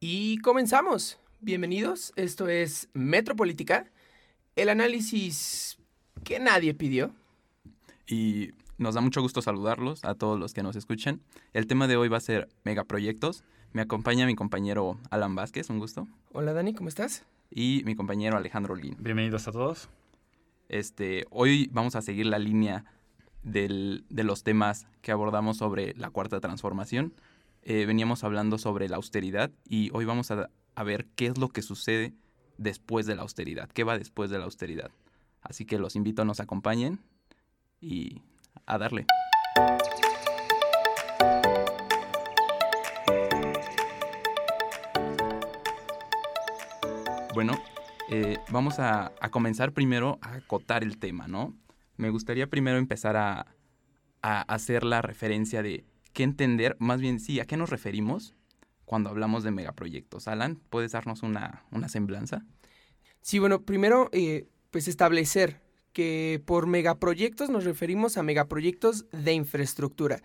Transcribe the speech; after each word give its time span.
Y 0.00 0.38
comenzamos. 0.38 1.18
Bienvenidos. 1.40 2.12
Esto 2.14 2.46
es 2.46 2.88
Metropolítica, 2.92 3.90
el 4.54 4.68
análisis 4.68 5.76
que 6.22 6.38
nadie 6.38 6.72
pidió. 6.72 7.10
Y 8.06 8.52
nos 8.76 8.94
da 8.94 9.00
mucho 9.00 9.20
gusto 9.20 9.42
saludarlos 9.42 10.04
a 10.04 10.14
todos 10.14 10.38
los 10.38 10.54
que 10.54 10.62
nos 10.62 10.76
escuchen. 10.76 11.20
El 11.52 11.66
tema 11.66 11.88
de 11.88 11.96
hoy 11.96 12.08
va 12.08 12.18
a 12.18 12.20
ser 12.20 12.48
megaproyectos. 12.62 13.42
Me 13.72 13.82
acompaña 13.82 14.24
mi 14.26 14.36
compañero 14.36 15.00
Alan 15.10 15.34
Vázquez, 15.34 15.68
un 15.68 15.80
gusto. 15.80 16.06
Hola 16.32 16.52
Dani, 16.52 16.74
¿cómo 16.74 16.88
estás? 16.88 17.24
Y 17.50 17.82
mi 17.84 17.96
compañero 17.96 18.36
Alejandro 18.36 18.76
Lin. 18.76 18.96
Bienvenidos 19.00 19.48
a 19.48 19.52
todos. 19.52 19.88
Este, 20.68 21.26
hoy 21.30 21.70
vamos 21.72 21.96
a 21.96 22.02
seguir 22.02 22.26
la 22.26 22.38
línea 22.38 22.84
del, 23.42 24.04
de 24.10 24.22
los 24.22 24.44
temas 24.44 24.86
que 25.02 25.10
abordamos 25.10 25.56
sobre 25.56 25.94
la 25.94 26.10
cuarta 26.10 26.38
transformación. 26.38 27.14
Eh, 27.62 27.84
veníamos 27.86 28.24
hablando 28.24 28.58
sobre 28.58 28.88
la 28.88 28.96
austeridad 28.96 29.50
y 29.68 29.90
hoy 29.92 30.04
vamos 30.04 30.30
a, 30.30 30.50
a 30.74 30.84
ver 30.84 31.06
qué 31.16 31.26
es 31.26 31.38
lo 31.38 31.48
que 31.48 31.62
sucede 31.62 32.14
después 32.56 33.06
de 33.06 33.16
la 33.16 33.22
austeridad, 33.22 33.68
qué 33.70 33.84
va 33.84 33.98
después 33.98 34.30
de 34.30 34.38
la 34.38 34.44
austeridad. 34.44 34.90
Así 35.42 35.64
que 35.64 35.78
los 35.78 35.96
invito 35.96 36.22
a 36.22 36.24
nos 36.24 36.40
acompañen 36.40 37.00
y 37.80 38.22
a 38.66 38.78
darle. 38.78 39.06
Bueno, 47.34 47.52
eh, 48.10 48.38
vamos 48.50 48.78
a, 48.78 49.12
a, 49.20 49.30
comenzar 49.30 49.72
primero 49.72 50.18
a 50.22 50.34
acotar 50.34 50.82
el 50.82 50.98
tema, 50.98 51.28
¿no? 51.28 51.54
Me 51.96 52.10
gustaría 52.10 52.48
primero 52.48 52.78
empezar 52.78 53.16
a, 53.16 53.46
a, 54.22 54.42
hacer 54.42 54.84
la 54.84 55.02
referencia 55.02 55.62
de 55.62 55.84
qué 56.18 56.24
entender, 56.24 56.74
más 56.80 57.00
bien 57.00 57.20
sí, 57.20 57.38
a 57.38 57.44
qué 57.44 57.56
nos 57.56 57.70
referimos 57.70 58.34
cuando 58.84 59.08
hablamos 59.08 59.44
de 59.44 59.52
megaproyectos. 59.52 60.26
Alan, 60.26 60.60
¿puedes 60.68 60.90
darnos 60.90 61.22
una, 61.22 61.64
una 61.70 61.88
semblanza? 61.88 62.44
Sí, 63.20 63.38
bueno, 63.38 63.62
primero, 63.62 64.08
eh, 64.10 64.48
pues 64.72 64.88
establecer 64.88 65.60
que 65.92 66.42
por 66.44 66.66
megaproyectos 66.66 67.50
nos 67.50 67.62
referimos 67.62 68.16
a 68.16 68.24
megaproyectos 68.24 69.06
de 69.12 69.32
infraestructura. 69.32 70.20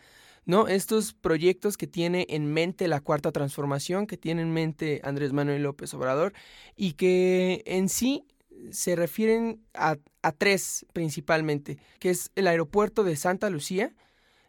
¿no? 0.48 0.68
Estos 0.68 1.14
proyectos 1.14 1.78
que 1.78 1.86
tiene 1.86 2.26
en 2.28 2.52
mente 2.52 2.88
la 2.88 3.00
cuarta 3.00 3.32
transformación, 3.32 4.08
que 4.08 4.18
tiene 4.18 4.42
en 4.42 4.52
mente 4.52 5.00
Andrés 5.04 5.32
Manuel 5.32 5.62
López 5.62 5.94
Obrador 5.94 6.34
y 6.76 6.94
que 6.94 7.62
en 7.68 7.88
sí 7.88 8.26
se 8.72 8.96
refieren 8.96 9.62
a, 9.76 9.98
a, 10.24 10.32
tres 10.32 10.88
principalmente, 10.92 11.78
que 12.00 12.10
es 12.10 12.32
el 12.34 12.48
aeropuerto 12.48 13.04
de 13.04 13.16
Santa 13.16 13.52
Lucía, 13.52 13.94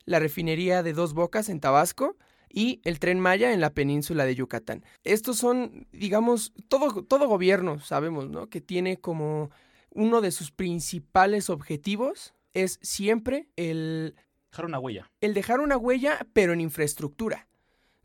la 0.06 0.18
refinería 0.18 0.82
de 0.82 0.92
Dos 0.92 1.14
Bocas 1.14 1.48
en 1.48 1.60
Tabasco 1.60 2.16
y 2.48 2.80
el 2.84 3.00
tren 3.00 3.18
Maya 3.18 3.52
en 3.52 3.60
la 3.60 3.70
península 3.70 4.24
de 4.24 4.34
Yucatán. 4.34 4.84
Estos 5.02 5.38
son, 5.38 5.86
digamos, 5.92 6.52
todo, 6.68 7.02
todo 7.04 7.26
gobierno, 7.26 7.80
sabemos, 7.80 8.30
¿no? 8.30 8.48
Que 8.48 8.60
tiene 8.60 8.98
como 8.98 9.50
uno 9.90 10.20
de 10.20 10.30
sus 10.30 10.50
principales 10.50 11.50
objetivos 11.50 12.34
es 12.52 12.78
siempre 12.82 13.48
el 13.56 14.14
Dejar 14.54 14.66
una 14.66 14.78
huella. 14.78 15.10
El 15.20 15.34
dejar 15.34 15.58
una 15.58 15.76
huella, 15.76 16.28
pero 16.32 16.52
en 16.52 16.60
infraestructura. 16.60 17.48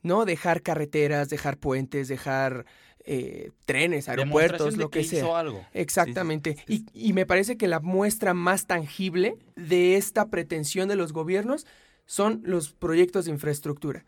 ¿No? 0.01 0.25
Dejar 0.25 0.63
carreteras, 0.63 1.29
dejar 1.29 1.57
puentes, 1.57 2.07
dejar 2.07 2.65
eh, 3.05 3.51
trenes, 3.65 4.09
aeropuertos, 4.09 4.75
lo 4.75 4.89
que, 4.89 5.01
que 5.01 5.05
sea. 5.05 5.19
Hizo 5.19 5.35
algo. 5.35 5.63
Exactamente. 5.73 6.53
Sí, 6.53 6.63
sí, 6.65 6.77
sí. 6.77 6.85
Y, 6.91 7.09
y, 7.09 7.13
me 7.13 7.27
parece 7.27 7.55
que 7.55 7.67
la 7.67 7.81
muestra 7.81 8.33
más 8.33 8.65
tangible 8.65 9.37
de 9.55 9.95
esta 9.95 10.29
pretensión 10.29 10.89
de 10.89 10.95
los 10.95 11.13
gobiernos 11.13 11.67
son 12.09 12.41
los 12.43 12.71
proyectos 12.71 13.25
de 13.25 13.31
infraestructura. 13.31 14.03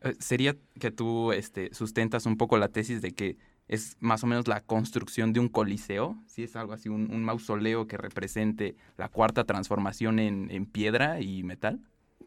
Eh, 0.00 0.16
sería 0.18 0.56
que 0.80 0.90
tú 0.90 1.30
este, 1.30 1.72
sustentas 1.72 2.26
un 2.26 2.36
poco 2.36 2.58
la 2.58 2.66
tesis 2.66 3.00
de 3.00 3.12
que 3.12 3.36
es 3.68 3.96
más 4.00 4.24
o 4.24 4.26
menos 4.26 4.48
la 4.48 4.60
construcción 4.60 5.32
de 5.32 5.38
un 5.38 5.48
coliseo, 5.48 6.20
si 6.26 6.42
es 6.42 6.56
algo 6.56 6.72
así, 6.72 6.88
un, 6.88 7.12
un, 7.12 7.22
mausoleo 7.22 7.86
que 7.86 7.96
represente 7.96 8.74
la 8.98 9.08
cuarta 9.08 9.44
transformación 9.44 10.18
en, 10.18 10.50
en, 10.50 10.66
piedra 10.66 11.20
y 11.20 11.44
metal. 11.44 11.80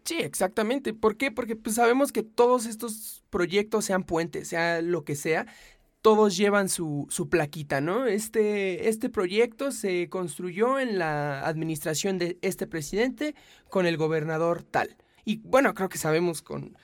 Sí, 0.05 0.15
exactamente. 0.15 0.93
¿Por 0.93 1.17
qué? 1.17 1.29
Porque 1.29 1.57
pues, 1.57 1.75
sabemos 1.75 2.13
que 2.13 2.23
todos 2.23 2.65
estos 2.65 3.21
proyectos, 3.29 3.83
sean 3.83 4.05
puentes, 4.05 4.47
sea 4.47 4.81
lo 4.81 5.03
que 5.03 5.15
sea, 5.15 5.45
todos 6.01 6.37
llevan 6.37 6.69
su, 6.69 7.05
su 7.09 7.27
plaquita, 7.27 7.81
¿no? 7.81 8.05
Este, 8.05 8.87
este 8.87 9.09
proyecto 9.09 9.73
se 9.73 10.07
construyó 10.07 10.79
en 10.79 10.97
la 10.97 11.45
administración 11.45 12.17
de 12.17 12.37
este 12.41 12.65
presidente 12.65 13.35
con 13.69 13.85
el 13.85 13.97
gobernador 13.97 14.63
tal. 14.63 14.95
Y 15.27 15.41
bueno, 15.43 15.73
creo 15.73 15.89
que 15.89 15.97
sabemos 15.97 16.41
con 16.41 16.77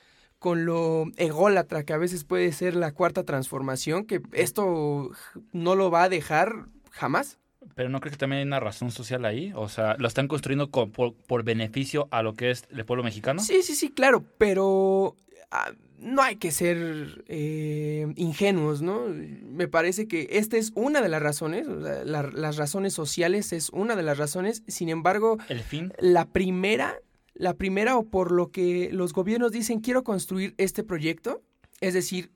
con 0.44 0.66
lo 0.66 1.06
ególatra 1.16 1.84
que 1.84 1.94
a 1.94 1.96
veces 1.96 2.24
puede 2.24 2.52
ser 2.52 2.76
la 2.76 2.92
cuarta 2.92 3.24
transformación, 3.24 4.04
que 4.04 4.20
esto 4.32 5.10
no 5.52 5.74
lo 5.74 5.90
va 5.90 6.02
a 6.02 6.10
dejar 6.10 6.66
jamás. 6.90 7.38
Pero 7.74 7.88
no 7.88 7.98
creo 8.00 8.10
que 8.10 8.18
también 8.18 8.40
hay 8.40 8.46
una 8.46 8.60
razón 8.60 8.90
social 8.90 9.24
ahí, 9.24 9.54
o 9.56 9.70
sea, 9.70 9.96
lo 9.98 10.06
están 10.06 10.28
construyendo 10.28 10.70
con, 10.70 10.92
por, 10.92 11.14
por, 11.14 11.44
beneficio 11.44 12.08
a 12.10 12.22
lo 12.22 12.34
que 12.34 12.50
es 12.50 12.64
el 12.68 12.84
pueblo 12.84 13.02
mexicano. 13.02 13.40
Sí, 13.40 13.62
sí, 13.62 13.74
sí, 13.74 13.88
claro, 13.88 14.22
pero 14.36 15.16
ah, 15.50 15.72
no 15.98 16.20
hay 16.20 16.36
que 16.36 16.50
ser 16.50 17.24
eh, 17.26 18.12
ingenuos, 18.16 18.82
¿no? 18.82 19.06
Me 19.08 19.66
parece 19.66 20.06
que 20.08 20.28
esta 20.32 20.58
es 20.58 20.72
una 20.74 21.00
de 21.00 21.08
las 21.08 21.22
razones, 21.22 21.66
o 21.66 21.82
sea, 21.82 22.04
la, 22.04 22.22
las 22.22 22.58
razones 22.58 22.92
sociales 22.92 23.54
es 23.54 23.70
una 23.70 23.96
de 23.96 24.02
las 24.02 24.18
razones, 24.18 24.62
sin 24.68 24.90
embargo, 24.90 25.38
el 25.48 25.60
fin, 25.60 25.90
la 25.98 26.26
primera 26.26 26.98
la 27.34 27.54
primera, 27.54 27.96
o 27.96 28.04
por 28.04 28.30
lo 28.30 28.50
que 28.50 28.90
los 28.92 29.12
gobiernos 29.12 29.52
dicen, 29.52 29.80
quiero 29.80 30.04
construir 30.04 30.54
este 30.56 30.84
proyecto, 30.84 31.42
es 31.80 31.94
decir, 31.94 32.30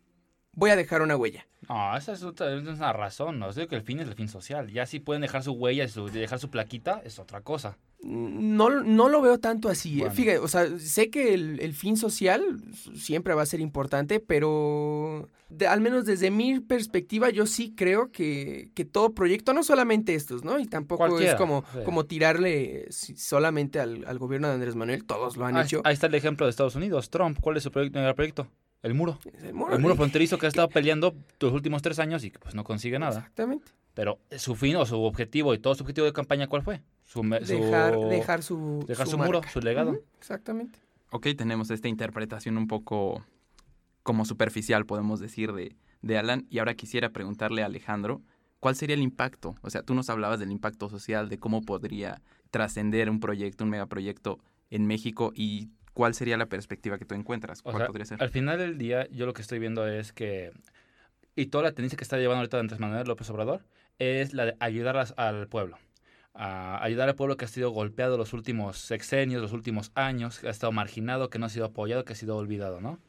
voy 0.53 0.71
a 0.71 0.77
dejar 0.77 1.03
una 1.03 1.17
huella. 1.17 1.47
No, 1.69 1.97
esa 1.97 2.13
es, 2.13 2.23
otra, 2.23 2.53
es 2.55 2.63
una 2.63 2.93
razón, 2.93 3.39
no 3.39 3.53
sé 3.53 3.69
que 3.69 3.77
el 3.77 3.83
fin 3.83 4.01
es 4.01 4.09
el 4.09 4.15
fin 4.15 4.29
social. 4.29 4.71
Ya 4.71 4.87
si 4.87 5.01
pueden 5.01 5.23
dejar 5.23 5.43
su 5.43 5.53
huella, 5.53 5.87
su, 5.89 6.09
dejar 6.09 6.39
su 6.39 6.51
plaquita, 6.51 7.01
es 7.05 7.19
otra 7.19 7.41
cosa. 7.43 7.79
No, 8.01 8.71
no 8.71 9.09
lo 9.09 9.21
veo 9.21 9.39
tanto 9.39 9.69
así. 9.69 9.99
Bueno. 9.99 10.15
Fíjate, 10.15 10.39
o 10.39 10.47
sea, 10.47 10.79
sé 10.79 11.11
que 11.11 11.35
el, 11.35 11.59
el, 11.61 11.75
fin 11.75 11.97
social 11.97 12.63
siempre 12.95 13.35
va 13.35 13.43
a 13.43 13.47
ser 13.47 13.61
importante, 13.61 14.21
pero 14.21 15.29
de, 15.49 15.67
al 15.67 15.81
menos 15.81 16.05
desde 16.05 16.31
mi 16.31 16.61
perspectiva, 16.61 17.31
yo 17.31 17.45
sí 17.47 17.75
creo 17.75 18.13
que, 18.13 18.71
que 18.75 18.85
todo 18.85 19.15
proyecto, 19.15 19.53
no 19.53 19.65
solamente 19.65 20.15
estos, 20.15 20.45
¿no? 20.45 20.61
Y 20.61 20.67
tampoco 20.67 21.07
Cualquiera, 21.07 21.33
es 21.33 21.39
como, 21.39 21.65
sí. 21.73 21.79
como 21.85 22.07
tirarle 22.07 22.87
solamente 22.91 23.81
al, 23.81 24.05
al, 24.07 24.19
gobierno 24.19 24.47
de 24.47 24.55
Andrés 24.55 24.77
Manuel, 24.77 25.05
todos 25.05 25.37
lo 25.37 25.47
han 25.47 25.57
ahí, 25.57 25.65
hecho. 25.65 25.81
Ahí 25.85 25.95
está 25.95 26.07
el 26.07 26.15
ejemplo 26.15 26.47
de 26.47 26.51
Estados 26.51 26.77
Unidos, 26.77 27.11
Trump, 27.11 27.39
¿cuál 27.41 27.57
es 27.57 27.65
su 27.65 27.73
proyecto, 27.73 28.15
proyecto? 28.15 28.47
El 28.83 28.95
muro. 28.95 29.19
El 29.43 29.55
muro, 29.55 29.75
el 29.75 29.81
muro 29.81 29.97
fronterizo 29.97 30.39
que 30.39 30.47
ha 30.47 30.49
estado 30.49 30.69
peleando 30.69 31.17
los 31.41 31.53
últimos 31.53 31.83
tres 31.83 31.99
años 31.99 32.23
y 32.23 32.31
que 32.31 32.39
pues 32.39 32.55
no 32.55 32.63
consigue 32.63 32.99
nada. 33.01 33.19
Exactamente. 33.19 33.73
Pero 33.95 34.21
su 34.37 34.55
fin 34.55 34.77
o 34.77 34.87
su 34.87 35.03
objetivo 35.03 35.53
y 35.55 35.59
todo 35.59 35.75
su 35.75 35.83
objetivo 35.83 36.07
de 36.07 36.13
campaña, 36.13 36.47
¿cuál 36.47 36.63
fue? 36.63 36.81
Su, 37.09 37.23
dejar, 37.23 37.95
su, 37.95 38.01
dejar 38.09 38.43
su, 38.43 38.85
dejar 38.87 39.07
su, 39.07 39.13
su 39.13 39.19
muro, 39.19 39.41
su 39.51 39.61
legado. 39.61 39.93
Uh 39.93 39.95
-huh, 39.95 40.03
exactamente. 40.19 40.79
Ok, 41.11 41.29
tenemos 41.39 41.71
esta 41.71 41.89
interpretación 41.89 42.59
un 42.59 42.69
poco 42.69 43.25
como 44.03 44.27
superficial, 44.27 44.85
podemos 44.85 45.19
decir, 45.19 45.55
de, 45.55 45.75
de 46.03 46.19
Alan. 46.19 46.47
Y 46.51 46.59
ahora 46.59 46.75
quisiera 46.75 47.09
preguntarle 47.09 47.63
a 47.63 47.67
Alejandro, 47.67 48.21
¿cuál 48.61 48.77
sería 48.77 48.93
el 48.95 49.01
impacto? 49.01 49.55
O 49.63 49.71
sea, 49.71 49.83
tú 49.83 49.95
nos 49.95 50.11
hablabas 50.11 50.39
del 50.39 50.53
impacto 50.53 50.91
social, 50.91 51.31
de 51.31 51.39
cómo 51.39 51.63
podría 51.63 52.21
trascender 52.51 53.09
un 53.09 53.21
proyecto, 53.21 53.65
un 53.65 53.71
megaproyecto 53.71 54.39
en 54.69 54.87
México 54.87 55.33
y 55.35 55.71
cuál 55.95 56.13
sería 56.13 56.37
la 56.37 56.45
perspectiva 56.45 56.99
que 56.99 57.07
tú 57.07 57.15
encuentras. 57.15 57.63
¿Cuál 57.63 57.77
o 57.77 57.79
sea, 57.79 57.87
podría 57.87 58.05
ser? 58.05 58.23
Al 58.23 58.29
final 58.29 58.59
del 58.59 58.77
día, 58.77 59.09
yo 59.09 59.25
lo 59.25 59.33
que 59.33 59.41
estoy 59.41 59.59
viendo 59.61 59.89
es 59.89 60.13
que, 60.13 60.53
y 61.37 61.47
toda 61.47 61.65
la 61.65 61.73
tendencia 61.73 61.97
que 61.97 62.05
está 62.05 62.19
llevando 62.19 62.41
ahorita 62.41 62.61
Andrés 62.61 62.81
Manuel 62.81 63.09
López 63.09 63.31
Obrador, 63.31 63.65
es 63.99 64.35
la 64.35 64.45
de 64.45 64.57
ayudar 64.61 65.07
al 65.17 65.49
pueblo. 65.49 65.79
A 66.41 66.81
ayudar 66.85 67.09
al 67.09 67.17
pueblo 67.17 67.37
que 67.37 67.47
ha 67.47 67.49
sido 67.49 67.71
golpeado 67.71 68.17
los 68.17 68.33
últimos 68.33 68.79
sexenios, 68.79 69.43
los 69.43 69.53
últimos 69.53 69.91
años, 69.97 70.39
que 70.39 70.47
ha 70.47 70.51
estado 70.51 70.71
marginado, 70.71 71.31
que 71.31 71.41
no 71.41 71.47
ha 71.47 71.49
sido 71.49 71.67
apoyado, 71.67 72.05
que 72.05 72.13
ha 72.13 72.17
sido 72.17 72.37
olvidado, 72.37 72.81
¿no? 72.81 73.01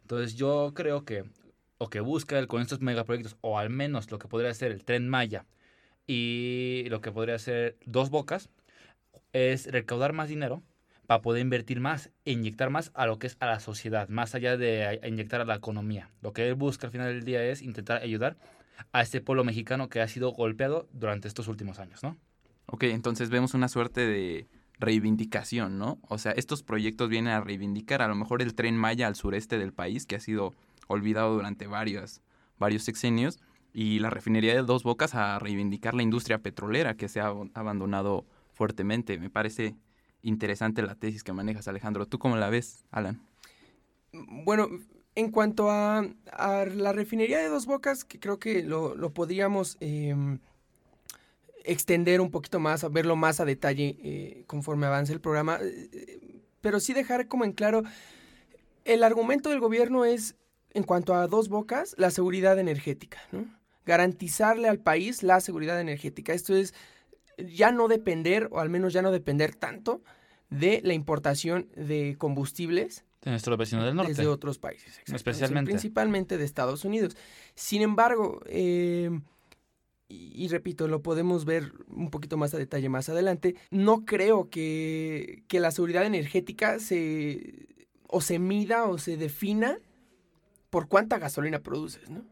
Entonces 0.00 0.36
yo 0.36 0.72
creo 0.74 1.04
que, 1.04 1.24
o 1.76 1.90
que 1.90 2.00
busca 2.00 2.38
él 2.38 2.46
con 2.46 2.62
estos 2.62 2.80
megaproyectos, 2.80 3.36
o 3.42 3.58
al 3.58 3.68
menos 3.68 4.10
lo 4.10 4.18
que 4.18 4.26
podría 4.26 4.54
ser 4.54 4.72
el 4.72 4.84
Tren 4.84 5.06
Maya 5.06 5.44
y 6.06 6.86
lo 6.88 7.02
que 7.02 7.12
podría 7.12 7.38
ser 7.38 7.76
Dos 7.84 8.08
Bocas, 8.08 8.48
es 9.34 9.70
recaudar 9.70 10.14
más 10.14 10.30
dinero 10.30 10.62
para 11.06 11.20
poder 11.20 11.42
invertir 11.42 11.78
más 11.78 12.10
inyectar 12.24 12.70
más 12.70 12.90
a 12.94 13.04
lo 13.06 13.18
que 13.18 13.26
es 13.26 13.36
a 13.40 13.46
la 13.46 13.60
sociedad, 13.60 14.08
más 14.08 14.34
allá 14.34 14.56
de 14.56 14.98
inyectar 15.06 15.42
a 15.42 15.44
la 15.44 15.56
economía. 15.56 16.10
Lo 16.22 16.32
que 16.32 16.48
él 16.48 16.54
busca 16.54 16.86
al 16.86 16.92
final 16.92 17.08
del 17.08 17.24
día 17.24 17.44
es 17.44 17.60
intentar 17.60 18.02
ayudar 18.02 18.38
a 18.92 19.02
este 19.02 19.20
pueblo 19.20 19.44
mexicano 19.44 19.90
que 19.90 20.00
ha 20.00 20.08
sido 20.08 20.30
golpeado 20.30 20.88
durante 20.94 21.28
estos 21.28 21.48
últimos 21.48 21.78
años, 21.78 22.02
¿no? 22.02 22.16
Ok, 22.72 22.84
entonces 22.84 23.28
vemos 23.28 23.52
una 23.52 23.68
suerte 23.68 24.00
de 24.06 24.48
reivindicación, 24.78 25.78
¿no? 25.78 25.98
O 26.08 26.16
sea, 26.16 26.32
estos 26.32 26.62
proyectos 26.62 27.10
vienen 27.10 27.34
a 27.34 27.42
reivindicar 27.42 28.00
a 28.00 28.08
lo 28.08 28.14
mejor 28.14 28.40
el 28.40 28.54
tren 28.54 28.78
Maya 28.78 29.06
al 29.06 29.14
sureste 29.14 29.58
del 29.58 29.74
país, 29.74 30.06
que 30.06 30.16
ha 30.16 30.20
sido 30.20 30.54
olvidado 30.88 31.34
durante 31.34 31.66
varios, 31.66 32.22
varios 32.58 32.82
sexenios, 32.82 33.40
y 33.74 33.98
la 33.98 34.08
refinería 34.08 34.54
de 34.54 34.62
Dos 34.62 34.84
Bocas 34.84 35.14
a 35.14 35.38
reivindicar 35.38 35.92
la 35.92 36.02
industria 36.02 36.38
petrolera 36.38 36.96
que 36.96 37.10
se 37.10 37.20
ha 37.20 37.34
abandonado 37.52 38.24
fuertemente. 38.54 39.18
Me 39.18 39.28
parece 39.28 39.76
interesante 40.22 40.80
la 40.80 40.94
tesis 40.94 41.22
que 41.22 41.34
manejas, 41.34 41.68
Alejandro. 41.68 42.06
¿Tú 42.06 42.18
cómo 42.18 42.36
la 42.36 42.48
ves, 42.48 42.86
Alan? 42.90 43.20
Bueno, 44.14 44.68
en 45.14 45.30
cuanto 45.30 45.70
a, 45.70 46.06
la 46.74 46.92
refinería 46.94 47.38
de 47.38 47.50
Dos 47.50 47.66
Bocas, 47.66 48.06
que 48.06 48.18
creo 48.18 48.38
que 48.38 48.62
lo, 48.62 48.94
lo 48.94 49.12
podríamos 49.12 49.76
em, 49.80 50.38
extender 51.64 52.20
un 52.20 52.30
poquito 52.30 52.60
más, 52.60 52.84
a 52.84 52.88
verlo 52.88 53.16
más 53.16 53.40
a 53.40 53.44
detalle 53.44 53.96
eh, 54.02 54.44
conforme 54.46 54.86
avance 54.86 55.12
el 55.12 55.20
programa, 55.20 55.58
eh, 55.60 56.40
pero 56.60 56.80
sí 56.80 56.92
dejar 56.92 57.28
como 57.28 57.44
en 57.44 57.52
claro, 57.52 57.82
el 58.84 59.04
argumento 59.04 59.50
del 59.50 59.60
gobierno 59.60 60.04
es, 60.04 60.36
en 60.74 60.82
cuanto 60.84 61.14
a 61.14 61.26
Dos 61.26 61.48
Bocas, 61.48 61.94
la 61.98 62.10
seguridad 62.10 62.58
energética, 62.58 63.20
¿no? 63.32 63.46
Garantizarle 63.84 64.68
al 64.68 64.78
país 64.78 65.22
la 65.22 65.40
seguridad 65.40 65.80
energética. 65.80 66.32
Esto 66.32 66.54
es 66.54 66.72
ya 67.38 67.72
no 67.72 67.88
depender, 67.88 68.48
o 68.52 68.60
al 68.60 68.70
menos 68.70 68.92
ya 68.92 69.02
no 69.02 69.10
depender 69.10 69.54
tanto, 69.54 70.02
de 70.50 70.80
la 70.84 70.94
importación 70.94 71.68
de 71.74 72.16
combustibles 72.18 73.04
De 73.22 73.30
nuestro 73.30 73.56
vecino 73.56 73.84
del 73.84 73.96
norte. 73.96 74.12
desde 74.12 74.26
otros 74.26 74.58
países. 74.58 75.00
Especialmente. 75.06 75.70
Principalmente 75.70 76.38
de 76.38 76.44
Estados 76.44 76.84
Unidos. 76.84 77.16
Sin 77.54 77.82
embargo, 77.82 78.40
eh, 78.46 79.10
y, 80.34 80.48
repito, 80.48 80.88
lo 80.88 81.02
podemos 81.02 81.44
ver 81.44 81.72
un 81.88 82.10
poquito 82.10 82.36
más 82.36 82.52
a 82.54 82.58
detalle 82.58 82.88
más 82.88 83.08
adelante, 83.08 83.54
no 83.70 84.04
creo 84.04 84.50
que, 84.50 85.42
que 85.48 85.60
la 85.60 85.70
seguridad 85.70 86.04
energética 86.04 86.78
se 86.78 87.66
o 88.08 88.20
se 88.20 88.38
mida 88.38 88.84
o 88.84 88.98
se 88.98 89.16
defina 89.16 89.78
por 90.70 90.88
cuánta 90.88 91.18
gasolina 91.18 91.60
produces, 91.60 92.10
¿no? 92.10 92.24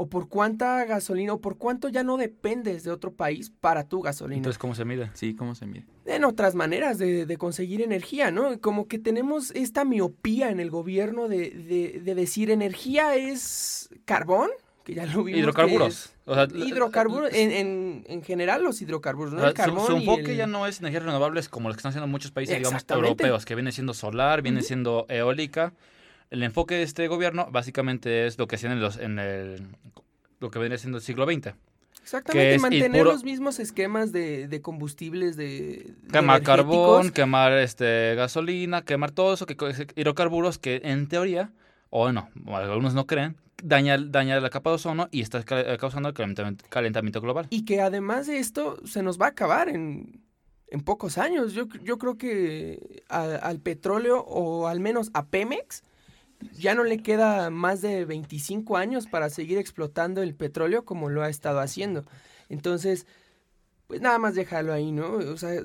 O 0.00 0.08
por 0.08 0.28
cuánta 0.28 0.84
gasolina, 0.84 1.32
o 1.34 1.40
por 1.40 1.58
cuánto 1.58 1.88
ya 1.88 2.04
no 2.04 2.16
dependes 2.16 2.84
de 2.84 2.92
otro 2.92 3.12
país 3.14 3.50
para 3.60 3.88
tu 3.88 4.00
gasolina 4.00 4.36
Entonces, 4.36 4.58
¿cómo 4.58 4.74
se 4.76 4.84
mide? 4.84 5.10
Sí, 5.14 5.34
¿cómo 5.34 5.54
se 5.56 5.66
mide? 5.66 5.86
en 6.06 6.24
otras 6.24 6.54
maneras 6.54 6.96
de, 6.98 7.26
de 7.26 7.36
conseguir 7.36 7.82
energía, 7.82 8.30
¿no? 8.30 8.58
Como 8.60 8.86
que 8.88 8.98
tenemos 8.98 9.50
esta 9.50 9.84
miopía 9.84 10.50
en 10.50 10.60
el 10.60 10.70
gobierno 10.70 11.28
de, 11.28 11.50
de- 11.50 12.00
de 12.02 12.14
decir 12.14 12.50
energía 12.50 13.16
es 13.16 13.90
carbón, 14.06 14.48
que 14.88 14.94
ya 14.94 15.04
lo 15.04 15.22
vimos. 15.22 15.32
que 15.32 15.38
Hidrocarburos. 15.40 16.12
O 16.24 16.34
sea, 16.34 16.44
es 16.44 16.54
hidrocarburos, 16.54 17.30
en, 17.34 17.52
en, 17.52 18.04
en 18.08 18.22
general 18.22 18.62
los 18.62 18.80
hidrocarburos, 18.80 19.34
o 19.34 19.36
¿no? 19.36 19.42
sea, 19.42 19.50
El 19.50 19.56
su- 19.56 19.62
carbón 19.62 19.86
su, 19.86 19.92
y 19.92 19.96
enfoque 20.00 20.30
el- 20.32 20.36
ya 20.38 20.46
no 20.46 20.66
es 20.66 20.80
energías 20.80 21.02
renovables 21.02 21.50
como 21.50 21.68
los 21.68 21.76
que 21.76 21.80
están 21.80 21.90
haciendo 21.90 22.06
muchos 22.06 22.30
países, 22.30 22.56
digamos, 22.56 22.84
europeos, 22.88 23.44
que 23.44 23.54
viene 23.54 23.70
siendo 23.70 23.92
solar, 23.92 24.40
viene 24.40 24.62
siendo 24.62 25.04
eólica. 25.10 25.74
El 26.30 26.42
enfoque 26.42 26.76
de 26.76 26.82
este 26.84 27.06
gobierno 27.06 27.48
básicamente 27.50 28.26
es 28.26 28.38
lo 28.38 28.46
que 28.48 28.56
hacían 28.56 28.72
en, 28.72 28.80
los, 28.80 28.96
en 28.96 29.18
el, 29.18 29.62
lo 30.40 30.50
que 30.50 30.58
viene 30.58 30.78
siendo 30.78 30.98
el 30.98 31.04
siglo 31.04 31.26
XX. 31.26 31.54
Exactamente, 32.02 32.58
mantener 32.58 33.04
los 33.04 33.24
mismos 33.24 33.58
esquemas 33.58 34.12
de, 34.12 34.48
de 34.48 34.62
combustibles 34.62 35.36
de... 35.36 35.92
de 36.02 36.10
Quemar 36.10 36.42
carbón, 36.42 37.10
quemar 37.10 37.52
este 37.52 38.14
gasolina, 38.14 38.82
quemar 38.82 39.10
todo 39.10 39.34
eso, 39.34 39.44
que 39.44 39.56
hidrocarburos 39.96 40.58
que 40.58 40.80
en 40.84 41.06
teoría, 41.08 41.50
o 41.90 42.04
bueno, 42.04 42.30
algunos 42.46 42.94
no 42.94 43.06
creen, 43.06 43.36
daña, 43.62 43.98
daña 43.98 44.40
la 44.40 44.50
capa 44.50 44.70
de 44.70 44.76
ozono 44.76 45.08
y 45.10 45.20
está 45.22 45.42
ca- 45.44 45.76
causando 45.78 46.08
el 46.08 46.14
calentamiento, 46.68 47.20
global. 47.20 47.46
Y 47.50 47.64
que 47.64 47.80
además 47.80 48.26
de 48.26 48.38
esto 48.38 48.78
se 48.86 49.02
nos 49.02 49.20
va 49.20 49.26
a 49.26 49.30
acabar 49.30 49.68
en, 49.68 50.22
en 50.68 50.80
pocos 50.80 51.18
años. 51.18 51.52
Yo, 51.52 51.66
yo 51.82 51.98
creo 51.98 52.16
que 52.18 53.02
al 53.08 53.60
petróleo 53.60 54.20
o 54.20 54.66
al 54.68 54.80
menos 54.80 55.10
a 55.14 55.26
Pemex 55.26 55.82
ya 56.52 56.74
no 56.74 56.84
le 56.84 56.98
queda 57.02 57.50
más 57.50 57.80
de 57.80 58.04
25 58.04 58.76
años 58.76 59.06
para 59.08 59.28
seguir 59.28 59.58
explotando 59.58 60.22
el 60.22 60.34
petróleo 60.34 60.84
como 60.84 61.08
lo 61.08 61.22
ha 61.22 61.28
estado 61.28 61.58
haciendo. 61.60 62.04
Entonces, 62.48 63.06
pues 63.88 64.00
nada 64.00 64.18
más 64.18 64.34
déjalo 64.34 64.72
ahí, 64.72 64.92
¿no? 64.92 65.14
O 65.14 65.36
sea, 65.36 65.60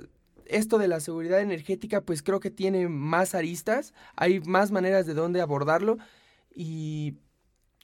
esto 0.45 0.77
de 0.77 0.87
la 0.87 0.99
seguridad 0.99 1.41
energética 1.41 2.01
pues 2.01 2.23
creo 2.23 2.39
que 2.39 2.49
tiene 2.51 2.87
más 2.89 3.35
aristas, 3.35 3.93
hay 4.15 4.39
más 4.41 4.71
maneras 4.71 5.05
de 5.05 5.13
dónde 5.13 5.41
abordarlo 5.41 5.97
y 6.55 7.15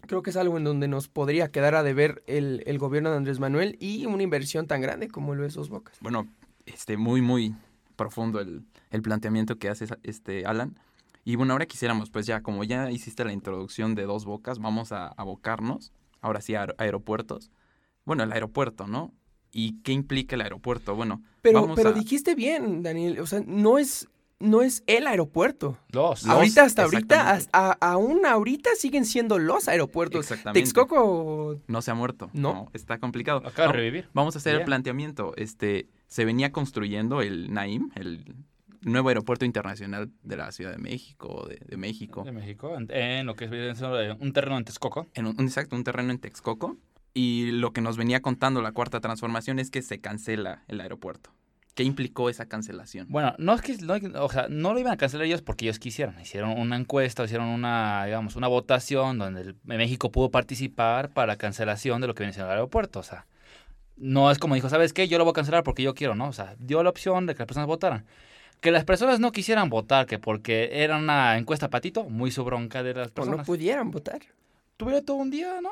creo 0.10 0.22
que 0.24 0.32
es 0.32 0.36
algo 0.38 0.58
en 0.58 0.66
donde 0.66 0.88
nos 0.90 1.08
podría 1.08 1.52
quedar 1.52 1.76
a 1.76 1.84
deber 1.84 2.24
el, 2.28 2.64
el 2.66 2.78
gobierno 2.80 3.12
de 3.12 3.18
Andrés 3.18 3.40
Manuel 3.40 3.78
y 3.80 4.06
una 4.08 4.24
inversión 4.24 4.68
tan 4.68 4.82
grande 4.82 5.08
como 5.08 5.36
lo 5.36 5.46
es 5.46 5.54
Dos 5.54 5.70
Bocas. 5.70 5.98
Bueno, 6.02 6.28
este, 6.66 6.98
muy, 6.98 7.22
muy 7.22 7.56
profundo 7.96 8.40
el, 8.42 8.64
el 8.90 9.02
planteamiento 9.02 9.58
que 9.58 9.70
hace 9.70 9.86
este 10.04 10.46
Alan. 10.46 10.78
Y 11.24 11.36
bueno, 11.36 11.54
ahora 11.54 11.68
quisiéramos, 11.68 12.10
pues 12.10 12.26
ya, 12.26 12.42
como 12.42 12.64
ya 12.64 12.90
hiciste 12.92 13.24
la 13.24 13.32
introducción 13.34 13.94
de 13.94 14.04
dos 14.04 14.26
bocas, 14.26 14.58
vamos 14.60 14.92
a 14.92 15.08
abocarnos, 15.10 15.92
ahora 16.22 16.42
sí, 16.42 16.56
a 16.56 16.64
aer- 16.66 16.76
aeropuertos. 16.80 17.52
Bueno, 18.04 18.24
el 18.24 18.32
aeropuerto, 18.32 18.88
¿no? 18.88 19.14
¿Y 19.52 19.82
qué 19.84 19.92
implica 19.92 20.36
el 20.36 20.42
aeropuerto? 20.42 20.96
Bueno, 20.96 21.22
Pero, 21.44 21.62
vamos 21.62 21.76
pero 21.76 21.90
a- 21.90 21.94
dijiste 21.94 22.34
bien, 22.36 22.82
Daniel, 22.82 23.20
o 23.20 23.28
sea, 23.28 23.42
no 23.46 23.78
es, 23.78 24.08
no 24.40 24.62
es 24.62 24.84
el 24.88 25.06
aeropuerto. 25.08 25.78
Los. 25.92 26.24
Los- 26.24 26.28
ahorita, 26.28 26.64
hasta 26.64 26.84
ahorita, 26.84 27.16
exactamente. 27.34 27.50
as- 27.54 27.80
a- 27.82 27.92
aún 27.92 28.26
ahorita 28.26 28.70
siguen 28.78 29.06
siendo 29.06 29.38
los 29.40 29.68
aeropuertos. 29.68 30.22
Exactamente. 30.22 30.62
Texcoco, 30.62 31.60
No 31.68 31.82
se 31.82 31.92
ha 31.92 31.94
muerto. 31.96 32.30
No. 32.34 32.70
está 32.74 32.98
complicado. 33.00 33.40
Acaba 33.46 33.68
de 33.68 33.74
revivir. 33.74 34.10
Vamos 34.14 34.36
a 34.36 34.40
hacer 34.40 34.56
el 34.56 34.64
planteamiento. 34.64 35.34
Este, 35.36 35.88
se 36.08 36.26
venía 36.26 36.52
construyendo 36.52 37.22
el 37.22 37.54
Naim, 37.54 37.90
el 37.96 38.24
nuevo 38.82 39.10
aeropuerto 39.10 39.44
internacional 39.46 40.10
de 40.24 40.38
la 40.38 40.52
Ciudad 40.54 40.72
de 40.72 40.78
México, 40.78 41.46
de, 41.50 41.60
de 41.66 41.76
México. 41.78 42.24
De 42.24 42.32
México, 42.32 42.76
en, 42.78 42.90
en 42.92 43.26
lo 43.26 43.36
que 43.36 43.46
es 43.46 43.52
eh, 43.82 44.16
un 44.20 44.32
terreno 44.32 44.58
en 44.58 44.64
Texcoco. 44.64 45.08
en 45.16 45.26
un, 45.28 45.36
un- 45.38 45.46
exacto, 45.46 45.76
un 45.76 45.84
terreno 45.84 46.12
en 46.12 46.20
Texcoco. 46.20 46.78
Y 47.14 47.52
lo 47.52 47.74
que 47.74 47.82
nos 47.82 47.98
venía 47.98 48.22
contando 48.22 48.62
la 48.62 48.72
cuarta 48.72 49.02
transformación 49.02 49.60
es 49.60 49.70
que 49.72 49.82
se 49.82 50.00
cancela 50.00 50.64
el 50.68 50.80
aeropuerto. 50.80 51.32
¿Qué 51.80 51.84
implicó 51.86 52.30
esa 52.30 52.46
cancelación? 52.46 53.08
Bueno, 53.10 53.34
no 53.38 53.54
es 53.54 53.62
que, 53.62 53.78
no, 53.78 53.96
o 54.26 54.30
sea, 54.30 54.48
no 54.50 54.74
lo 54.74 54.80
iban 54.80 54.92
a 54.92 54.98
cancelar 54.98 55.26
ellos 55.26 55.42
porque 55.42 55.64
ellos 55.64 55.80
quisieron. 55.80 56.20
Hicieron 56.20 56.60
una 56.60 56.76
encuesta, 56.76 57.24
hicieron 57.24 57.48
una, 57.48 58.04
digamos, 58.06 58.36
una 58.36 58.50
votación 58.50 59.18
donde 59.18 59.42
el- 59.42 59.56
México 59.64 60.12
pudo 60.12 60.30
participar 60.30 61.10
para 61.12 61.28
la 61.28 61.38
cancelación 61.38 62.02
de 62.02 62.08
lo 62.08 62.16
que 62.16 62.24
viene 62.24 62.34
siendo 62.34 62.52
el 62.52 62.58
aeropuerto. 62.58 63.00
O 63.00 63.04
sea, 63.04 63.26
no 63.96 64.30
es 64.30 64.40
como 64.40 64.56
dijo, 64.56 64.68
¿sabes 64.68 64.92
qué? 64.92 65.08
Yo 65.08 65.18
lo 65.18 65.24
voy 65.24 65.32
a 65.32 65.36
cancelar 65.36 65.64
porque 65.64 65.82
yo 65.84 65.94
quiero, 65.96 66.16
¿no? 66.16 66.28
O 66.28 66.34
sea, 66.34 66.56
dio 66.60 66.84
la 66.84 66.90
opción 66.90 67.26
de 67.26 67.34
que 67.34 67.40
las 67.40 67.48
personas 67.48 67.68
votaran. 67.68 68.06
Que 68.60 68.72
las 68.72 68.84
personas 68.84 69.22
no 69.22 69.32
quisieran 69.32 69.70
votar, 69.70 70.06
que 70.06 70.20
porque 70.20 70.70
era 70.84 70.98
una 70.98 71.38
encuesta 71.38 71.70
patito, 71.70 72.10
muy 72.10 72.30
su 72.32 72.44
bronca 72.44 72.84
de 72.84 72.94
las 72.94 73.08
o 73.08 73.12
no 73.12 73.14
personas. 73.16 73.46
pudieran 73.48 73.90
votar. 73.90 74.20
Tuvieron 74.76 75.06
todo 75.06 75.16
un 75.16 75.30
día, 75.32 75.62
¿no? 75.62 75.70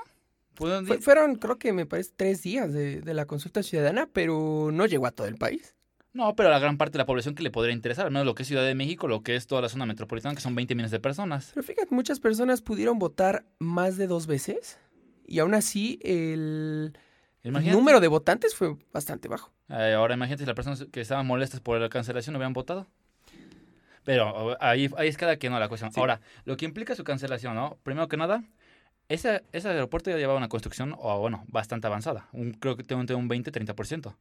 Fue- 0.55 1.01
fueron, 1.01 1.35
creo 1.35 1.57
que 1.59 1.71
me 1.73 1.85
parece, 1.85 2.11
tres 2.15 2.41
días 2.43 2.71
de, 2.73 3.01
de 3.01 3.13
la 3.13 3.25
consulta 3.25 3.61
ciudadana, 3.61 4.07
pero 4.11 4.69
no 4.71 4.85
llegó 4.85 5.05
a 5.05 5.11
todo 5.11 5.27
el 5.27 5.35
país. 5.35 5.75
No, 6.17 6.35
pero 6.35 6.49
la 6.49 6.57
gran 6.57 6.79
parte 6.79 6.93
de 6.93 6.97
la 6.97 7.05
población 7.05 7.35
que 7.35 7.43
le 7.43 7.51
podría 7.51 7.75
interesar, 7.75 8.07
al 8.07 8.11
menos 8.11 8.25
lo 8.25 8.33
que 8.33 8.41
es 8.41 8.47
Ciudad 8.47 8.65
de 8.65 8.73
México, 8.73 9.07
lo 9.07 9.21
que 9.21 9.35
es 9.35 9.45
toda 9.45 9.61
la 9.61 9.69
zona 9.69 9.85
metropolitana, 9.85 10.33
que 10.33 10.41
son 10.41 10.55
20 10.55 10.73
millones 10.73 10.89
de 10.89 10.99
personas. 10.99 11.51
Pero 11.53 11.63
fíjate, 11.63 11.93
muchas 11.93 12.19
personas 12.19 12.63
pudieron 12.63 12.97
votar 12.97 13.45
más 13.59 13.97
de 13.97 14.07
dos 14.07 14.25
veces 14.25 14.79
y 15.27 15.37
aún 15.37 15.53
así 15.53 15.99
el, 16.01 16.97
número 17.43 17.99
de 17.99 18.07
votantes 18.07 18.55
fue 18.55 18.75
bastante 18.91 19.27
bajo. 19.27 19.53
Eh, 19.69 19.93
ahora 19.95 20.15
imagínate 20.15 20.41
si 20.41 20.47
las 20.47 20.55
personas 20.55 20.87
que 20.91 21.01
estaban 21.01 21.27
molestas 21.27 21.59
por 21.59 21.79
la 21.79 21.87
cancelación 21.87 22.33
no 22.33 22.39
hubieran 22.39 22.53
votado. 22.53 22.87
Pero 24.03 24.57
ahí, 24.59 24.89
ahí 24.97 25.09
es 25.09 25.17
cada 25.17 25.37
quien 25.37 25.53
no 25.53 25.59
la 25.59 25.69
cuestión. 25.69 25.91
Sí. 25.91 25.99
Ahora, 25.99 26.19
lo 26.45 26.57
que 26.57 26.65
implica 26.65 26.95
su 26.95 27.03
cancelación, 27.03 27.53
¿no? 27.53 27.77
Primero 27.83 28.07
que 28.07 28.17
nada, 28.17 28.43
ese, 29.07 29.43
ese 29.51 29.69
aeropuerto 29.69 30.09
ya 30.09 30.17
llevaba 30.17 30.39
una 30.39 30.49
construcción, 30.49 30.95
o 30.97 31.19
bueno, 31.19 31.45
bastante 31.47 31.85
avanzada. 31.85 32.27
Un, 32.31 32.53
creo 32.53 32.75
que 32.75 32.83
tengo 32.83 33.01
un 33.01 33.29
20-30%. 33.29 34.15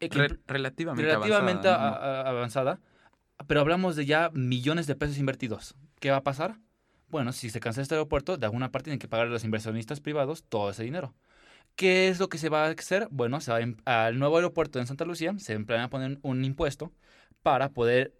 Re- 0.00 0.38
relativamente, 0.46 1.10
relativamente 1.12 1.68
avanzada. 1.68 2.80
Pero 3.46 3.60
hablamos 3.60 3.96
de 3.96 4.06
ya 4.06 4.30
millones 4.32 4.86
de 4.86 4.96
pesos 4.96 5.18
invertidos. 5.18 5.74
¿Qué 6.00 6.10
va 6.10 6.18
a 6.18 6.22
pasar? 6.24 6.56
Bueno, 7.08 7.32
si 7.32 7.50
se 7.50 7.60
cancela 7.60 7.82
este 7.82 7.94
aeropuerto, 7.94 8.36
de 8.36 8.46
alguna 8.46 8.70
parte 8.70 8.84
tienen 8.86 8.98
que 8.98 9.08
pagar 9.08 9.26
a 9.26 9.30
los 9.30 9.44
inversionistas 9.44 10.00
privados 10.00 10.44
todo 10.48 10.70
ese 10.70 10.82
dinero. 10.84 11.14
¿Qué 11.76 12.08
es 12.08 12.18
lo 12.18 12.28
que 12.28 12.38
se 12.38 12.48
va 12.48 12.66
a 12.66 12.70
hacer? 12.70 13.06
Bueno, 13.10 13.40
se 13.40 13.52
va 13.52 13.58
a 13.58 13.60
im- 13.62 13.80
al 13.84 14.18
nuevo 14.18 14.36
aeropuerto 14.36 14.78
en 14.80 14.86
Santa 14.86 15.04
Lucía 15.04 15.34
se 15.38 15.58
planea 15.60 15.88
poner 15.88 16.18
un 16.22 16.44
impuesto 16.44 16.92
para 17.42 17.70
poder 17.70 18.14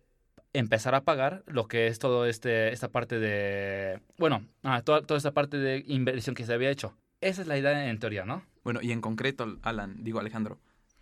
empezar 0.53 0.95
a 0.95 1.03
pagar 1.05 1.43
lo 1.47 1.67
que 1.67 1.89
es 1.89 1.99
todo 1.99 2.25
este 2.25 2.73
esta 2.73 2.89
parte 2.89 3.19
de 3.19 4.01
bueno, 4.17 4.47
ah, 4.63 4.81
toda, 4.83 5.03
toda 5.03 5.19
esta 5.19 5.33
parte 5.33 5.59
de 5.59 5.85
inversión 5.87 6.35
que 6.35 6.47
se 6.47 6.55
había 6.55 6.71
hecho. 6.71 6.97
Esa 7.21 7.43
es 7.43 7.49
la 7.49 7.59
idea 7.59 7.91
en 7.91 7.99
teoría, 7.99 8.25
¿no? 8.25 8.45
Bueno, 8.65 8.81
y 8.81 8.93
en 8.93 9.01
concreto, 9.01 9.59
Alan, 9.63 10.05
digo 10.05 10.21
Alejandro, 10.21 10.59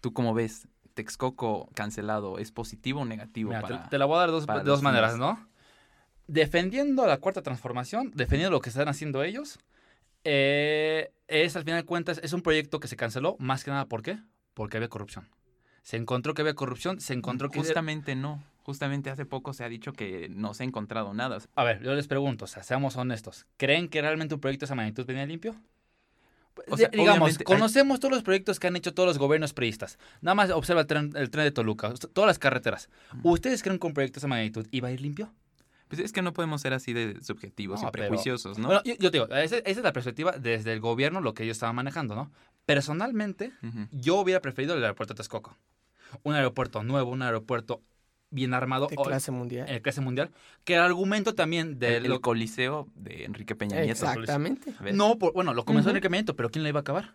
¿tú 0.07 0.13
cómo 0.13 0.35
ves? 0.35 0.69
Texcoco 0.95 1.69
cancelado, 1.75 2.39
¿es 2.39 2.53
positivo 2.53 3.01
o 3.01 3.05
negativo? 3.05 3.49
Mira, 3.49 3.61
te- 3.63 3.75
para... 3.75 3.89
te, 3.89 3.99
la 3.99 4.05
voy 4.05 4.15
a 4.15 4.21
dar 4.21 4.29
de 4.29 4.35
dos, 4.35 4.47
de 4.47 4.63
dos 4.63 4.83
maneras? 4.83 5.19
¿no? 5.19 5.49
Defendiendo 6.29 7.05
la 7.09 7.19
cuarta 7.19 7.43
transformación, 7.43 8.13
defendiendo 8.15 8.53
lo 8.53 8.61
que 8.61 8.69
están 8.69 8.87
haciendo 8.87 9.25
ellos, 9.25 9.59
eh, 10.23 11.11
es 11.27 11.57
al 11.57 11.65
final 11.65 11.81
de 11.81 11.87
cuentas, 11.87 12.21
es 12.23 12.33
un 12.33 12.43
proyecto 12.43 12.79
que 12.79 12.87
se 12.87 12.95
canceló, 12.95 13.35
más 13.41 13.65
que 13.65 13.73
nada, 13.73 13.87
¿por 13.87 14.05
qué? 14.05 14.21
Porque 14.55 14.77
había 14.77 14.89
corrupción. 14.89 15.29
Se 15.83 15.97
encontró 15.97 16.35
que 16.35 16.43
había 16.43 16.55
corrupción, 16.55 17.01
se 17.01 17.15
encontró 17.15 17.51
que... 17.51 17.59
Justamente 17.59 18.15
no. 18.15 18.45
Justamente 18.63 19.11
hace 19.11 19.27
poco 19.27 19.55
se 19.55 19.65
ha 19.65 19.69
dicho 19.69 19.93
que 19.93 20.29
no 20.29 20.55
se 20.55 20.63
ha 20.63 20.67
encontrado 20.67 21.15
nada. 21.15 21.39
A 21.57 21.65
ver, 21.65 21.83
yo 21.83 21.95
les 21.95 22.07
pregunto, 22.07 22.45
o 22.45 22.49
sea, 22.49 22.63
seamos 22.63 22.95
honestos, 22.95 23.45
¿creen 23.57 23.89
que 23.89 24.01
realmente 24.03 24.37
un 24.37 24.41
proyecto 24.41 24.63
de 24.63 24.67
esa 24.67 24.77
magnitud 24.77 25.05
venía 25.05 25.27
limpio? 25.27 25.57
O 26.69 26.77
sea, 26.77 26.89
digamos, 26.89 27.39
hay- 27.39 27.45
conocemos 27.45 28.01
todos 28.01 28.13
los 28.15 28.23
proyectos 28.23 28.59
que 28.59 28.67
han 28.67 28.77
hecho 28.77 28.95
todos 28.95 29.07
los 29.09 29.19
gobiernos 29.19 29.53
priistas. 29.53 29.99
Nada 30.21 30.35
más 30.35 30.51
observa 30.51 30.81
el 30.83 30.87
tren, 30.87 31.13
el 31.17 31.31
tren 31.31 31.45
de 31.45 31.51
Toluca, 31.51 31.93
todas 32.13 32.27
las 32.29 32.39
carreteras. 32.39 32.89
¿Ustedes 33.23 33.63
creen 33.63 33.79
que 33.79 33.87
un 33.87 33.93
proyecto 33.95 34.15
de 34.17 34.21
esa 34.21 34.29
magnitud 34.29 34.67
iba 34.71 34.89
a 34.89 34.91
ir 34.93 35.01
limpio? 35.01 35.33
Pues 35.89 36.01
es 36.01 36.13
que 36.13 36.21
no 36.23 36.33
podemos 36.33 36.61
ser 36.63 36.73
así 36.73 36.93
de 36.93 37.23
subjetivos 37.23 37.81
No, 37.83 37.89
y 37.89 37.91
pero- 37.93 38.09
prejuiciosos, 38.09 38.59
¿no? 38.59 38.67
Bueno, 38.67 38.83
yo, 38.85 38.95
yo 38.99 39.11
te 39.13 39.19
digo, 39.19 39.27
esa, 39.37 39.59
esa 39.59 39.63
es 39.65 39.77
la 39.79 39.93
perspectiva 39.93 40.33
desde 40.33 40.73
el 40.73 40.81
gobierno, 40.81 41.21
lo 41.21 41.33
que 41.35 41.45
ellos 41.45 41.57
estaban 41.57 41.77
manejando, 41.77 42.17
¿no? 42.17 42.33
Personalmente, 42.65 43.53
yo 43.93 44.17
hubiera 44.17 44.41
preferido 44.41 44.75
el 44.75 44.83
aeropuerto 44.83 45.15
de 45.15 45.19
Texcoco. 45.19 45.57
Un 46.25 46.35
aeropuerto 46.35 46.83
nuevo, 46.83 47.11
un 47.11 47.23
aeropuerto 47.23 47.83
bien 48.37 48.55
armado, 48.55 48.87
De 48.87 48.95
clase 48.95 49.33
mundial. 49.33 49.69
en 49.69 49.83
clase 49.83 50.00
mundial, 50.00 50.31
que 50.64 50.75
el 50.75 50.81
argumento 50.81 51.35
también 51.35 51.81
de... 51.81 51.97
el, 51.97 52.05
el 52.05 52.11
lo- 52.12 52.21
coliseo 52.21 52.87
de 52.95 53.25
Enrique 53.25 53.57
Peña 53.57 53.81
Nieto. 53.81 53.93
Exactamente. 54.07 54.73
no, 54.93 55.19
por- 55.19 55.33
bueno, 55.33 55.52
lo 55.55 55.64
comenzó 55.64 55.88
Ujú. 55.88 55.97
Enrique 55.97 56.09
Peña 56.09 56.21
Nieto, 56.21 56.37
pero 56.37 56.50
¿quién 56.50 56.62
le 56.62 56.69
iba 56.69 56.78
a 56.78 56.83
acabar? 56.83 57.14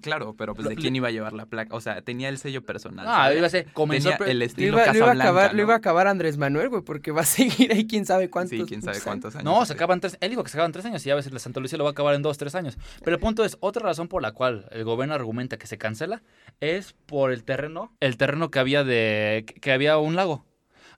Claro, 0.00 0.34
pero 0.36 0.54
pues 0.54 0.64
Lo- 0.64 0.70
de 0.70 0.76
quién 0.76 0.96
iba 0.96 1.08
a 1.08 1.10
llevar 1.10 1.32
la 1.34 1.46
placa. 1.46 1.74
O 1.76 1.80
sea, 1.80 2.00
tenía 2.02 2.28
el 2.30 2.38
sello 2.38 2.62
personal. 2.62 3.06
Ah, 3.06 3.24
¿sabes? 3.24 3.38
iba 3.38 3.46
a 3.46 3.50
ser, 3.50 3.66
comenzó... 3.72 4.10
Tenía 4.16 4.32
el 4.32 4.38
Lo 4.38 4.44
estilo 4.46 4.68
iba, 4.78 4.86
lo 4.92 4.98
iba 4.98 5.06
a 5.08 5.12
acabar, 5.12 5.54
lo 5.54 5.62
iba 5.62 5.74
a 5.74 5.76
acabar 5.76 6.06
Andrés 6.08 6.38
Manuel, 6.38 6.70
güey, 6.70 6.82
porque 6.82 7.10
va 7.12 7.20
a 7.20 7.24
seguir 7.26 7.72
ahí 7.72 7.86
quién 7.86 8.06
sabe 8.06 8.30
cuántos. 8.30 8.58
Sí, 8.58 8.64
quién 8.66 8.80
sabe 8.82 9.00
cuántos 9.00 9.34
años. 9.36 9.44
No, 9.44 9.64
se 9.66 9.74
acaban 9.74 10.00
tres. 10.00 10.16
Él 10.20 10.30
dijo 10.30 10.42
que 10.42 10.50
se 10.50 10.56
acaban 10.56 10.72
tres 10.72 10.86
años 10.86 11.04
y 11.06 11.10
a 11.10 11.14
veces 11.14 11.32
la 11.32 11.38
Santa 11.38 11.60
Lucía 11.60 11.76
lo 11.78 11.84
va 11.84 11.90
a 11.90 11.92
acabar 11.92 12.14
en 12.14 12.22
dos, 12.22 12.38
tres 12.38 12.54
años. 12.54 12.78
Pero 13.04 13.14
el 13.14 13.20
punto 13.20 13.44
es, 13.44 13.56
otra 13.60 13.82
razón 13.84 14.08
por 14.08 14.22
la 14.22 14.32
cual 14.32 14.66
el 14.70 14.84
gobierno 14.84 15.14
argumenta 15.14 15.58
que 15.58 15.66
se 15.66 15.76
cancela 15.78 16.22
es 16.60 16.94
por 17.06 17.30
el 17.30 17.44
terreno, 17.44 17.92
el 18.00 18.16
terreno 18.16 18.50
que 18.50 18.58
había 18.58 18.84
de, 18.84 19.44
que 19.60 19.72
había 19.72 19.98
un 19.98 20.16
lago. 20.16 20.46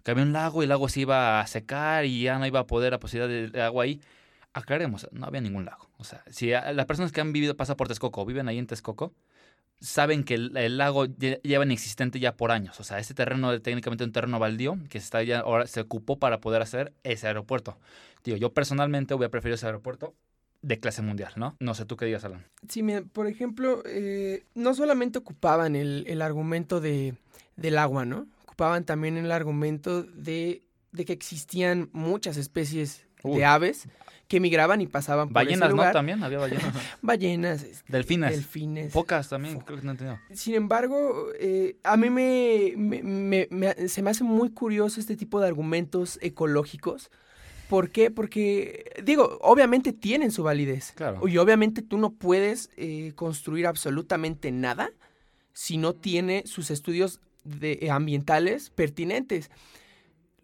Que 0.05 0.11
había 0.11 0.23
un 0.25 0.33
lago 0.33 0.63
y 0.63 0.65
el 0.65 0.69
lago 0.69 0.89
se 0.89 1.01
iba 1.01 1.41
a 1.41 1.47
secar 1.47 2.05
y 2.05 2.23
ya 2.23 2.39
no 2.39 2.47
iba 2.47 2.61
a 2.61 2.67
poder 2.67 2.93
la 2.93 3.01
posibilidad 3.01 3.51
de 3.51 3.63
agua 3.63 3.85
ahí. 3.85 4.01
Aclaremos, 4.55 5.09
no 5.13 5.27
había 5.27 5.41
ningún 5.41 5.65
lago. 5.65 5.91
O 5.99 6.05
sea, 6.05 6.23
si 6.31 6.49
las 6.51 6.87
personas 6.87 7.13
que 7.13 7.21
han 7.21 7.33
vivido, 7.33 7.57
pasa 7.57 7.77
por 7.77 7.89
Texcoco, 7.89 8.23
o 8.23 8.25
viven 8.25 8.49
ahí 8.49 8.59
en 8.59 8.67
Texcoco, 8.67 9.13
saben 9.81 10.25
que 10.25 10.35
el, 10.35 10.79
lago 10.79 11.07
lle- 11.07 11.41
lleva 11.43 11.65
inexistente 11.65 12.21
ya 12.21 12.37
por 12.37 12.53
años. 12.53 12.79
O 12.81 12.85
sea, 12.85 12.99
ese 12.99 13.15
terreno 13.15 13.61
técnicamente 13.61 14.05
un 14.05 14.13
terreno 14.13 14.39
baldío 14.39 14.79
que 14.89 15.01
se 15.01 15.05
está 15.05 15.41
ahora 15.41 15.67
se 15.67 15.81
ocupó 15.81 16.19
para 16.19 16.41
poder 16.41 16.63
hacer 16.63 16.93
ese 17.03 17.27
aeropuerto. 17.27 17.77
Digo, 18.23 18.37
yo 18.37 18.53
personalmente 18.55 19.13
hubiera 19.15 19.31
preferido 19.31 19.57
ese 19.57 19.67
aeropuerto 19.67 20.15
de 20.63 20.81
clase 20.81 21.03
mundial, 21.03 21.33
¿no? 21.37 21.57
No 21.61 21.75
sé 21.75 21.85
tú 21.85 21.97
qué 21.97 22.07
digas, 22.07 22.25
Alan. 22.25 22.47
Sí, 22.69 22.83
mira, 22.83 23.03
por 23.03 23.27
ejemplo, 23.27 23.83
eh, 23.85 24.45
no 24.55 24.73
solamente 24.73 25.19
ocupaban 25.19 25.77
el, 25.77 26.05
el 26.07 26.23
argumento 26.23 26.81
de, 26.81 27.15
del 27.57 27.77
agua, 27.77 28.07
¿no? 28.07 28.27
Ocupaban 28.45 28.85
también 28.85 29.19
el 29.19 29.31
argumento 29.31 30.05
de, 30.05 30.63
de 30.93 31.05
que 31.05 31.13
existían 31.13 31.91
muchas 31.93 32.39
especies 32.39 33.05
Uy. 33.25 33.39
de 33.39 33.45
aves 33.45 33.89
que 34.29 34.41
migraban 34.41 34.81
y 34.81 34.87
pasaban 34.87 35.29
por 35.29 35.43
ese 35.43 35.47
Ballenas, 35.51 35.69
¿no? 35.71 35.75
lugar. 35.77 35.93
También 35.93 36.23
había 36.23 36.39
ballenas. 36.47 36.75
Ballenas, 37.03 37.63
este, 37.63 37.93
Delfines. 37.93 38.31
delfines. 38.31 38.93
Pocas 38.93 39.29
también, 39.29 39.59
creo 39.61 39.79
que 39.81 39.85
no 39.85 39.91
entendido. 39.93 40.19
Sin 40.33 40.55
embargo, 40.55 41.27
eh, 41.39 41.77
a 41.83 41.97
mí 41.97 42.09
me, 42.09 42.73
me- 42.77 43.03
me- 43.03 43.49
me- 43.51 43.89
se 43.89 44.01
me 44.03 44.11
hace 44.11 44.25
muy 44.25 44.51
curioso 44.51 44.99
este 45.01 45.17
tipo 45.17 45.41
de 45.41 45.47
argumentos 45.49 46.19
ecológicos. 46.23 47.11
¿Por 47.69 47.91
qué? 47.91 48.11
Porque, 48.11 48.93
digo, 49.05 49.39
obviamente 49.43 49.93
tienen 49.93 50.31
su 50.31 50.43
validez. 50.43 50.93
Claro. 50.95 51.27
Y 51.29 51.37
obviamente 51.39 51.83
tú 51.83 51.99
no 51.99 52.11
puedes 52.11 52.71
eh, 52.77 53.13
construir 53.15 53.67
absolutamente 53.67 54.51
nada 54.53 54.91
si 55.53 55.77
no 55.79 55.93
tiene 55.95 56.43
sus 56.47 56.71
estudios 56.71 57.21
de, 57.45 57.79
eh, 57.83 57.91
ambientales 57.91 58.71
pertinentes. 58.71 59.51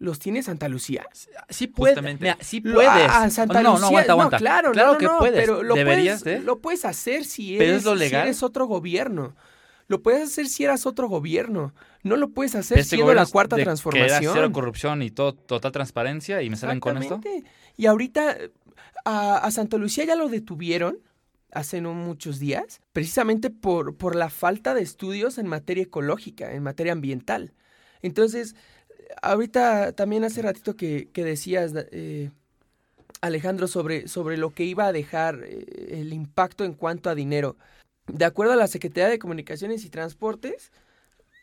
¿Los 0.01 0.17
tiene 0.17 0.41
Santa 0.41 0.67
Lucía? 0.67 1.05
Sí 1.49 1.67
puedes. 1.67 1.93
Justamente. 1.95 2.23
Mira, 2.23 2.37
sí 2.41 2.59
puedes. 2.59 2.89
ah, 2.89 3.29
Santa 3.29 3.61
no, 3.61 3.73
Lucía, 3.73 3.81
no, 3.81 3.87
aguanta, 3.87 4.11
aguanta. 4.13 4.37
claro, 4.39 4.71
claro 4.71 4.93
no, 4.93 4.97
que 4.97 5.05
no, 5.05 5.17
puedes. 5.19 5.39
Pero 5.39 5.61
lo 5.61 5.75
Deberías 5.75 6.23
puedes, 6.23 6.39
de. 6.39 6.43
lo 6.45 6.59
puedes 6.59 6.85
hacer 6.85 7.23
si 7.23 7.51
Pero 7.57 7.63
es 7.65 7.69
eres, 7.69 7.83
lo 7.85 7.93
si 7.93 7.99
legal. 7.99 8.23
eres 8.23 8.41
otro 8.41 8.65
gobierno. 8.65 9.35
Lo 9.87 10.01
puedes 10.01 10.23
hacer 10.23 10.47
si 10.47 10.63
eras 10.63 10.87
otro 10.87 11.07
gobierno. 11.07 11.75
No 12.01 12.17
lo 12.17 12.29
puedes 12.31 12.55
hacer 12.55 12.79
Este 12.79 12.95
siendo 12.95 13.13
la 13.13 13.27
cuarta 13.27 13.55
de- 13.55 13.59
Que 13.59 13.63
era 13.63 13.69
transformación. 13.69 14.33
cero 14.33 14.51
corrupción 14.51 15.03
y 15.03 15.11
todo, 15.11 15.33
total 15.35 15.71
transparencia 15.71 16.41
y 16.41 16.49
me 16.49 16.55
salen 16.57 16.79
con 16.79 16.97
esto. 16.97 17.15
Exactamente. 17.17 17.49
Y 17.77 17.85
ahorita 17.85 18.31
eh, 18.31 18.51
a, 19.05 19.37
a 19.37 19.51
Santa 19.51 19.77
Lucía 19.77 20.05
ya 20.05 20.15
lo 20.15 20.29
detuvieron 20.29 20.97
hace 21.51 21.79
no 21.79 21.93
muchos 21.93 22.39
días, 22.39 22.81
precisamente 22.91 23.51
por, 23.51 23.97
por 23.97 24.15
la 24.15 24.29
falta 24.31 24.73
de 24.73 24.81
estudios 24.81 25.37
en 25.37 25.45
materia 25.45 25.83
ecológica, 25.83 26.53
en 26.53 26.63
materia 26.63 26.93
ambiental. 26.93 27.53
Entonces, 28.01 28.55
ahorita 29.21 29.93
también 29.93 30.23
hace 30.23 30.41
ratito 30.41 30.75
que, 30.75 31.09
que 31.13 31.23
decías, 31.23 31.73
eh, 31.91 32.31
Alejandro, 33.21 33.67
sobre, 33.67 34.07
sobre 34.07 34.37
lo 34.37 34.51
que 34.51 34.63
iba 34.65 34.87
a 34.87 34.93
dejar 34.93 35.41
eh, 35.45 35.65
el 36.01 36.13
impacto 36.13 36.63
en 36.65 36.73
cuanto 36.73 37.09
a 37.09 37.15
dinero. 37.15 37.57
De 38.07 38.25
acuerdo 38.25 38.53
a 38.53 38.57
la 38.57 38.67
Secretaría 38.67 39.09
de 39.09 39.19
Comunicaciones 39.19 39.85
y 39.85 39.89
Transportes, 39.89 40.71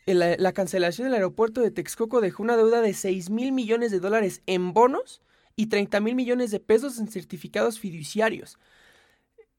el- 0.06 0.20
la, 0.20 0.36
la 0.38 0.52
cancelación 0.52 1.06
del 1.06 1.14
aeropuerto 1.14 1.60
de 1.62 1.70
Texcoco 1.70 2.20
dejó 2.20 2.42
una 2.42 2.56
deuda 2.56 2.80
de 2.82 2.94
6 2.94 3.30
mil 3.30 3.52
millones 3.52 3.90
de 3.92 4.00
dólares 4.00 4.42
en 4.46 4.72
bonos 4.74 5.22
y 5.56 5.66
30 5.68 6.00
mil 6.00 6.14
millones 6.16 6.50
de 6.50 6.60
pesos 6.60 6.98
en 6.98 7.08
certificados 7.08 7.78
fiduciarios. 7.80 8.58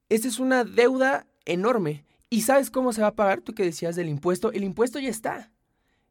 Esta 0.10 0.28
es 0.28 0.39
una 0.39 0.63
deuda 0.63 1.28
enorme. 1.46 2.06
¿Y 2.30 2.42
sabes 2.42 2.72
cómo 2.72 2.94
se 2.94 3.01
va 3.01 3.08
a 3.10 3.16
pagar? 3.16 3.42
Tú 3.42 3.54
que 3.54 3.63
decías 3.63 3.96
del 3.96 4.10
impuesto. 4.10 4.51
El 4.51 4.63
impuesto 4.63 5.00
ya 5.00 5.10
está. 5.10 5.51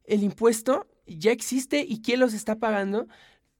El 0.05 0.23
impuesto 0.23 0.87
ya 1.17 1.33
existe 1.33 1.85
y 1.87 2.03
¿quién 2.03 2.21
los 2.21 2.35
está 2.35 2.59
pagando? 2.59 3.09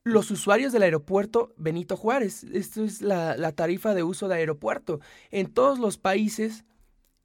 Los 0.05 0.31
usuarios 0.31 0.73
del 0.73 0.83
aeropuerto 0.83 1.55
Benito 1.57 1.97
Juárez. 1.97 2.45
Esto 2.45 2.85
es 2.85 3.03
la, 3.03 3.53
tarifa 3.53 3.95
de 3.95 4.03
uso 4.03 4.29
de 4.29 4.37
aeropuerto. 4.37 5.01
En 5.31 5.53
todos 5.53 5.79
los 5.79 5.99
países, 5.99 6.65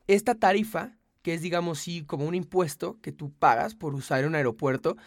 esta 0.08 0.36
tarifa, 0.36 0.98
que 1.22 1.34
es 1.34 1.42
digamos 1.42 1.80
sí 1.80 2.04
como 2.04 2.26
un 2.26 2.36
impuesto 2.36 3.00
que 3.02 3.12
tú 3.12 3.32
pagas 3.32 3.76
por 3.76 3.96
usar 3.96 4.26
un 4.26 4.36
aeropuerto, 4.36 4.98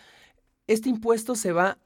este 0.66 0.88
impuesto 0.88 1.34
se 1.34 1.52
va 1.52 1.78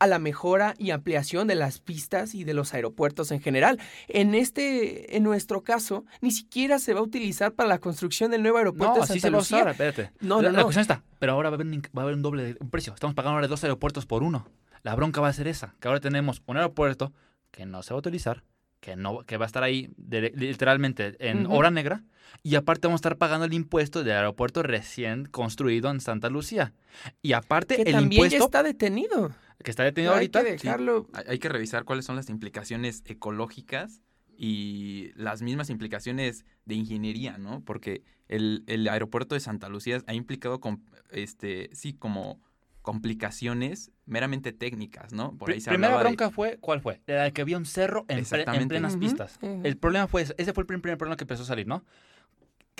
a 0.00 0.06
la 0.08 0.18
mejora 0.18 0.74
y 0.78 0.90
ampliación 0.90 1.46
de 1.46 1.54
las 1.54 1.78
pistas 1.78 2.34
y 2.34 2.42
de 2.42 2.54
los 2.54 2.74
aeropuertos 2.74 3.30
en 3.30 3.40
general. 3.40 3.78
En 4.08 4.34
este, 4.34 5.16
en 5.16 5.22
nuestro 5.22 5.62
caso, 5.62 6.04
ni 6.20 6.32
siquiera 6.32 6.78
se 6.80 6.92
va 6.94 7.00
a 7.00 7.02
utilizar 7.04 7.52
para 7.52 7.68
la 7.68 7.78
construcción 7.78 8.32
del 8.32 8.42
nuevo 8.42 8.58
aeropuerto 8.58 8.94
No, 8.96 9.00
de 9.02 9.06
Santa 9.06 9.12
así 9.12 9.20
se 9.20 9.30
va 9.30 9.36
a 9.36 9.40
Lucía. 9.40 9.58
usar, 9.58 9.68
espérate. 9.70 10.10
No, 10.20 10.42
la, 10.42 10.50
no, 10.50 10.56
la 10.56 10.62
cuestión 10.64 10.82
está, 10.82 11.04
pero 11.20 11.32
ahora 11.34 11.50
va 11.50 11.54
a 11.54 11.56
haber 11.56 11.66
un, 11.68 11.74
inc- 11.82 11.90
va 11.96 12.02
a 12.02 12.04
haber 12.04 12.16
un 12.16 12.22
doble 12.22 12.42
de 12.42 12.56
un 12.60 12.70
precio. 12.70 12.92
Estamos 12.94 13.14
pagando 13.14 13.36
ahora 13.36 13.46
dos 13.46 13.62
aeropuertos 13.62 14.06
por 14.06 14.22
uno. 14.24 14.48
La 14.82 14.94
bronca 14.96 15.20
va 15.20 15.28
a 15.28 15.32
ser 15.32 15.46
esa, 15.46 15.74
que 15.78 15.86
ahora 15.88 16.00
tenemos 16.00 16.42
un 16.46 16.56
aeropuerto 16.56 17.12
que 17.50 17.66
no 17.66 17.82
se 17.82 17.92
va 17.92 17.96
a 17.96 18.00
utilizar, 18.00 18.42
que 18.80 18.96
no 18.96 19.20
que 19.26 19.36
va 19.36 19.44
a 19.44 19.46
estar 19.46 19.62
ahí 19.62 19.90
de- 19.98 20.32
literalmente 20.34 21.16
en 21.20 21.44
Ujú. 21.46 21.56
obra 21.56 21.70
negra 21.70 22.02
y 22.42 22.54
aparte 22.54 22.86
vamos 22.86 22.98
a 22.98 23.02
estar 23.02 23.16
pagando 23.18 23.44
el 23.44 23.52
impuesto 23.52 24.02
del 24.02 24.14
aeropuerto 24.16 24.62
recién 24.62 25.26
construido 25.26 25.90
en 25.90 26.00
Santa 26.00 26.30
Lucía. 26.30 26.72
Y 27.20 27.32
aparte 27.34 27.76
que 27.76 27.82
el 27.82 27.92
también 27.92 28.12
impuesto 28.24 28.38
ya 28.38 28.44
está 28.44 28.62
detenido. 28.62 29.32
Que 29.62 29.70
está 29.70 29.84
detenido 29.84 30.12
Hay 30.12 30.18
ahorita 30.18 30.44
que 30.44 30.52
dejarlo. 30.52 31.08
Hay, 31.12 31.24
hay 31.28 31.38
que 31.38 31.48
revisar 31.48 31.84
cuáles 31.84 32.04
son 32.04 32.16
las 32.16 32.28
implicaciones 32.30 33.02
ecológicas 33.06 34.00
y 34.36 35.10
las 35.16 35.42
mismas 35.42 35.68
implicaciones 35.70 36.44
de 36.64 36.74
ingeniería, 36.74 37.36
¿no? 37.38 37.62
Porque 37.64 38.02
el, 38.28 38.64
el 38.66 38.88
aeropuerto 38.88 39.34
de 39.34 39.40
Santa 39.40 39.68
Lucía 39.68 40.02
ha 40.06 40.14
implicado, 40.14 40.60
con, 40.60 40.82
este, 41.10 41.68
sí, 41.74 41.92
como 41.92 42.40
complicaciones 42.82 43.90
meramente 44.06 44.52
técnicas, 44.52 45.12
¿no? 45.12 45.36
Por 45.36 45.50
ahí 45.50 45.60
se 45.60 45.70
primera 45.70 45.96
de- 45.96 46.02
bronca 46.04 46.30
fue, 46.30 46.58
¿cuál 46.60 46.80
fue? 46.80 47.00
La 47.06 47.24
de 47.24 47.32
que 47.32 47.42
había 47.42 47.56
un 47.56 47.66
cerro 47.66 48.04
en, 48.08 48.18
en 48.18 48.68
plenas 48.68 48.96
pistas. 48.96 49.38
El 49.42 49.76
problema 49.76 50.06
fue 50.06 50.22
ese, 50.22 50.34
ese 50.38 50.52
fue 50.52 50.62
el 50.62 50.66
prim- 50.66 50.80
primer 50.80 50.98
problema 50.98 51.16
que 51.16 51.24
empezó 51.24 51.42
a 51.42 51.46
salir, 51.46 51.66
¿no? 51.66 51.84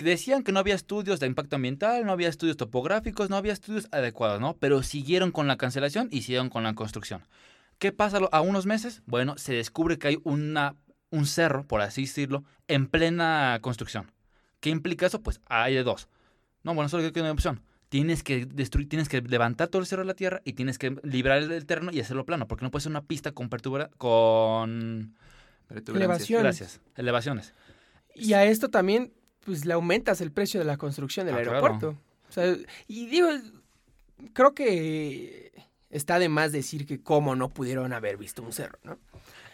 Decían 0.03 0.43
que 0.43 0.51
no 0.51 0.59
había 0.59 0.75
estudios 0.75 1.19
de 1.19 1.27
impacto 1.27 1.55
ambiental, 1.55 2.05
no 2.05 2.11
había 2.11 2.29
estudios 2.29 2.57
topográficos, 2.57 3.29
no 3.29 3.35
había 3.35 3.53
estudios 3.53 3.87
adecuados, 3.91 4.39
¿no? 4.39 4.55
Pero 4.57 4.83
siguieron 4.83 5.31
con 5.31 5.47
la 5.47 5.57
cancelación 5.57 6.07
y 6.11 6.21
siguieron 6.21 6.49
con 6.49 6.63
la 6.63 6.73
construcción. 6.73 7.23
¿Qué 7.77 7.91
pasa 7.91 8.19
a 8.31 8.41
unos 8.41 8.65
meses? 8.65 9.01
Bueno, 9.05 9.37
se 9.37 9.53
descubre 9.53 9.97
que 9.97 10.09
hay 10.09 10.19
una, 10.23 10.75
un 11.09 11.25
cerro, 11.25 11.65
por 11.65 11.81
así 11.81 12.01
decirlo, 12.01 12.43
en 12.67 12.87
plena 12.87 13.57
construcción. 13.61 14.11
¿Qué 14.59 14.69
implica 14.69 15.07
eso? 15.07 15.21
Pues 15.21 15.41
hay 15.47 15.75
de 15.75 15.83
dos. 15.83 16.07
No, 16.63 16.75
bueno, 16.75 16.89
solo 16.89 17.11
que 17.11 17.21
una 17.21 17.31
opción. 17.31 17.61
Tienes 17.89 18.23
que 18.23 18.45
destruir, 18.45 18.87
tienes 18.87 19.09
que 19.09 19.21
levantar 19.21 19.67
todo 19.67 19.81
el 19.81 19.87
cerro 19.87 20.03
de 20.03 20.07
la 20.07 20.13
tierra 20.13 20.41
y 20.45 20.53
tienes 20.53 20.77
que 20.77 20.95
librar 21.03 21.39
el, 21.39 21.51
el 21.51 21.65
terreno 21.65 21.91
y 21.91 21.99
hacerlo 21.99 22.25
plano, 22.25 22.47
porque 22.47 22.63
no 22.63 22.71
puede 22.71 22.83
ser 22.83 22.91
una 22.91 23.03
pista 23.03 23.31
con 23.33 23.49
perturba, 23.49 23.89
con. 23.97 25.15
Elevación. 25.93 26.43
gracias, 26.43 26.81
elevaciones. 26.95 27.53
Y 28.13 28.33
a 28.33 28.45
esto 28.45 28.69
también, 28.69 29.13
pues 29.45 29.65
le 29.65 29.73
aumentas 29.73 30.21
el 30.21 30.31
precio 30.31 30.59
de 30.59 30.65
la 30.65 30.77
construcción 30.77 31.25
del 31.25 31.35
Ah, 31.35 31.41
claro. 31.41 31.57
aeropuerto. 31.57 31.97
O 32.29 32.31
sea, 32.31 32.55
y 32.87 33.05
digo, 33.07 33.27
creo 34.33 34.53
que 34.53 35.51
está 35.89 36.19
de 36.19 36.29
más 36.29 36.51
decir 36.51 36.85
que 36.85 37.01
cómo 37.01 37.35
no 37.35 37.49
pudieron 37.49 37.91
haber 37.93 38.17
visto 38.17 38.41
un 38.41 38.53
cerro, 38.53 38.79
¿no? 38.83 38.97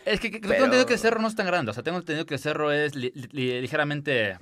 Es 0.06 0.20
que, 0.20 0.29
que- 0.32 0.39
Pero- 0.39 0.53
tengo 0.53 0.65
entendido 0.65 0.86
que 0.86 0.94
el 0.94 1.00
cerro 1.00 1.20
no 1.22 1.27
es 1.27 1.36
tan 1.36 1.48
grande. 1.48 1.72
O 1.72 1.74
sea, 1.74 1.84
tengo 1.84 1.98
entendido 1.98 2.25
que 2.25 2.36
el 2.36 2.39
cerro 2.39 2.72
es 2.72 2.96
li- 2.96 3.12
li- 3.32 3.62
ligeramente 3.62 4.38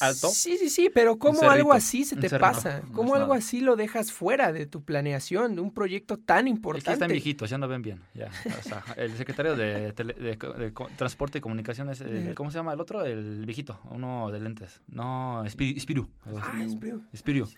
alto. 0.00 0.28
Sí, 0.28 0.56
sí, 0.58 0.68
sí, 0.68 0.90
pero 0.92 1.18
¿cómo 1.18 1.34
cerrito, 1.40 1.52
algo 1.52 1.72
así 1.72 2.04
se 2.04 2.16
te 2.16 2.28
pasa? 2.38 2.80
no 2.86 2.92
¿Cómo 2.92 3.14
algo 3.14 3.28
nada. 3.28 3.38
así 3.38 3.60
lo 3.60 3.76
dejas 3.76 4.12
fuera 4.12 4.52
de 4.52 4.66
tu 4.66 4.82
planeación 4.84 5.54
de 5.54 5.60
un 5.60 5.72
proyecto 5.72 6.16
tan 6.18 6.38
Es 6.38 6.44
que 6.44 6.50
importante? 6.56 6.92
están 6.92 7.08
viejitos, 7.08 7.48
ya 7.50 7.58
no 7.58 7.68
ven 7.68 7.82
bien. 7.82 8.00
Ya. 8.14 8.30
O 8.58 8.62
sea, 8.62 8.84
el 8.96 9.16
secretario 9.16 9.56
de, 9.56 9.94
tele- 9.94 10.14
de 10.14 10.36
de 10.36 10.72
Transporte 10.96 11.38
y 11.38 11.40
Comunicaciones, 11.40 12.00
eh. 12.00 12.32
¿cómo 12.36 12.50
se 12.50 12.58
llama 12.58 12.72
el 12.72 12.80
otro? 12.80 13.04
El 13.04 13.44
viejito, 13.46 13.80
uno 13.90 14.30
de 14.30 14.40
lentes. 14.40 14.80
No, 14.88 15.44
Espiri- 15.44 15.76
Espiru. 15.76 16.08
Ah. 16.26 16.60
Espiru. 16.62 17.02
Espiru. 17.12 17.48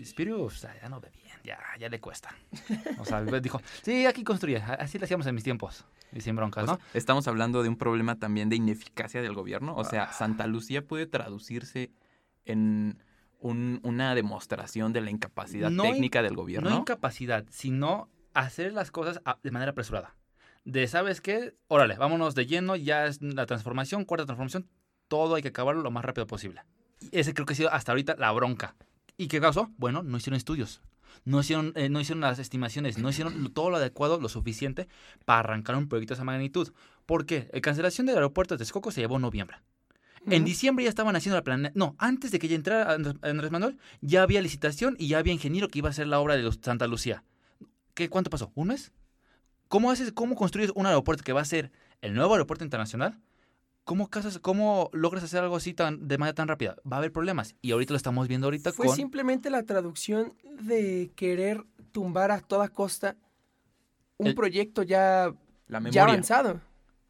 Espiru, 0.00 0.42
o 0.44 0.50
sea, 0.50 0.74
ya 0.80 0.88
no 0.88 1.00
ve 1.00 1.10
bien, 1.10 1.25
ya, 1.46 1.58
ya 1.78 1.88
le 1.88 2.00
cuesta. 2.00 2.34
O 2.98 3.04
sea, 3.04 3.22
dijo, 3.40 3.60
sí, 3.82 4.04
aquí 4.06 4.24
construye, 4.24 4.56
así 4.58 4.98
lo 4.98 5.04
hacíamos 5.04 5.26
en 5.26 5.34
mis 5.34 5.44
tiempos. 5.44 5.84
Y 6.12 6.20
sin 6.20 6.36
broncas, 6.36 6.66
¿no? 6.66 6.78
estamos 6.94 7.26
hablando 7.28 7.62
de 7.62 7.68
un 7.68 7.76
problema 7.76 8.16
también 8.16 8.48
de 8.48 8.56
ineficacia 8.56 9.22
del 9.22 9.34
gobierno. 9.34 9.74
O 9.74 9.80
Ah. 9.80 9.84
sea, 9.84 10.12
Santa 10.12 10.46
Lucía 10.46 10.84
puede 10.86 11.06
traducirse 11.06 11.90
en 12.44 13.02
un- 13.38 13.80
una 13.82 14.14
demostración 14.14 14.92
de 14.92 15.00
la 15.00 15.10
incapacidad 15.10 15.70
No 15.70 15.84
in- 15.84 15.92
técnica 15.92 16.22
del 16.22 16.34
gobierno. 16.36 16.70
No 16.70 16.76
incapacidad, 16.78 17.44
sino 17.50 18.08
hacer 18.34 18.72
las 18.72 18.90
cosas 18.90 19.20
a- 19.24 19.38
de 19.42 19.50
manera 19.50 19.72
apresurada. 19.72 20.14
De, 20.64 20.86
¿sabes 20.88 21.20
qué? 21.20 21.54
Órale, 21.68 21.96
vámonos 21.96 22.34
de 22.34 22.46
lleno, 22.46 22.76
ya 22.76 23.06
es 23.06 23.20
la 23.22 23.46
transformación, 23.46 24.04
cuarta 24.04 24.26
transformación, 24.26 24.68
todo 25.08 25.34
hay 25.36 25.42
que 25.42 25.48
acabarlo 25.48 25.82
lo 25.82 25.90
más 25.90 26.04
rápido 26.04 26.26
posible. 26.26 26.62
Y 27.00 27.18
ese 27.18 27.34
creo 27.34 27.46
que 27.46 27.52
ha 27.52 27.56
sido 27.56 27.72
hasta 27.72 27.92
ahorita 27.92 28.16
la 28.18 28.32
bronca. 28.32 28.74
¿Y 29.16 29.28
qué 29.28 29.40
causó? 29.40 29.70
Bueno, 29.76 30.02
no 30.02 30.16
hicieron 30.16 30.36
estudios. 30.36 30.80
No 31.24 31.40
hicieron, 31.40 31.72
eh, 31.76 31.88
no 31.88 32.00
hicieron 32.00 32.20
las 32.20 32.38
estimaciones, 32.38 32.98
no 32.98 33.08
hicieron 33.08 33.52
todo 33.52 33.70
lo 33.70 33.76
adecuado, 33.76 34.20
lo 34.20 34.28
suficiente 34.28 34.88
para 35.24 35.40
arrancar 35.40 35.76
un 35.76 35.88
proyecto 35.88 36.14
de 36.14 36.18
esa 36.18 36.24
magnitud. 36.24 36.72
¿Por 37.06 37.26
qué? 37.26 37.48
La 37.52 37.60
cancelación 37.60 38.06
del 38.06 38.16
aeropuerto 38.16 38.54
de 38.54 38.58
Texcoco 38.58 38.90
se 38.90 39.00
llevó 39.00 39.16
en 39.16 39.22
noviembre. 39.22 39.58
En 40.28 40.44
diciembre 40.44 40.82
ya 40.82 40.88
estaban 40.88 41.14
haciendo 41.14 41.36
la 41.36 41.44
planea... 41.44 41.70
No, 41.76 41.94
antes 41.98 42.32
de 42.32 42.40
que 42.40 42.48
ya 42.48 42.56
entrara 42.56 42.92
Andrés, 42.92 43.14
Andrés 43.22 43.52
Manuel, 43.52 43.78
ya 44.00 44.22
había 44.22 44.42
licitación 44.42 44.96
y 44.98 45.06
ya 45.06 45.18
había 45.18 45.32
ingeniero 45.32 45.68
que 45.68 45.78
iba 45.78 45.88
a 45.88 45.92
hacer 45.92 46.08
la 46.08 46.18
obra 46.18 46.34
de 46.36 46.42
los- 46.42 46.58
Santa 46.60 46.88
Lucía. 46.88 47.22
¿Qué, 47.94 48.08
¿Cuánto 48.08 48.28
pasó? 48.28 48.50
¿Un 48.56 48.68
mes? 48.68 48.90
¿Cómo, 49.68 49.90
haces, 49.92 50.10
¿Cómo 50.10 50.34
construyes 50.34 50.72
un 50.74 50.86
aeropuerto 50.86 51.22
que 51.22 51.32
va 51.32 51.42
a 51.42 51.44
ser 51.44 51.70
el 52.00 52.14
nuevo 52.14 52.34
aeropuerto 52.34 52.64
internacional? 52.64 53.20
¿Cómo, 53.86 54.08
casas, 54.10 54.40
¿Cómo 54.40 54.90
logras 54.92 55.22
hacer 55.22 55.42
algo 55.44 55.54
así 55.54 55.72
tan, 55.72 56.08
de 56.08 56.18
manera 56.18 56.34
tan 56.34 56.48
rápida? 56.48 56.74
Va 56.90 56.96
a 56.96 56.98
haber 56.98 57.12
problemas. 57.12 57.54
Y 57.62 57.70
ahorita 57.70 57.92
lo 57.92 57.96
estamos 57.96 58.26
viendo 58.26 58.48
ahorita 58.48 58.72
Fue 58.72 58.86
con... 58.86 58.96
simplemente 58.96 59.48
la 59.48 59.62
traducción 59.62 60.34
de 60.60 61.12
querer 61.14 61.64
tumbar 61.92 62.32
a 62.32 62.40
toda 62.40 62.68
costa 62.68 63.16
un 64.18 64.26
El- 64.26 64.34
proyecto 64.34 64.82
ya, 64.82 65.32
La 65.68 65.80
ya 65.88 66.02
avanzado. 66.02 66.60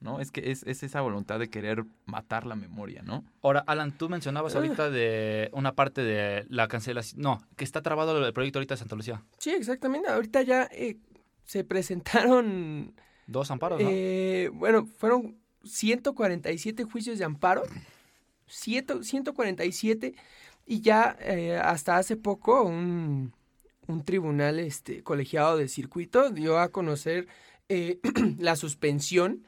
¿no? 0.01 0.21
Es 0.21 0.31
que 0.31 0.51
es, 0.51 0.65
es 0.65 0.83
esa 0.83 1.01
voluntad 1.01 1.39
de 1.39 1.49
querer 1.49 1.85
matar 2.05 2.45
la 2.45 2.55
memoria, 2.57 3.01
¿no? 3.03 3.25
Ahora, 3.41 3.65
Alan, 3.67 3.97
tú 3.97 4.11
mencionabas 4.11 4.55
Ah. 4.55 4.59
ahorita 4.59 4.91
de 4.91 5.49
una 5.55 5.75
parte 5.75 6.03
de 6.03 6.45
la 6.51 6.69
cancelación... 6.69 7.23
No, 7.23 7.41
que 7.57 7.65
está 7.65 7.81
trabado 7.81 8.23
el 8.25 8.33
proyecto 8.35 8.59
ahorita 8.59 8.75
de 8.75 8.79
Santa 8.81 8.97
Lucía. 8.97 9.25
Sí, 9.39 9.51
exactamente. 9.51 10.11
Ahorita 10.11 10.43
ya 10.43 10.69
eh, 10.71 10.99
se 11.47 11.65
presentaron, 11.65 12.95
Dos 13.27 13.51
amparos, 13.51 13.81
¿no? 13.81 13.89
eh, 13.91 14.51
bueno, 14.53 14.85
fueron 14.99 15.39
147 15.67 16.85
juicios 16.85 17.19
de 17.19 17.25
amparo, 17.25 17.63
100 18.47 19.05
147, 19.05 20.15
y 20.67 20.81
ya 20.81 21.17
eh, 21.21 21.57
hasta 21.57 21.97
hace 21.97 22.17
poco 22.17 22.63
un, 22.63 23.33
un 23.87 24.05
tribunal 24.05 24.59
este, 24.59 25.03
colegiado 25.03 25.57
de 25.57 25.69
circuito 25.69 26.31
dio 26.31 26.59
a 26.59 26.69
conocer 26.69 27.27
eh, 27.69 27.99
la 28.39 28.57
suspensión 28.57 29.47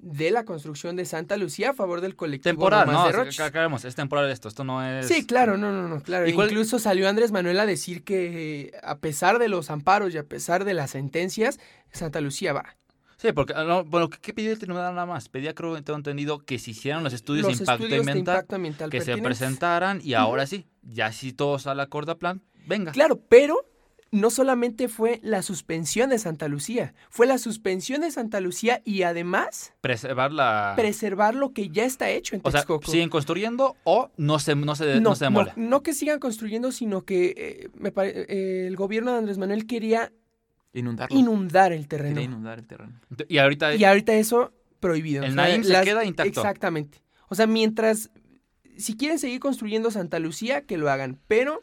de 0.00 0.30
la 0.30 0.44
construcción 0.44 0.94
de 0.94 1.04
Santa 1.04 1.36
Lucía 1.36 1.70
a 1.70 1.74
favor 1.74 2.00
del 2.00 2.14
colectivo 2.14 2.52
temporal, 2.52 2.86
¿no? 2.86 3.04
de 3.24 3.88
es 3.88 3.94
temporal 3.96 4.30
esto, 4.30 4.46
esto 4.46 4.62
no 4.62 4.80
es... 4.86 5.08
Sí, 5.08 5.26
claro, 5.26 5.56
no, 5.56 5.72
no, 5.72 5.88
no, 5.88 6.00
claro. 6.02 6.28
¿Y 6.28 6.34
cuál- 6.34 6.48
Incluso 6.50 6.78
salió 6.78 7.08
Andrés 7.08 7.32
Manuel 7.32 7.58
a 7.58 7.66
decir 7.66 8.04
que 8.04 8.60
eh, 8.60 8.72
a 8.84 8.98
pesar 8.98 9.40
de 9.40 9.48
los 9.48 9.70
amparos 9.70 10.14
y 10.14 10.18
a 10.18 10.22
pesar 10.22 10.64
de 10.64 10.74
las 10.74 10.92
sentencias, 10.92 11.58
Santa 11.90 12.20
Lucía 12.20 12.52
va. 12.52 12.76
Sí, 13.20 13.32
porque, 13.32 13.52
ah, 13.56 13.64
no, 13.64 13.84
bueno, 13.84 14.08
¿qué, 14.08 14.32
pedía 14.32 14.52
el 14.52 14.58
tribunal 14.60 14.94
nada 14.94 15.04
más? 15.04 15.28
Pedía, 15.28 15.52
creo 15.52 15.74
que 15.74 15.82
tengo 15.82 15.96
entendido, 15.96 16.38
que 16.38 16.58
se 16.60 16.70
hicieran 16.70 17.02
los 17.02 17.12
estudios 17.12 17.46
los 17.46 17.58
de 17.58 17.62
impacto 17.64 17.84
estudios 17.84 18.04
de 18.06 18.10
ambiental, 18.10 18.34
impacto 18.36 18.54
ambiental 18.54 18.90
que 18.90 19.00
se 19.00 19.16
presentaran 19.18 20.00
y 20.04 20.14
ahora 20.14 20.46
sí, 20.46 20.66
ya 20.82 21.10
si 21.10 21.32
todo 21.32 21.58
sale 21.58 21.82
acorde 21.82 22.12
a 22.12 22.14
plan, 22.14 22.42
venga. 22.66 22.92
Claro, 22.92 23.20
pero 23.28 23.56
no 24.12 24.30
solamente 24.30 24.86
fue 24.88 25.18
la 25.24 25.42
suspensión 25.42 26.10
de 26.10 26.18
Santa 26.20 26.46
Lucía, 26.46 26.94
fue 27.10 27.26
la 27.26 27.38
suspensión 27.38 28.02
de 28.02 28.10
Santa 28.12 28.40
Lucía 28.40 28.82
y 28.84 29.02
además 29.02 29.74
Preservar 29.80 30.32
la... 30.32 30.74
preservar 30.76 31.34
lo 31.34 31.52
que 31.52 31.70
ya 31.70 31.84
está 31.84 32.08
hecho 32.10 32.36
en 32.36 32.42
o 32.44 32.50
sea, 32.52 32.64
siguen 32.86 33.10
construyendo 33.10 33.76
o 33.82 34.10
no 34.16 34.38
se, 34.38 34.54
no 34.54 34.76
se, 34.76 34.94
no, 34.94 35.00
no, 35.10 35.14
se 35.16 35.28
no, 35.28 35.44
no 35.56 35.82
que 35.82 35.92
sigan 35.92 36.20
construyendo, 36.20 36.70
sino 36.70 37.04
que 37.04 37.34
eh, 37.36 37.68
me 37.74 37.90
pare- 37.90 38.26
eh, 38.28 38.66
el 38.68 38.76
gobierno 38.76 39.10
de 39.12 39.18
Andrés 39.18 39.38
Manuel 39.38 39.66
quería 39.66 40.12
Inundarlo. 40.78 41.16
inundar 41.18 41.72
el 41.72 41.88
terreno. 41.88 42.14
Quería 42.14 42.24
inundar 42.24 42.58
el 42.58 42.66
terreno. 42.66 43.00
Y 43.28 43.38
ahorita... 43.38 43.74
Y 43.74 43.84
ahorita 43.84 44.14
eso 44.14 44.52
prohibido. 44.80 45.24
El 45.24 45.32
O 45.32 45.34
sea, 45.34 45.42
Naim 45.44 45.64
se 45.64 45.80
queda 45.82 46.04
intacto. 46.04 46.40
Exactamente. 46.40 47.02
O 47.28 47.34
sea, 47.34 47.46
mientras, 47.46 48.10
si 48.76 48.96
quieren 48.96 49.18
seguir 49.18 49.40
construyendo 49.40 49.90
Santa 49.90 50.18
Lucía, 50.18 50.62
que 50.62 50.78
lo 50.78 50.90
hagan, 50.90 51.18
pero 51.26 51.62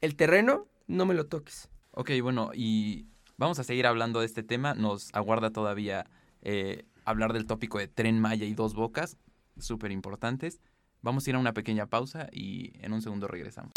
el 0.00 0.16
terreno 0.16 0.66
no 0.86 1.06
me 1.06 1.14
lo 1.14 1.26
toques. 1.26 1.68
Ok, 1.90 2.10
bueno, 2.22 2.50
y 2.54 3.06
vamos 3.36 3.58
a 3.58 3.64
seguir 3.64 3.86
hablando 3.86 4.20
de 4.20 4.26
este 4.26 4.42
tema. 4.42 4.74
Nos 4.74 5.12
aguarda 5.14 5.50
todavía 5.50 6.06
eh, 6.42 6.84
hablar 7.04 7.32
del 7.32 7.46
tópico 7.46 7.78
de 7.78 7.88
Tren 7.88 8.20
Maya 8.20 8.44
y 8.44 8.54
Dos 8.54 8.74
Bocas, 8.74 9.16
súper 9.58 9.90
importantes. 9.90 10.60
Vamos 11.02 11.26
a 11.26 11.30
ir 11.30 11.36
a 11.36 11.38
una 11.38 11.52
pequeña 11.52 11.86
pausa 11.86 12.28
y 12.32 12.72
en 12.80 12.92
un 12.92 13.02
segundo 13.02 13.28
regresamos. 13.28 13.72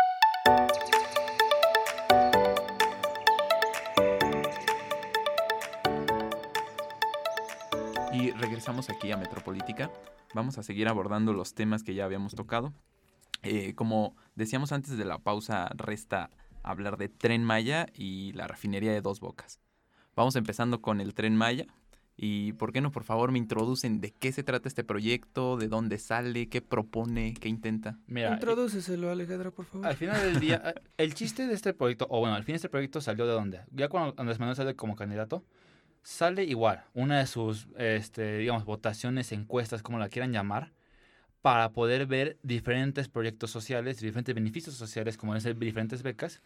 Y 8.28 8.32
regresamos 8.32 8.90
aquí 8.90 9.10
a 9.10 9.16
Metropolítica. 9.16 9.90
Vamos 10.34 10.58
a 10.58 10.64
seguir 10.64 10.90
abordando 10.90 11.32
los 11.32 11.54
temas 11.54 11.82
que 11.82 11.94
ya 11.94 12.04
habíamos 12.04 12.36
tocado. 12.36 12.74
Eh, 13.42 13.74
como 13.74 14.18
decíamos 14.36 14.74
antes 14.74 14.98
de 14.98 15.06
la 15.06 15.20
pausa, 15.20 15.70
resta 15.78 16.30
hablar 16.62 16.98
de 16.98 17.08
Tren 17.08 17.46
Maya 17.46 17.86
y 17.94 18.34
la 18.34 18.46
refinería 18.46 18.92
de 18.92 19.00
Dos 19.00 19.22
Bocas. 19.22 19.62
Vamos 20.14 20.36
empezando 20.36 20.82
con 20.82 21.00
el 21.00 21.14
Tren 21.14 21.38
Maya. 21.38 21.68
Y 22.18 22.52
por 22.54 22.74
qué 22.74 22.82
no, 22.82 22.92
por 22.92 23.06
favor, 23.06 23.32
me 23.32 23.38
introducen 23.38 24.02
de 24.02 24.12
qué 24.12 24.34
se 24.34 24.44
trata 24.44 24.68
este 24.68 24.84
proyecto, 24.84 25.56
de 25.56 25.70
dónde 25.70 25.98
sale, 25.98 26.50
qué 26.50 26.62
propone, 26.62 27.34
qué 27.34 27.48
intenta. 27.48 27.98
Mira, 28.08 28.34
Introdúceselo, 28.34 29.10
Alejandra, 29.10 29.52
por 29.52 29.64
favor. 29.64 29.88
al 29.88 29.96
final 29.96 30.20
del 30.20 30.42
día, 30.42 30.62
eh, 30.66 30.82
el 30.98 31.14
chiste 31.14 31.48
de 31.48 31.54
este 31.54 31.74
proyecto, 31.74 32.08
o 32.10 32.20
bueno, 32.20 32.36
al 32.36 32.44
fin 32.44 32.56
este 32.56 32.68
proyecto 32.68 33.00
salió 33.00 33.26
de 33.26 33.32
dónde? 33.32 33.62
Ya 33.72 33.88
cuando 33.88 34.16
Andrés 34.18 34.38
Manuel 34.38 34.58
sale 34.58 34.76
como 34.76 34.98
candidato, 34.98 35.46
sale 36.08 36.46
igual, 36.46 36.86
una 36.94 37.20
de 37.20 37.28
sus, 37.28 37.68
este, 37.78 38.38
digamos, 38.38 38.64
votaciones, 38.64 39.34
encuestas, 39.34 39.84
como 39.84 40.00
la 40.00 40.08
quieran 40.08 40.32
llamar, 40.32 40.72
para 41.42 41.74
poder 41.74 42.06
ver 42.06 42.38
diferentes 42.44 43.10
proyectos 43.10 43.52
sociales, 43.52 44.00
diferentes 44.00 44.34
beneficios 44.34 44.76
sociales, 44.76 45.18
como 45.18 45.36
es 45.36 45.44
diferentes 45.60 46.04
becas. 46.04 46.42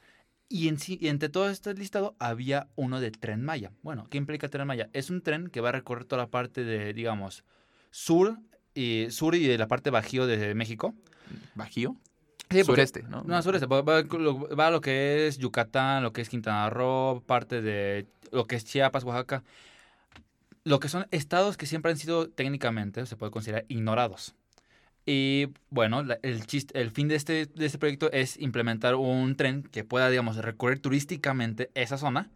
Y, 0.50 0.68
en 0.68 0.78
y 0.88 1.08
entre 1.10 1.30
todo 1.30 1.48
este 1.48 1.76
listado 1.76 2.16
había 2.18 2.70
uno 2.76 3.00
de 3.00 3.12
Tren 3.12 3.44
Maya. 3.44 3.72
Bueno, 3.84 4.08
¿qué 4.10 4.18
implica 4.18 4.50
Tren 4.50 4.66
Maya? 4.66 4.90
Es 4.94 5.12
un 5.12 5.22
tren 5.22 5.48
que 5.48 5.62
va 5.62 5.70
a 5.70 5.74
recorrer 5.74 6.06
toda 6.06 6.24
la 6.24 6.32
parte 6.32 6.64
de, 6.64 6.92
digamos, 6.94 7.44
sur 7.92 8.40
y, 8.74 9.12
sur 9.12 9.36
y 9.36 9.46
de 9.46 9.60
la 9.60 9.68
parte 9.68 9.92
bajío 9.92 10.26
de 10.26 10.56
México. 10.56 10.96
¿Bajío? 11.54 11.96
Sí, 12.52 12.64
Sureste, 12.64 13.04
¿no? 13.04 13.24
no, 13.26 13.42
sureste. 13.42 13.66
Va, 13.66 13.82
va- 13.82 14.02
lo- 14.02 14.48
va 14.56 14.68
a 14.68 14.72
lo 14.72 14.82
que 14.82 15.28
es 15.28 15.38
Yucatán, 15.38 16.04
lo 16.04 16.12
que 16.14 16.22
es 16.22 16.30
Quintana 16.30 16.70
Roo, 16.70 17.22
parte 17.26 17.62
de 17.62 18.08
lo 18.32 18.46
que 18.46 18.56
es 18.56 18.66
Chiapas, 18.66 19.04
Oaxaca. 19.04 19.44
Lo 20.64 20.80
que 20.80 20.90
son 20.90 21.08
estados 21.12 21.58
que 21.58 21.66
siempre 21.66 21.92
han 21.92 21.98
sido 21.98 22.30
técnicamente, 22.30 23.06
se 23.06 23.16
puede 23.16 23.32
considerar, 23.32 23.66
ignorados. 23.68 24.36
Y 25.06 25.48
bueno, 25.72 26.04
la- 26.04 26.20
el, 26.22 26.46
chiste, 26.46 26.80
el 26.80 26.92
fin 26.92 27.08
de 27.08 27.16
este, 27.16 27.48
de 27.48 27.66
este 27.66 27.80
proyecto 27.80 28.12
es 28.12 28.38
implementar 28.40 28.96
un 28.96 29.36
tren 29.36 29.64
que 29.64 29.84
pueda, 29.84 30.10
digamos, 30.10 30.38
recorrer 30.38 30.80
turísticamente 30.80 31.72
esa 31.74 31.98
zona 31.98 32.30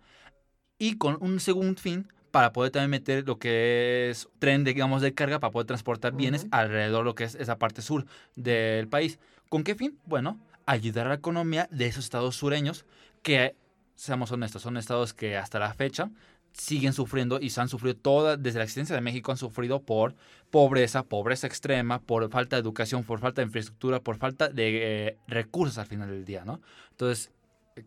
y 0.80 0.98
con 0.98 1.18
un 1.22 1.40
segundo 1.40 1.80
fin 1.80 2.08
para 2.32 2.52
poder 2.52 2.72
también 2.72 2.90
meter 2.92 3.26
lo 3.28 3.38
que 3.38 4.10
es 4.10 4.28
tren, 4.40 4.64
de, 4.64 4.74
digamos, 4.74 5.02
de 5.02 5.14
carga 5.14 5.40
para 5.40 5.52
poder 5.52 5.68
transportar 5.68 6.14
bienes 6.14 6.48
alrededor 6.52 7.04
de 7.04 7.06
lo 7.06 7.16
que 7.16 7.24
es 7.26 7.36
esa 7.36 7.58
parte 7.60 7.82
sur 7.82 8.06
del 8.36 8.88
país. 8.88 9.20
¿Con 9.50 9.64
qué 9.64 9.76
fin? 9.76 9.98
Bueno, 10.06 10.40
ayudar 10.66 11.06
a 11.08 11.10
la 11.10 11.16
economía 11.16 11.68
de 11.72 11.88
esos 11.88 12.04
estados 12.04 12.36
sureños 12.36 12.86
que, 13.22 13.56
seamos 13.96 14.32
honestos, 14.32 14.62
son 14.62 14.78
estados 14.78 15.14
que 15.14 15.38
hasta 15.38 15.60
la 15.60 15.74
fecha 15.74 16.10
siguen 16.54 16.94
sufriendo 16.94 17.40
y 17.42 17.50
se 17.50 17.60
han 17.62 17.68
sufrido 17.68 17.96
toda, 17.96 18.38
desde 18.38 18.60
la 18.60 18.64
existencia 18.64 18.96
de 18.96 19.02
México 19.02 19.32
han 19.32 19.38
sufrido 19.38 19.82
por 19.82 20.16
pobreza, 20.52 21.04
pobreza 21.04 21.48
extrema, 21.48 22.00
por 22.00 22.30
falta 22.30 22.56
de 22.56 22.62
educación, 22.62 23.04
por 23.04 23.20
falta 23.20 23.42
de 23.42 23.48
infraestructura, 23.48 24.00
por 24.00 24.18
falta 24.18 24.48
de 24.48 25.08
eh, 25.08 25.18
recursos 25.28 25.78
al 25.78 25.88
final 25.88 26.10
del 26.10 26.24
día, 26.24 26.46
¿no? 26.46 26.62
Entonces, 26.92 27.32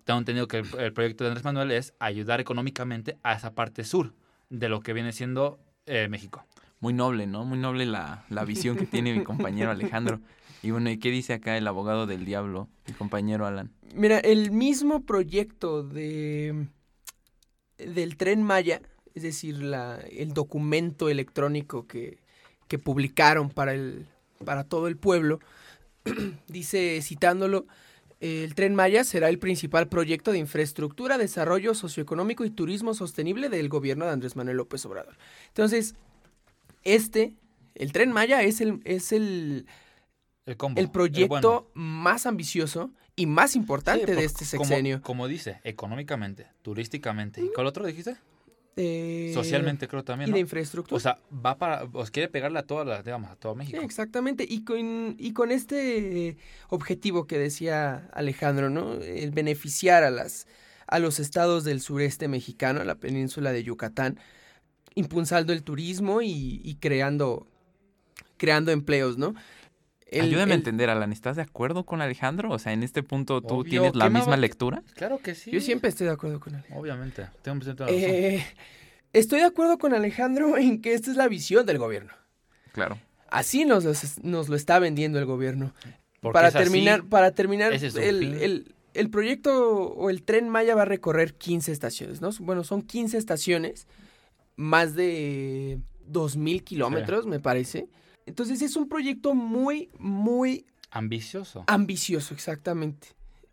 tengo 0.04 0.18
entendido 0.18 0.48
que 0.48 0.58
el, 0.58 0.66
el 0.78 0.92
proyecto 0.92 1.24
de 1.24 1.30
Andrés 1.30 1.44
Manuel 1.44 1.70
es 1.70 1.94
ayudar 1.98 2.40
económicamente 2.40 3.16
a 3.22 3.32
esa 3.32 3.54
parte 3.54 3.84
sur 3.84 4.12
de 4.50 4.68
lo 4.68 4.80
que 4.80 4.92
viene 4.92 5.12
siendo 5.12 5.58
eh, 5.86 6.08
México. 6.08 6.44
muy 6.80 6.92
noble, 6.92 7.26
¿no? 7.26 7.44
Muy 7.44 7.58
noble 7.58 7.86
la, 7.86 8.24
la 8.28 8.44
visión 8.44 8.76
que 8.76 8.86
tiene 8.86 9.14
mi 9.14 9.24
compañero 9.24 9.70
Alejandro. 9.70 10.20
Y 10.62 10.70
bueno, 10.70 10.90
¿y 10.90 10.98
qué 10.98 11.10
dice 11.10 11.34
acá 11.34 11.56
el 11.56 11.66
abogado 11.66 12.06
del 12.06 12.24
diablo, 12.24 12.68
mi 12.86 12.94
compañero 12.94 13.46
Alan? 13.46 13.70
Mira, 13.94 14.18
el 14.18 14.50
mismo 14.50 15.04
proyecto 15.04 15.82
de 15.82 16.66
del 17.78 18.16
tren 18.16 18.42
Maya, 18.42 18.82
es 19.14 19.22
decir, 19.22 19.62
la, 19.62 20.00
el 20.10 20.32
documento 20.32 21.08
electrónico 21.08 21.86
que, 21.86 22.18
que 22.66 22.78
publicaron 22.78 23.50
para 23.50 23.72
el 23.72 24.06
para 24.44 24.64
todo 24.64 24.88
el 24.88 24.96
pueblo, 24.96 25.40
dice 26.48 27.00
citándolo, 27.02 27.66
el 28.20 28.54
tren 28.54 28.74
Maya 28.74 29.04
será 29.04 29.28
el 29.28 29.38
principal 29.38 29.88
proyecto 29.88 30.32
de 30.32 30.38
infraestructura, 30.38 31.18
desarrollo 31.18 31.74
socioeconómico 31.74 32.44
y 32.44 32.50
turismo 32.50 32.94
sostenible 32.94 33.48
del 33.48 33.68
gobierno 33.68 34.06
de 34.06 34.12
Andrés 34.12 34.34
Manuel 34.34 34.56
López 34.56 34.84
Obrador. 34.86 35.16
Entonces, 35.48 35.94
este, 36.82 37.36
el 37.74 37.92
tren 37.92 38.10
Maya 38.10 38.42
es 38.42 38.60
el, 38.60 38.80
es 38.84 39.12
el, 39.12 39.66
El 40.48 40.56
combo. 40.56 40.80
el 40.80 40.90
proyecto 40.90 41.28
bueno. 41.50 41.66
más 41.74 42.26
ambicioso 42.26 42.90
y 43.16 43.26
más 43.26 43.54
importante 43.56 44.06
Sí, 44.06 44.12
de 44.12 44.24
este 44.24 44.44
sexenio. 44.44 45.02
Como, 45.02 45.28
dice, 45.28 45.60
económicamente, 45.64 46.46
turísticamente. 46.62 47.42
¿Y 47.44 47.50
cuál 47.54 47.66
otro 47.66 47.84
dijiste? 47.86 48.16
Eh, 48.80 49.32
Socialmente 49.34 49.88
creo 49.88 50.04
también, 50.04 50.28
Y 50.28 50.30
¿no? 50.30 50.34
de 50.36 50.40
infraestructura. 50.40 50.96
O 50.96 51.00
sea, 51.00 51.18
va 51.44 51.58
para, 51.58 51.84
os 51.92 52.10
quiere 52.12 52.28
pegarle 52.28 52.60
a 52.60 52.62
toda 52.62 52.84
la, 52.84 53.02
digamos, 53.02 53.28
a 53.30 53.34
todo 53.36 53.52
Sí, 53.54 53.58
México. 53.58 53.82
exactamente. 53.82 54.46
Y 54.48 54.62
con, 54.64 55.16
y 55.18 55.32
con 55.32 55.50
este 55.50 56.36
objetivo 56.68 57.26
que 57.26 57.38
decía 57.38 58.08
Alejandro, 58.12 58.70
¿no? 58.70 58.94
El 58.94 59.32
beneficiar 59.32 60.04
a 60.04 60.10
las 60.10 60.46
a 60.86 61.00
los 61.00 61.20
estados 61.20 61.64
del 61.64 61.82
sureste 61.82 62.28
mexicano, 62.28 62.80
a 62.80 62.84
la 62.84 62.94
península 62.94 63.52
de 63.52 63.62
Yucatán, 63.62 64.18
impulsando 64.94 65.52
el 65.52 65.62
turismo 65.62 66.22
y, 66.22 66.62
y 66.64 66.76
creando, 66.76 67.46
creando 68.38 68.70
empleos, 68.72 69.18
¿no? 69.18 69.34
El- 70.10 70.22
Ayúdame 70.26 70.52
a 70.52 70.54
el- 70.54 70.60
entender, 70.60 70.88
Alan, 70.90 71.12
¿estás 71.12 71.36
de 71.36 71.42
acuerdo 71.42 71.84
con 71.84 72.00
Alejandro? 72.00 72.50
O 72.50 72.58
sea, 72.58 72.72
en 72.72 72.82
este 72.82 73.02
punto 73.02 73.42
tú 73.42 73.56
Obvio, 73.60 73.70
tienes 73.70 73.94
la 73.94 74.04
¿qué 74.06 74.10
me 74.10 74.18
misma 74.20 74.30
va- 74.32 74.36
lectura. 74.38 74.82
Claro 74.94 75.18
que 75.18 75.34
sí. 75.34 75.50
Yo 75.50 75.60
siempre 75.60 75.90
estoy 75.90 76.06
de 76.06 76.12
acuerdo 76.14 76.40
con 76.40 76.54
él. 76.54 76.64
Obviamente. 76.74 77.26
Tengo 77.42 77.60
razón. 77.60 77.86
Eh, 77.90 78.44
estoy 79.12 79.40
de 79.40 79.46
acuerdo 79.46 79.76
con 79.78 79.92
Alejandro 79.94 80.56
en 80.56 80.80
que 80.80 80.94
esta 80.94 81.10
es 81.10 81.16
la 81.16 81.28
visión 81.28 81.66
del 81.66 81.78
gobierno. 81.78 82.12
Claro. 82.72 82.98
Así 83.30 83.64
nos, 83.66 83.84
lo- 83.84 83.92
nos 84.22 84.48
lo 84.48 84.56
está 84.56 84.78
vendiendo 84.78 85.18
el 85.18 85.26
gobierno. 85.26 85.74
Porque 86.20 86.32
para 86.32 86.48
es 86.48 86.54
así. 86.56 86.64
terminar, 86.64 87.04
para 87.04 87.32
terminar, 87.32 87.72
ese 87.74 87.88
es 87.88 87.92
su 87.92 88.00
el, 88.00 88.18
fin. 88.18 88.38
el- 88.40 88.74
el 88.94 89.10
proyecto 89.10 89.90
o 89.90 90.08
el 90.10 90.22
tren 90.22 90.48
Maya 90.48 90.74
va 90.74 90.82
a 90.82 90.86
recorrer 90.86 91.34
15 91.34 91.70
estaciones, 91.70 92.20
¿no? 92.22 92.30
Bueno, 92.40 92.64
son 92.64 92.82
15 92.82 93.18
estaciones, 93.18 93.86
más 94.56 94.94
de 94.94 95.78
2.000 96.10 96.64
kilómetros, 96.64 97.26
me 97.26 97.38
parece. 97.38 97.86
Entonces 98.28 98.62
es 98.62 98.76
un 98.76 98.88
proyecto 98.88 99.34
muy, 99.34 99.88
muy 99.98 100.66
Ambicioso. 100.90 101.64
ambicioso, 101.66 102.34
exactamente. 102.34 103.08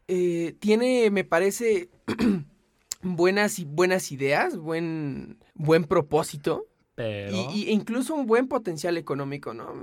Eh, 0.07 0.55
tiene, 0.59 1.09
me 1.09 1.23
parece, 1.23 1.89
buenas, 3.01 3.59
y- 3.59 3.65
buenas 3.65 4.11
ideas, 4.11 4.57
buen, 4.57 5.37
buen 5.53 5.83
propósito. 5.85 6.67
Pero. 6.95 7.35
Y, 7.53 7.63
y- 7.63 7.71
incluso 7.71 8.15
un 8.15 8.25
buen 8.25 8.47
potencial 8.47 8.97
económico, 8.97 9.53
¿no? 9.53 9.73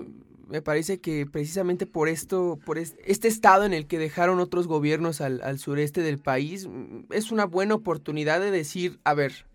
Me 0.47 0.61
parece 0.63 1.01
que 1.01 1.25
precisamente 1.27 1.87
por 1.87 2.09
esto, 2.09 2.59
por 2.65 2.79
es- 2.79 2.95
este 3.05 3.29
estado 3.29 3.65
en 3.65 3.73
el 3.73 3.87
que 3.87 3.99
dejaron 3.99 4.39
otros 4.41 4.67
gobiernos 4.67 5.21
al, 5.21 5.41
al 5.43 5.59
sureste 5.59 6.03
del 6.03 6.19
país, 6.19 6.67
mm, 6.69 7.05
es 7.11 7.31
una 7.33 7.47
buena 7.47 7.75
oportunidad 7.75 8.41
de 8.41 8.51
decir, 8.51 8.99
a 9.05 9.15
ver, 9.15 9.47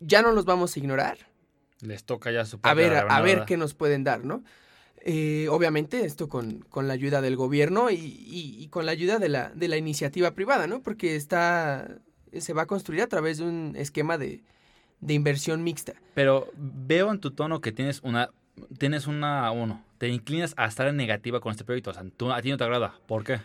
ya 0.00 0.22
no 0.22 0.32
los 0.32 0.44
vamos 0.44 0.74
a 0.74 0.78
ignorar, 0.78 1.18
les 1.82 2.04
toca 2.04 2.30
ya 2.32 2.44
su 2.44 2.58
a 2.62 2.74
ver, 2.74 2.94
a, 2.94 3.00
a 3.00 3.20
ver 3.22 3.44
qué 3.46 3.56
nos 3.56 3.74
pueden 3.74 4.02
dar, 4.04 4.24
¿no? 4.24 4.42
Eh, 5.02 5.46
obviamente 5.50 6.04
esto 6.04 6.28
con, 6.28 6.60
con 6.68 6.86
la 6.86 6.92
ayuda 6.94 7.22
del 7.22 7.34
gobierno 7.36 7.90
y, 7.90 7.94
y- 7.94 8.56
y 8.62 8.68
con 8.68 8.84
la 8.84 8.92
ayuda 8.92 9.18
de 9.18 9.28
la, 9.30 9.48
de 9.50 9.66
la 9.68 9.76
iniciativa 9.78 10.32
privada, 10.32 10.66
¿no? 10.66 10.82
Porque 10.82 11.16
está, 11.16 11.88
se 12.38 12.52
va 12.52 12.62
a 12.62 12.66
construir 12.66 13.00
a 13.02 13.06
través 13.06 13.38
de 13.38 13.44
un 13.44 13.74
esquema 13.76 14.18
de, 14.18 14.42
de 15.00 15.14
inversión 15.14 15.62
mixta. 15.64 15.94
Pero 16.14 16.48
veo 16.56 17.10
en 17.10 17.18
tu 17.18 17.30
tono 17.30 17.60
que 17.62 17.72
tienes 17.72 18.00
una. 18.02 18.30
Tienes 18.78 19.06
una. 19.06 19.50
Uno. 19.52 19.82
Te 19.96 20.08
inclinas 20.08 20.52
a 20.58 20.66
estar 20.66 20.86
en 20.86 20.96
negativa 20.96 21.40
con 21.40 21.50
este 21.52 21.64
proyecto. 21.64 21.90
O 21.90 21.94
sea, 21.94 22.04
tú- 22.16 22.30
a 22.30 22.42
ti 22.42 22.50
no 22.50 22.58
te 22.58 22.64
agrada. 22.64 22.94
¿Por 23.06 23.24
qué? 23.24 23.38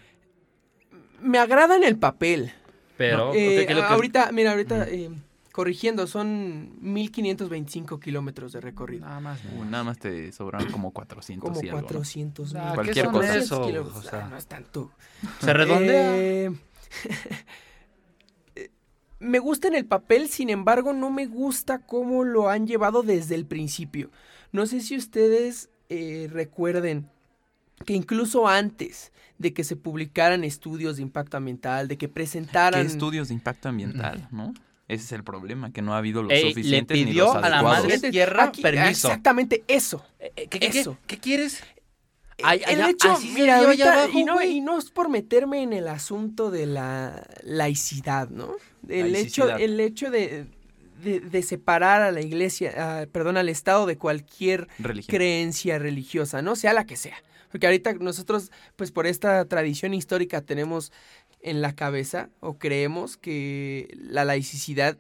Me 1.22 1.38
agrada 1.40 1.78
en 1.78 1.84
el 1.86 1.98
papel. 1.98 2.52
Pero. 2.98 3.30
Eh, 3.34 3.60
¿qué- 3.60 3.66
qué 3.68 3.72
es 3.74 3.78
lo 3.80 3.88
que- 3.88 3.94
ahorita, 3.94 4.32
mira, 4.34 4.52
ahorita 4.52 4.90
eh, 4.90 5.10
corrigiendo, 5.56 6.06
son 6.06 6.76
1525 6.82 7.98
kilómetros 8.02 8.52
de 8.52 8.60
recorrido. 8.60 9.06
Nada 9.06 9.22
más. 9.22 9.40
Uh, 9.56 9.64
nada 9.64 9.86
más 9.86 9.98
te 9.98 10.30
sobraron 10.34 10.70
como 10.70 10.92
400 10.92 11.50
Como 11.50 11.64
y 11.64 11.70
algo, 11.70 11.80
¿no? 11.80 11.88
400 11.88 12.56
Ah, 12.56 12.58
mil. 12.60 12.68
¿qué 12.68 12.76
Cualquier 12.76 13.06
son 13.06 13.14
cosa. 13.14 13.28
400 13.28 13.46
esos? 13.46 13.66
kilómetros. 13.68 14.06
O 14.06 14.10
sea, 14.10 14.26
Ah, 14.26 14.30
no 14.30 14.36
es 14.38 14.48
tanto. 14.48 14.92
Se 15.40 15.54
redondea. 15.54 16.18
Eh, 16.18 16.52
eh, 18.58 18.70
me 19.20 19.40
gusta 19.40 19.70
en 19.70 19.76
el 19.76 19.86
papel, 19.86 20.28
sin 20.28 20.50
embargo, 20.50 20.92
no 20.92 21.10
me 21.10 21.26
gusta 21.26 21.80
cómo 21.80 22.26
lo 22.26 22.50
han 22.50 22.68
llevado 22.68 23.02
desde 23.02 23.36
el 23.36 23.46
principio. 23.46 24.12
No 24.52 24.66
sé 24.66 24.82
si 24.82 24.98
ustedes 24.98 25.70
eh, 25.88 26.28
recuerden 26.30 27.10
que 27.86 27.94
incluso 27.94 28.50
antes 28.50 29.14
de 29.38 29.54
que 29.54 29.64
se 29.64 29.78
publicaran 29.78 30.44
estudios 30.44 30.98
de 30.98 31.04
impacto 31.04 31.38
ambiental, 31.38 31.88
de 31.88 31.98
que 31.98 32.08
¿Qué 32.08 32.14
presentaran... 32.14 32.86
estudios 32.86 33.30
de 33.30 33.36
impacto 33.36 33.70
ambiental, 33.70 34.28
no? 34.32 34.54
Ese 34.88 35.04
es 35.04 35.12
el 35.14 35.24
problema, 35.24 35.72
que 35.72 35.82
no 35.82 35.94
ha 35.96 35.98
habido 35.98 36.22
los 36.22 36.32
Ey, 36.32 36.44
le 36.44 36.50
suficientes 36.50 36.98
ni 36.98 37.06
pidió 37.06 37.26
los 37.34 37.36
a 37.44 37.50
la 37.50 37.64
madre 37.64 38.00
tierra 38.12 38.46
Aquí- 38.46 38.62
permiso. 38.62 39.08
Exactamente 39.08 39.64
eso. 39.68 40.06
Eh, 40.20 40.32
eh, 40.36 40.48
¿Qué, 40.48 40.68
Eso. 40.68 40.98
qué 41.08 41.18
quieres? 41.18 41.64
El- 42.38 42.46
Ay, 42.46 42.62
el 42.68 42.82
allá- 42.82 42.90
hecho, 42.90 43.18
mira, 43.34 43.58
ahorita, 43.60 43.94
abajo, 44.04 44.20
y, 44.20 44.24
no, 44.26 44.34
güey. 44.34 44.58
y 44.58 44.62
no 44.62 44.78
es 44.78 44.92
por 44.92 45.10
meterme 45.10 45.64
en 45.64 45.74
el 45.74 45.88
asunto 45.88 46.52
de 46.52 46.66
la 46.68 47.26
laicidad, 47.44 48.30
¿no? 48.30 48.56
El 48.88 49.16
hecho, 49.16 49.50
el 49.56 49.80
hecho 49.80 50.12
de, 50.12 50.46
de- 51.02 51.20
de 51.22 51.42
separar 51.44 52.02
a 52.04 52.12
la 52.12 52.22
iglesia, 52.22 53.08
perdón, 53.12 53.38
al 53.38 53.50
Estado 53.50 53.86
de 53.86 53.98
cualquier 53.98 54.68
Religión. 54.80 55.16
creencia 55.18 55.80
religiosa, 55.80 56.42
¿no? 56.42 56.56
Sea 56.56 56.74
la 56.74 56.86
que 56.86 56.96
sea. 56.98 57.16
Porque 57.52 57.68
ahorita 57.68 57.94
nosotros, 57.94 58.52
pues 58.76 58.92
por 58.92 59.08
esta 59.08 59.46
tradición 59.46 59.94
histórica 59.94 60.42
tenemos 60.42 60.92
en 61.46 61.62
la 61.62 61.76
cabeza 61.76 62.30
o 62.42 62.58
creemos 62.58 63.18
que 63.18 63.88
la 63.98 64.26
laicidad 64.26 64.98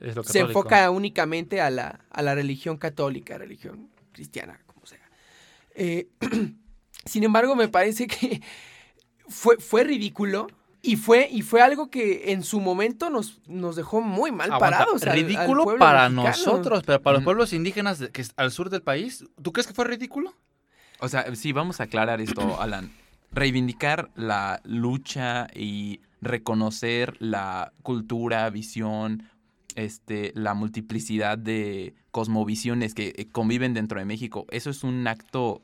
Es 0.00 0.16
lo 0.16 0.22
se 0.24 0.40
enfoca 0.40 0.90
únicamente 0.90 1.60
a 1.60 1.70
la, 1.70 2.04
a 2.10 2.22
la 2.22 2.34
religión 2.34 2.76
católica, 2.78 3.38
religión 3.38 3.90
cristiana, 4.12 4.60
como 4.66 4.86
sea. 4.86 5.00
Eh, 5.74 6.08
sin 7.04 7.24
embargo, 7.24 7.54
me 7.54 7.68
parece 7.68 8.06
que 8.06 8.40
fue, 9.28 9.58
fue 9.58 9.84
ridículo 9.84 10.46
y 10.82 10.96
fue, 10.96 11.28
y 11.30 11.42
fue 11.42 11.60
algo 11.62 11.90
que 11.90 12.32
en 12.32 12.42
su 12.44 12.60
momento 12.60 13.10
nos, 13.10 13.40
nos 13.46 13.76
dejó 13.76 14.00
muy 14.00 14.30
mal 14.32 14.52
Aguanta, 14.52 14.78
parados. 14.78 15.02
al- 15.02 15.08
al 15.10 15.14
ridículo 15.16 15.64
para 15.78 16.08
mexicano. 16.08 16.30
nosotros, 16.30 16.82
pero 16.86 17.02
para 17.02 17.14
los 17.14 17.22
Mm. 17.22 17.24
pueblos 17.24 17.52
indígenas 17.52 17.98
de- 17.98 18.10
que 18.10 18.22
es 18.22 18.32
al 18.36 18.50
sur 18.52 18.70
del 18.70 18.82
país, 18.82 19.24
¿tú 19.42 19.52
crees 19.52 19.66
que 19.66 19.74
fue 19.74 19.84
ridículo? 19.84 20.34
O 21.00 21.08
sea, 21.08 21.34
sí, 21.34 21.52
vamos 21.52 21.80
a 21.80 21.84
aclarar 21.84 22.20
esto, 22.20 22.60
Alan. 22.62 22.90
Reivindicar 23.36 24.10
la 24.14 24.62
lucha 24.64 25.46
y 25.54 26.00
reconocer 26.22 27.16
la 27.20 27.70
cultura, 27.82 28.48
visión, 28.48 29.24
este, 29.74 30.32
la 30.34 30.54
multiplicidad 30.54 31.36
de 31.36 31.94
cosmovisiones 32.12 32.94
que 32.94 33.12
eh, 33.14 33.26
conviven 33.30 33.74
dentro 33.74 33.98
de 33.98 34.06
México, 34.06 34.46
¿eso 34.50 34.70
es 34.70 34.84
un 34.84 35.06
acto 35.06 35.62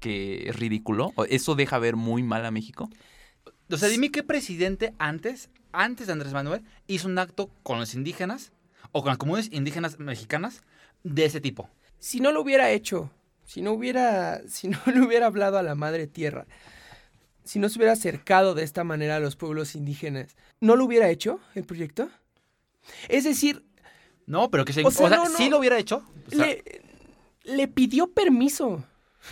que 0.00 0.50
es 0.50 0.56
ridículo? 0.56 1.12
¿O 1.14 1.24
¿Eso 1.24 1.54
deja 1.54 1.78
ver 1.78 1.96
muy 1.96 2.22
mal 2.22 2.44
a 2.44 2.50
México? 2.50 2.90
O 3.70 3.76
sea, 3.78 3.88
dime 3.88 4.10
qué 4.10 4.22
presidente 4.22 4.92
antes, 4.98 5.48
antes 5.72 6.08
de 6.08 6.12
Andrés 6.12 6.34
Manuel, 6.34 6.62
hizo 6.88 7.08
un 7.08 7.18
acto 7.18 7.50
con 7.62 7.78
los 7.78 7.94
indígenas 7.94 8.52
o 8.92 9.00
con 9.00 9.08
las 9.08 9.18
comunidades 9.18 9.50
indígenas 9.50 9.98
mexicanas 9.98 10.62
de 11.04 11.24
ese 11.24 11.40
tipo. 11.40 11.70
Si 11.98 12.20
no 12.20 12.32
lo 12.32 12.42
hubiera 12.42 12.70
hecho, 12.70 13.10
si 13.46 13.62
no 13.62 13.72
hubiera, 13.72 14.42
si 14.46 14.68
no 14.68 14.78
le 14.92 15.00
hubiera 15.00 15.24
hablado 15.24 15.56
a 15.56 15.62
la 15.62 15.74
madre 15.74 16.06
tierra, 16.06 16.46
si 17.48 17.58
no 17.58 17.68
se 17.68 17.78
hubiera 17.78 17.92
acercado 17.94 18.54
de 18.54 18.62
esta 18.62 18.84
manera 18.84 19.16
a 19.16 19.20
los 19.20 19.36
pueblos 19.36 19.74
indígenas, 19.74 20.36
¿no 20.60 20.76
lo 20.76 20.84
hubiera 20.84 21.08
hecho 21.08 21.40
el 21.54 21.64
proyecto? 21.64 22.10
Es 23.08 23.24
decir, 23.24 23.64
No, 24.26 24.50
pero 24.50 24.64
que 24.66 24.72
se... 24.74 24.82
O 24.84 24.88
O 24.88 24.90
sea, 24.90 25.08
sea, 25.08 25.16
no, 25.16 25.24
no. 25.28 25.36
sí 25.36 25.48
lo 25.48 25.58
hubiera 25.58 25.78
hecho. 25.78 26.02
O 26.26 26.30
sea, 26.30 26.46
le, 26.46 26.62
le 27.44 27.66
pidió 27.68 28.12
permiso. 28.12 28.84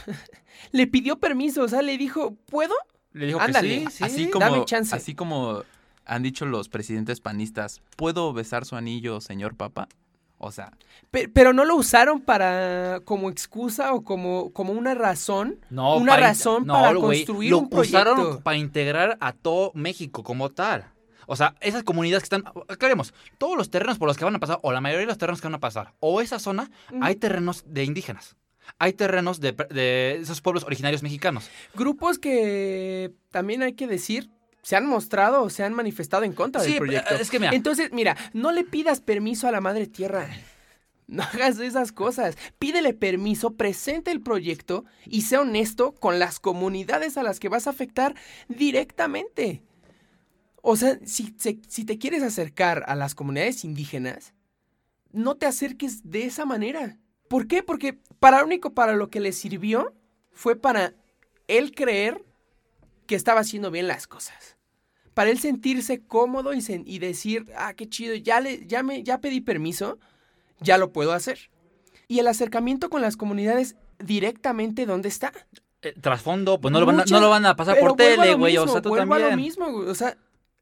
le 0.73 0.87
pidió 0.87 1.19
permiso, 1.19 1.63
o 1.63 1.69
sea, 1.69 1.83
le 1.83 1.99
dijo, 1.99 2.35
¿puedo? 2.47 2.75
le 3.13 3.27
dijo 3.27 3.41
ándale, 3.41 3.85
que 3.85 3.91
sí, 3.91 3.97
sí. 3.99 4.05
Así 4.05 4.31
dame 4.39 4.65
chance. 4.65 4.95
así 4.97 5.15
como 5.15 5.63
han 6.07 6.23
dicho 6.23 6.47
los 6.47 6.69
presidentes 6.69 7.21
panistas, 7.21 7.83
¿puedo 7.97 8.33
besar 8.33 8.65
su 8.65 8.77
anillo, 8.77 9.21
señor 9.21 9.57
Papa? 9.57 9.89
O 10.39 10.53
sea, 10.53 10.73
Pe- 11.11 11.29
pero 11.29 11.53
no 11.53 11.65
lo 11.65 11.77
usaron 11.77 12.21
para 12.21 13.01
como 13.05 13.31
excusa 13.31 13.95
o 13.95 14.05
como, 14.05 14.53
como 14.53 14.73
una 14.73 14.95
razón. 14.95 15.61
No, 15.71 15.97
una 15.97 16.13
para 16.13 16.27
razón 16.29 16.67
no, 16.67 16.75
para 16.75 16.95
construir 16.95 17.51
lo 17.51 17.59
un 17.61 17.71
proyecto. 17.71 17.99
usaron 18.13 18.43
para 18.43 18.57
integrar 18.59 19.17
a 19.21 19.33
todo 19.33 19.73
México 19.75 20.23
como 20.23 20.51
tal. 20.51 20.85
O 21.27 21.35
sea, 21.37 21.55
esas 21.61 21.83
comunidades 21.83 22.23
que 22.23 22.37
están, 22.37 22.45
aclaremos, 22.69 23.13
todos 23.39 23.57
los 23.57 23.69
terrenos 23.71 23.99
por 23.99 24.07
los 24.09 24.17
que 24.17 24.25
van 24.25 24.37
a 24.37 24.39
pasar, 24.39 24.59
o 24.63 24.73
la 24.73 24.81
mayoría 24.81 25.01
de 25.07 25.07
los 25.07 25.19
terrenos 25.19 25.41
que 25.41 25.49
van 25.49 25.55
a 25.57 25.61
pasar, 25.61 25.93
o 25.99 26.21
esa 26.21 26.39
zona, 26.39 26.71
hay 27.01 27.17
terrenos 27.17 27.65
de 27.67 27.83
indígenas. 27.85 28.37
hay 28.79 28.93
terrenos 28.93 29.41
de, 29.41 29.53
de 29.71 30.17
esos 30.21 30.41
pueblos 30.41 30.63
originarios 30.65 31.03
mexicanos. 31.03 31.51
Grupos 31.75 32.19
que 32.19 33.13
también 33.31 33.63
hay 33.63 33.73
que 33.73 33.87
decir 33.89 34.31
se 34.67 34.75
han 34.75 34.85
mostrado 34.85 35.45
o 35.45 35.49
se 35.49 35.63
han 35.63 35.75
manifestado 35.75 36.25
en 36.25 36.33
contra 36.33 36.61
Sí, 36.61 36.71
del 36.71 36.79
proyecto. 36.79 37.15
es 37.15 37.31
que 37.31 37.39
mira. 37.39 37.53
Entonces, 37.55 37.93
mira, 37.93 38.17
no 38.33 38.51
le 38.51 38.65
pidas 38.65 39.01
permiso 39.01 39.47
a 39.47 39.53
la 39.53 39.61
madre 39.61 39.87
tierra. 39.87 40.29
No 41.07 41.23
hagas 41.23 41.61
esas 41.61 41.93
cosas. 41.93 42.37
Pídele 42.59 42.93
permiso, 42.93 43.55
presente 43.55 44.11
el 44.11 44.21
proyecto 44.23 44.85
y 45.05 45.23
sea 45.23 45.43
honesto 45.43 45.95
con 45.95 46.19
las 46.19 46.41
comunidades 46.41 47.17
a 47.17 47.23
las 47.23 47.39
que 47.39 47.49
vas 47.49 47.69
a 47.69 47.71
afectar 47.71 48.17
directamente. 48.49 49.63
O 50.63 50.75
sea, 50.75 50.99
si, 51.05 51.33
si 51.39 51.85
te 51.85 51.99
quieres 51.99 52.25
acercar 52.25 52.83
a 52.89 52.97
las 52.97 53.15
comunidades 53.15 53.63
indígenas, 53.65 54.35
no 55.13 55.37
te 55.37 55.47
acerques 55.47 56.11
de 56.11 56.25
esa 56.25 56.45
manera. 56.45 56.99
¿Por 57.29 57.47
qué? 57.47 57.63
Porque 57.63 58.01
para 58.19 58.43
único 58.43 58.75
para 58.75 58.97
lo 58.97 59.11
que 59.11 59.21
le 59.21 59.31
sirvió 59.31 59.95
fue 60.33 60.57
para 60.57 60.95
él 61.47 61.71
creer 61.73 62.25
que 63.07 63.15
estaba 63.15 63.43
haciendo 63.43 63.71
bien 63.71 63.87
las 63.87 64.09
cosas. 64.09 64.56
Para 65.17 65.31
él 65.31 65.39
sentirse 65.39 66.03
cómodo 66.05 66.53
y, 66.53 66.59
sen- 66.59 66.83
y 66.85 66.99
decir, 66.99 67.47
ah, 67.57 67.73
qué 67.73 67.89
chido, 67.89 68.15
ya, 68.17 68.39
le, 68.39 68.67
ya, 68.67 68.83
me, 68.83 69.03
ya 69.03 69.19
pedí 69.23 69.41
permiso, 69.41 69.99
ya 70.61 70.77
lo 70.77 70.93
puedo 70.93 71.13
hacer. 71.15 71.39
Y 72.07 72.19
el 72.19 72.27
acercamiento 72.27 72.91
con 72.91 73.01
las 73.01 73.17
comunidades 73.17 73.77
directamente, 73.99 74.85
¿dónde 74.85 75.09
está? 75.09 75.33
Eh, 75.81 75.95
trasfondo, 75.99 76.61
pues 76.61 76.71
no 76.71 76.81
lo, 76.81 76.85
van 76.87 77.01
a, 77.01 77.05
no 77.07 77.19
lo 77.21 77.31
van 77.31 77.47
a 77.47 77.57
pasar 77.57 77.77
Pero 77.77 77.87
por 77.89 77.97
tele, 77.97 78.35
güey. 78.35 78.59
O 78.59 78.69
sea, 78.69 78.83
tú 78.83 78.91
vuelvo 78.91 79.15
a 79.15 79.19
lo 79.19 79.29
también. 79.29 79.47
mismo, 79.47 79.73
güey. 79.73 79.89
O 79.89 79.95
sea, 79.95 80.19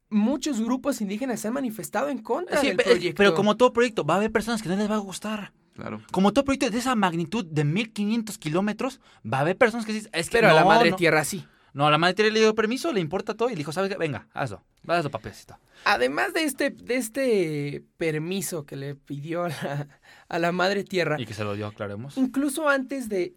muchos 0.09 0.61
grupos 0.61 1.01
indígenas 1.01 1.41
se 1.41 1.49
han 1.49 1.53
manifestado 1.53 2.07
en 2.07 2.19
contra 2.19 2.61
Sí, 2.61 2.67
del 2.67 2.77
pe- 2.77 2.83
es- 2.83 2.89
proyecto. 2.91 3.17
pero 3.17 3.33
como 3.35 3.57
todo 3.57 3.73
proyecto, 3.73 4.05
va 4.05 4.13
a 4.13 4.17
haber 4.17 4.31
personas 4.31 4.61
que 4.61 4.69
no 4.69 4.77
les 4.77 4.89
va 4.89 4.95
a 4.95 4.99
gustar. 4.99 5.51
Claro. 5.73 6.01
Como 6.13 6.31
todo 6.31 6.45
proyecto 6.45 6.69
de 6.69 6.77
esa 6.77 6.95
magnitud 6.95 7.43
de 7.45 7.65
1500 7.65 8.37
kilómetros, 8.37 9.01
va 9.29 9.39
a 9.39 9.41
haber 9.41 9.57
personas 9.57 9.85
que 9.85 9.91
dicen, 9.91 10.09
es 10.13 10.29
que 10.29 10.37
Pero 10.37 10.49
a 10.49 10.53
la 10.53 10.63
madre 10.63 10.91
no. 10.91 10.95
tierra 10.95 11.25
sí. 11.25 11.45
No, 11.75 11.91
la 11.91 11.97
madre 11.97 12.13
tierra 12.15 12.31
le 12.31 12.39
dio 12.39 12.55
permiso, 12.55 12.93
le 12.93 13.01
importa 13.01 13.33
todo 13.33 13.49
y 13.49 13.51
le 13.51 13.57
dijo, 13.57 13.73
¿sabes 13.73 13.91
qué? 13.91 13.97
Venga, 13.97 14.29
hazlo, 14.33 14.63
hazlo, 14.87 15.11
papecito. 15.11 15.59
Además 15.83 16.33
de 16.33 16.43
este, 16.45 16.69
de 16.69 16.95
este 16.95 17.83
permiso 17.97 18.65
que 18.65 18.77
le 18.77 18.95
pidió 18.95 19.43
a 19.43 19.49
la, 19.49 19.87
a 20.29 20.39
la 20.39 20.51
madre 20.53 20.85
tierra, 20.85 21.17
Y 21.19 21.25
que 21.25 21.33
se 21.33 21.43
lo 21.43 21.53
dio, 21.53 21.67
aclaremos. 21.67 22.15
incluso 22.17 22.69
antes 22.69 23.09
de, 23.09 23.35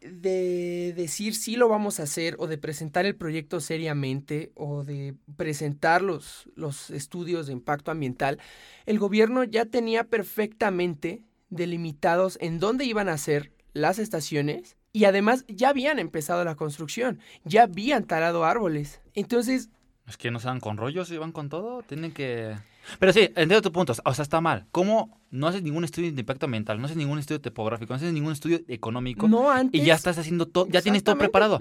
de 0.00 0.94
decir 0.96 1.34
sí 1.34 1.56
lo 1.56 1.68
vamos 1.68 2.00
a 2.00 2.04
hacer 2.04 2.36
o 2.38 2.46
de 2.46 2.56
presentar 2.56 3.04
el 3.06 3.14
proyecto 3.16 3.60
seriamente 3.60 4.50
o 4.54 4.82
de 4.82 5.14
presentar 5.36 6.00
los, 6.02 6.48
los 6.56 6.88
estudios 6.90 7.46
de 7.48 7.52
impacto 7.52 7.90
ambiental, 7.90 8.38
el 8.86 8.98
gobierno 8.98 9.44
ya 9.44 9.66
tenía 9.66 10.04
perfectamente 10.04 11.22
delimitados 11.50 12.38
en 12.40 12.58
dónde 12.58 12.86
iban 12.86 13.10
a 13.10 13.18
ser 13.18 13.52
las 13.74 13.98
estaciones 13.98 14.76
y 14.92 15.04
además 15.04 15.44
ya 15.48 15.70
habían 15.70 15.98
empezado 15.98 16.44
la 16.44 16.54
construcción, 16.54 17.18
ya 17.44 17.64
habían 17.64 18.04
talado 18.04 18.44
árboles. 18.44 19.00
Entonces, 19.14 19.70
Es 20.06 20.16
que 20.16 20.30
no 20.30 20.40
se 20.40 20.48
van 20.48 20.60
con 20.60 20.76
rollos 20.76 21.10
y 21.10 21.16
van 21.16 21.32
con 21.32 21.48
todo, 21.48 21.82
tienen 21.82 22.12
que... 22.12 22.56
Pero 22.98 23.12
sí, 23.12 23.20
entiendo 23.20 23.62
tu 23.62 23.72
punto, 23.72 23.94
o 24.04 24.14
sea, 24.14 24.22
está 24.22 24.40
mal. 24.40 24.66
¿Cómo 24.72 25.20
no 25.30 25.46
haces 25.46 25.62
ningún 25.62 25.84
estudio 25.84 26.12
de 26.12 26.20
impacto 26.20 26.46
ambiental, 26.46 26.78
no 26.78 26.86
haces 26.86 26.96
ningún 26.96 27.18
estudio 27.18 27.40
topográfico, 27.40 27.92
no 27.92 27.96
haces 27.96 28.12
ningún 28.12 28.32
estudio 28.32 28.60
económico 28.68 29.28
no 29.28 29.50
antes... 29.50 29.80
y 29.80 29.84
ya 29.84 29.94
estás 29.94 30.18
haciendo 30.18 30.46
todo, 30.46 30.66
ya 30.68 30.82
tienes 30.82 31.04
todo 31.04 31.16
preparado? 31.16 31.58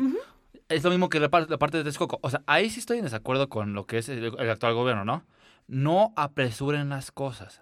Es 0.68 0.84
lo 0.84 0.90
mismo 0.90 1.10
que 1.10 1.20
la 1.20 1.30
parte 1.30 1.78
de 1.78 1.84
Texcoco. 1.84 2.20
O 2.22 2.30
sea, 2.30 2.42
ahí 2.48 2.70
sí 2.70 2.80
estoy 2.80 2.98
en 2.98 3.04
desacuerdo 3.04 3.50
con 3.50 3.74
lo 3.74 3.86
que 3.86 4.00
es 4.00 4.10
el, 4.10 4.24
el 4.24 4.50
actual 4.50 4.74
gobierno, 4.74 5.06
¿no? 5.06 5.26
No 5.68 6.14
apresuren 6.16 6.90
las 6.90 7.12
cosas. 7.12 7.62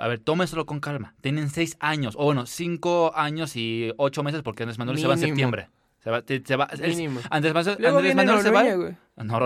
A 0.00 0.08
ver, 0.08 0.18
tómeselo 0.18 0.64
con 0.66 0.80
calma. 0.80 1.14
Tienen 1.20 1.50
seis 1.50 1.76
años, 1.80 2.14
o 2.18 2.24
bueno, 2.24 2.46
cinco 2.46 3.12
años 3.14 3.54
y 3.56 3.92
ocho 3.98 4.22
meses 4.22 4.42
porque 4.42 4.62
Andrés 4.62 4.78
Manuel 4.78 4.98
se 4.98 5.06
va 5.06 5.14
en 5.14 5.20
septiembre. 5.20 5.68
Se 6.02 6.10
va, 6.10 6.22
se 6.26 6.56
va- 6.56 6.68
el-. 6.72 7.20
Andrés, 7.30 7.52
Manuel- 7.52 8.18
Andrés 8.18 8.42
se 8.42 8.50
va. 8.50 8.62
No, 9.16 9.38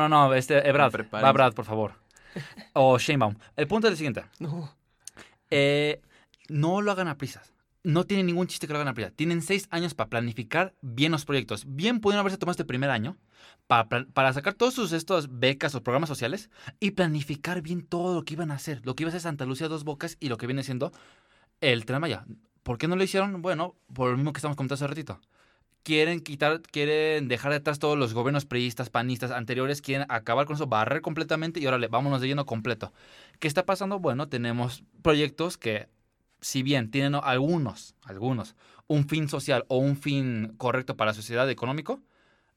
no, 0.00 0.08
no, 0.08 0.34
este, 0.34 0.66
eh, 0.66 0.72
Brad, 0.72 0.90
Prepárense. 0.90 1.24
va 1.26 1.32
Brad, 1.32 1.52
por 1.52 1.66
favor. 1.66 1.92
O 2.72 2.98
Sheinbaum. 2.98 3.34
El 3.56 3.66
punto 3.68 3.86
es 3.88 3.92
el 3.92 3.96
siguiente. 3.98 4.24
No. 4.38 4.74
Eh, 5.50 6.00
no 6.48 6.80
lo 6.80 6.90
hagan 6.90 7.08
a 7.08 7.18
prisas. 7.18 7.52
No 7.82 8.04
tiene 8.04 8.22
ningún 8.24 8.46
chiste 8.46 8.66
que 8.66 8.72
lo 8.72 8.78
hagan 8.78 8.88
a 8.88 8.94
prisas. 8.94 9.12
Tienen 9.14 9.42
seis 9.42 9.68
años 9.70 9.92
para 9.92 10.08
planificar 10.08 10.72
bien 10.80 11.12
los 11.12 11.26
proyectos. 11.26 11.64
Bien 11.68 12.00
pudieron 12.00 12.20
haberse 12.20 12.38
tomado 12.38 12.52
este 12.52 12.64
primer 12.64 12.88
año 12.88 13.18
para, 13.66 14.32
sacar 14.32 14.54
todos 14.54 14.74
sus 14.74 14.92
estos 14.92 15.38
becas 15.38 15.74
o 15.74 15.82
programas 15.82 16.08
sociales 16.08 16.50
y 16.80 16.92
planificar 16.92 17.62
bien 17.62 17.82
todo 17.82 18.14
lo 18.14 18.24
que 18.24 18.34
iban 18.34 18.50
a 18.50 18.54
hacer. 18.54 18.80
Lo 18.84 18.94
que 18.94 19.04
iba 19.04 19.08
a 19.08 19.12
ser 19.12 19.20
Santa 19.20 19.46
Lucía 19.46 19.68
Dos 19.68 19.84
Bocas 19.84 20.16
y 20.20 20.28
lo 20.28 20.36
que 20.36 20.46
viene 20.46 20.62
siendo 20.62 20.92
el 21.60 21.84
Tren 21.84 22.00
Maya. 22.00 22.24
¿Por 22.62 22.78
qué 22.78 22.88
no 22.88 22.96
lo 22.96 23.04
hicieron? 23.04 23.42
Bueno, 23.42 23.76
por 23.92 24.10
lo 24.10 24.16
mismo 24.16 24.32
que 24.32 24.38
estamos 24.38 24.56
comentando 24.56 24.74
hace 24.74 24.86
ratito. 24.86 25.20
Quieren 25.82 26.20
quitar, 26.20 26.62
quieren 26.62 27.28
dejar 27.28 27.52
detrás 27.52 27.78
todos 27.78 27.98
los 27.98 28.14
gobiernos 28.14 28.46
priistas, 28.46 28.88
panistas 28.88 29.30
anteriores, 29.30 29.82
quieren 29.82 30.06
acabar 30.08 30.46
con 30.46 30.56
eso, 30.56 30.66
barrer 30.66 31.02
completamente 31.02 31.60
y 31.60 31.66
órale, 31.66 31.88
vámonos 31.88 32.22
de 32.22 32.28
lleno 32.28 32.46
completo. 32.46 32.92
¿Qué 33.38 33.48
está 33.48 33.66
pasando? 33.66 33.98
Bueno, 33.98 34.28
tenemos 34.28 34.82
proyectos 35.02 35.58
que, 35.58 35.88
si 36.40 36.62
bien 36.62 36.90
tienen 36.90 37.16
algunos, 37.22 37.94
algunos, 38.02 38.56
un 38.86 39.06
fin 39.08 39.28
social 39.28 39.66
o 39.68 39.76
un 39.76 39.96
fin 39.96 40.54
correcto 40.56 40.96
para 40.96 41.10
la 41.10 41.14
sociedad 41.14 41.50
económico, 41.50 42.00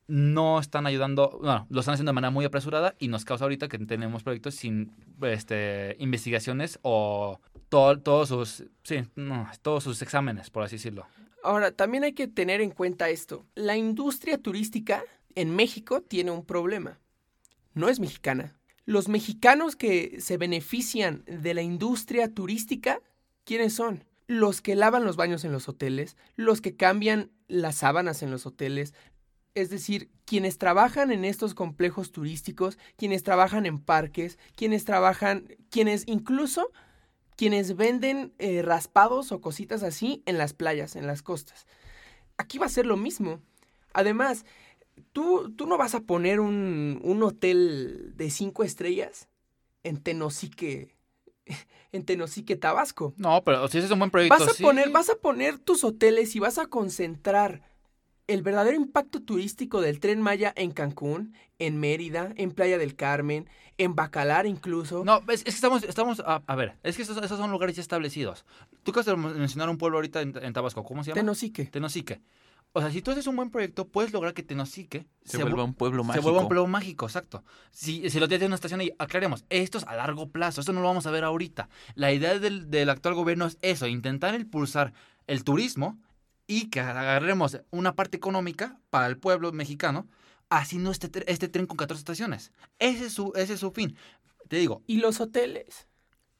no 0.07 0.59
están 0.59 0.87
ayudando, 0.87 1.37
bueno, 1.41 1.67
lo 1.69 1.79
están 1.79 1.93
haciendo 1.93 2.11
de 2.11 2.15
manera 2.15 2.31
muy 2.31 2.45
apresurada 2.45 2.95
y 2.97 3.09
nos 3.09 3.25
causa 3.25 3.45
ahorita 3.45 3.67
que 3.67 3.77
tenemos 3.79 4.23
proyectos 4.23 4.55
sin 4.55 4.91
este, 5.21 5.95
investigaciones 5.99 6.79
o 6.81 7.39
to- 7.69 7.99
todos 7.99 8.29
sus, 8.29 8.63
sí, 8.83 9.03
no, 9.15 9.49
todos 9.61 9.83
sus 9.83 10.01
exámenes, 10.01 10.49
por 10.49 10.63
así 10.63 10.77
decirlo. 10.77 11.05
Ahora, 11.43 11.71
también 11.71 12.03
hay 12.03 12.13
que 12.13 12.27
tener 12.27 12.61
en 12.61 12.71
cuenta 12.71 13.09
esto. 13.09 13.45
La 13.55 13.77
industria 13.77 14.37
turística 14.37 15.03
en 15.35 15.55
México 15.55 16.01
tiene 16.01 16.31
un 16.31 16.43
problema. 16.43 16.99
No 17.73 17.89
es 17.89 17.99
mexicana. 17.99 18.55
Los 18.85 19.07
mexicanos 19.07 19.75
que 19.75 20.19
se 20.19 20.37
benefician 20.37 21.23
de 21.27 21.53
la 21.53 21.61
industria 21.61 22.33
turística, 22.33 23.01
¿quiénes 23.43 23.73
son? 23.73 24.03
Los 24.27 24.61
que 24.61 24.75
lavan 24.75 25.05
los 25.05 25.15
baños 25.15 25.45
en 25.45 25.51
los 25.51 25.69
hoteles, 25.69 26.17
los 26.35 26.59
que 26.61 26.75
cambian 26.75 27.29
las 27.47 27.75
sábanas 27.75 28.23
en 28.23 28.31
los 28.31 28.45
hoteles, 28.45 28.93
es 29.61 29.69
decir, 29.69 30.09
quienes 30.25 30.57
trabajan 30.57 31.11
en 31.11 31.25
estos 31.25 31.53
complejos 31.53 32.11
turísticos, 32.11 32.77
quienes 32.95 33.23
trabajan 33.23 33.65
en 33.65 33.79
parques, 33.79 34.37
quienes 34.55 34.85
trabajan, 34.85 35.47
quienes 35.69 36.03
incluso 36.07 36.71
quienes 37.37 37.75
venden 37.77 38.33
eh, 38.39 38.63
raspados 38.63 39.31
o 39.31 39.41
cositas 39.41 39.83
así 39.83 40.23
en 40.25 40.37
las 40.39 40.53
playas, 40.53 40.95
en 40.95 41.05
las 41.05 41.21
costas. 41.21 41.67
Aquí 42.35 42.57
va 42.57 42.65
a 42.65 42.69
ser 42.69 42.87
lo 42.87 42.97
mismo. 42.97 43.39
Además, 43.93 44.43
tú, 45.13 45.53
tú 45.55 45.67
no 45.67 45.77
vas 45.77 45.93
a 45.93 46.01
poner 46.01 46.39
un, 46.39 46.99
un 47.03 47.23
hotel 47.23 48.13
de 48.15 48.31
cinco 48.31 48.63
estrellas 48.63 49.29
en 49.83 49.97
Tenosique, 50.01 50.95
en 51.91 52.05
Tenosique, 52.05 52.55
Tabasco. 52.55 53.13
No, 53.17 53.43
pero 53.43 53.67
si 53.67 53.77
ese 53.77 53.85
es 53.85 53.91
un 53.93 53.99
buen 53.99 54.11
proyecto, 54.11 54.37
Vas 54.39 54.49
a, 54.49 54.53
sí. 54.53 54.63
poner, 54.63 54.89
vas 54.89 55.09
a 55.09 55.15
poner 55.15 55.59
tus 55.59 55.83
hoteles 55.83 56.35
y 56.35 56.39
vas 56.39 56.57
a 56.57 56.65
concentrar 56.65 57.61
el 58.27 58.41
verdadero 58.41 58.75
impacto 58.75 59.21
turístico 59.21 59.81
del 59.81 59.99
tren 59.99 60.21
Maya 60.21 60.53
en 60.55 60.71
Cancún, 60.71 61.33
en 61.59 61.79
Mérida, 61.79 62.33
en 62.35 62.51
Playa 62.51 62.77
del 62.77 62.95
Carmen, 62.95 63.47
en 63.77 63.95
Bacalar 63.95 64.45
incluso. 64.45 65.03
No, 65.05 65.21
es, 65.29 65.39
es 65.39 65.43
que 65.43 65.49
estamos, 65.51 65.83
estamos 65.83 66.19
a, 66.19 66.41
a 66.45 66.55
ver, 66.55 66.75
es 66.83 66.95
que 66.97 67.03
esos, 67.03 67.17
esos 67.17 67.37
son 67.37 67.51
lugares 67.51 67.75
ya 67.75 67.81
establecidos. 67.81 68.45
Tú 68.83 68.91
acabas 68.91 69.05
de 69.05 69.15
mencionar 69.15 69.69
un 69.69 69.77
pueblo 69.77 69.97
ahorita 69.97 70.21
en, 70.21 70.33
en 70.41 70.53
Tabasco, 70.53 70.83
¿cómo 70.83 71.03
se 71.03 71.09
llama? 71.11 71.21
Tenosique. 71.21 71.65
Tenosique. 71.65 72.21
O 72.73 72.81
sea, 72.81 72.91
si 72.91 73.01
tú 73.01 73.11
haces 73.11 73.25
un 73.27 73.35
buen 73.37 73.49
proyecto, 73.49 73.87
puedes 73.87 74.11
lograr 74.11 74.33
que 74.33 74.43
Tenosique 74.43 75.07
Se, 75.23 75.37
vuelva 75.41 75.63
vu- 75.63 75.67
un 75.67 75.73
pueblo 75.73 76.03
se 76.03 76.07
mágico. 76.09 76.23
vuelva 76.23 76.41
un 76.41 76.47
pueblo 76.47 76.67
mágico, 76.67 77.05
exacto. 77.05 77.43
Si, 77.71 78.09
si 78.09 78.19
lo 78.19 78.27
tienes 78.27 78.41
en 78.43 78.47
una 78.47 78.55
estación 78.55 78.81
ahí, 78.81 78.91
aclaremos, 78.99 79.45
esto 79.49 79.77
es 79.77 79.85
a 79.85 79.95
largo 79.95 80.29
plazo, 80.29 80.59
esto 80.61 80.73
no 80.73 80.81
lo 80.81 80.87
vamos 80.87 81.07
a 81.07 81.11
ver 81.11 81.23
ahorita. 81.23 81.69
La 81.95 82.11
idea 82.11 82.37
del, 82.39 82.69
del 82.69 82.89
actual 82.89 83.15
gobierno 83.15 83.45
es 83.45 83.57
eso, 83.61 83.87
intentar 83.87 84.35
impulsar 84.35 84.93
el 85.27 85.43
turismo 85.43 85.97
y 86.47 86.69
que 86.69 86.79
agarremos 86.79 87.59
una 87.69 87.95
parte 87.95 88.17
económica 88.17 88.79
para 88.89 89.07
el 89.07 89.17
pueblo 89.17 89.51
mexicano 89.51 90.07
haciendo 90.49 90.91
este, 90.91 91.09
este 91.31 91.49
tren 91.49 91.67
con 91.67 91.77
14 91.77 91.99
estaciones. 91.99 92.51
Ese 92.79 93.07
es 93.07 93.13
su, 93.13 93.33
ese 93.35 93.53
es 93.53 93.59
su 93.59 93.71
fin. 93.71 93.95
Te 94.47 94.55
digo, 94.55 94.81
Y 94.87 94.97
los 94.97 95.19
hoteles. 95.19 95.87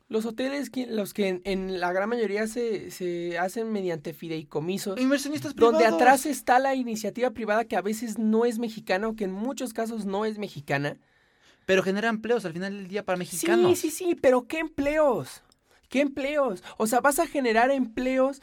Los 0.10 0.26
hoteles, 0.26 0.72
los 0.88 1.14
que 1.14 1.28
en, 1.28 1.42
en 1.44 1.82
la 1.82 1.92
gran 1.92 2.08
mayoría 2.08 2.48
se, 2.48 2.92
se 2.92 3.38
hacen 3.38 3.74
mediante 3.74 4.14
fideicomisos, 4.14 4.98
inversionistas 4.98 5.54
privados. 5.54 5.82
donde 5.82 5.94
atrás 5.94 6.26
está 6.26 6.60
la 6.60 6.76
iniciativa 6.76 7.32
privada 7.32 7.66
que 7.66 7.76
a 7.76 7.82
veces 7.82 8.18
no 8.18 8.46
es 8.46 8.58
mexicana 8.58 9.10
o 9.10 9.18
que 9.18 9.26
en 9.26 9.34
muchos 9.34 9.74
casos 9.74 10.06
no 10.06 10.24
es 10.24 10.38
mexicana. 10.38 10.98
Pero 11.66 11.84
genera 11.84 12.08
empleos 12.08 12.46
al 12.46 12.54
final 12.54 12.78
del 12.78 12.88
día 12.88 13.04
para 13.04 13.18
mexicanos. 13.18 13.78
Sí, 13.78 13.92
sí, 13.92 14.06
sí, 14.06 14.16
pero 14.16 14.48
¿qué 14.48 14.60
empleos? 14.60 15.44
¿Qué 15.90 16.00
empleos? 16.00 16.64
O 16.78 16.88
sea, 16.88 17.02
vas 17.02 17.20
a 17.20 17.28
generar 17.28 17.70
empleos 17.72 18.42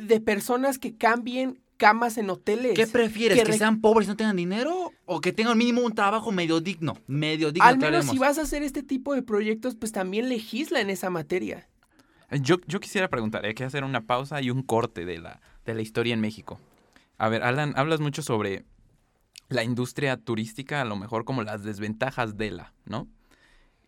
de 0.00 0.20
personas 0.20 0.78
que 0.78 0.96
cambien 0.96 1.60
camas 1.76 2.18
en 2.18 2.30
hoteles. 2.30 2.74
¿Qué 2.74 2.86
prefieres? 2.86 3.36
que 3.38 3.44
¿Que, 3.44 3.50
re- 3.52 3.58
sean 3.58 3.80
pobres 3.80 4.06
y 4.06 4.10
no 4.10 4.16
tengan 4.16 4.36
dinero? 4.36 4.92
¿O 5.06 5.20
que 5.20 5.32
tengan 5.32 5.58
mínimo 5.58 5.82
un 5.82 5.94
trabajo 5.94 6.30
medio 6.32 6.60
digno? 6.60 6.96
Medio 7.06 7.50
digno, 7.52 7.68
Al 7.68 7.78
menos 7.78 8.06
si 8.06 8.18
vas 8.18 8.38
a 8.38 8.42
hacer 8.42 8.62
este 8.62 8.82
tipo 8.82 9.14
de 9.14 9.22
proyectos, 9.22 9.74
pues 9.74 9.90
también 9.92 10.28
legisla 10.28 10.80
en 10.80 10.90
esa 10.90 11.10
materia. 11.10 11.68
Yo, 12.30 12.56
yo 12.66 12.80
quisiera 12.80 13.08
preguntar, 13.08 13.44
hay 13.44 13.54
que 13.54 13.64
hacer 13.64 13.84
una 13.84 14.02
pausa 14.02 14.40
y 14.40 14.50
un 14.50 14.62
corte 14.62 15.04
de 15.04 15.18
la, 15.18 15.40
de 15.66 15.74
la 15.74 15.82
historia 15.82 16.14
en 16.14 16.20
México. 16.20 16.58
A 17.18 17.28
ver, 17.28 17.42
Alan, 17.42 17.74
hablas 17.76 18.00
mucho 18.00 18.22
sobre 18.22 18.64
la 19.48 19.62
industria 19.62 20.16
turística, 20.16 20.80
a 20.80 20.84
lo 20.84 20.96
mejor 20.96 21.24
como 21.24 21.42
las 21.42 21.62
desventajas 21.64 22.36
de 22.36 22.50
la, 22.50 22.72
¿no? 22.86 23.06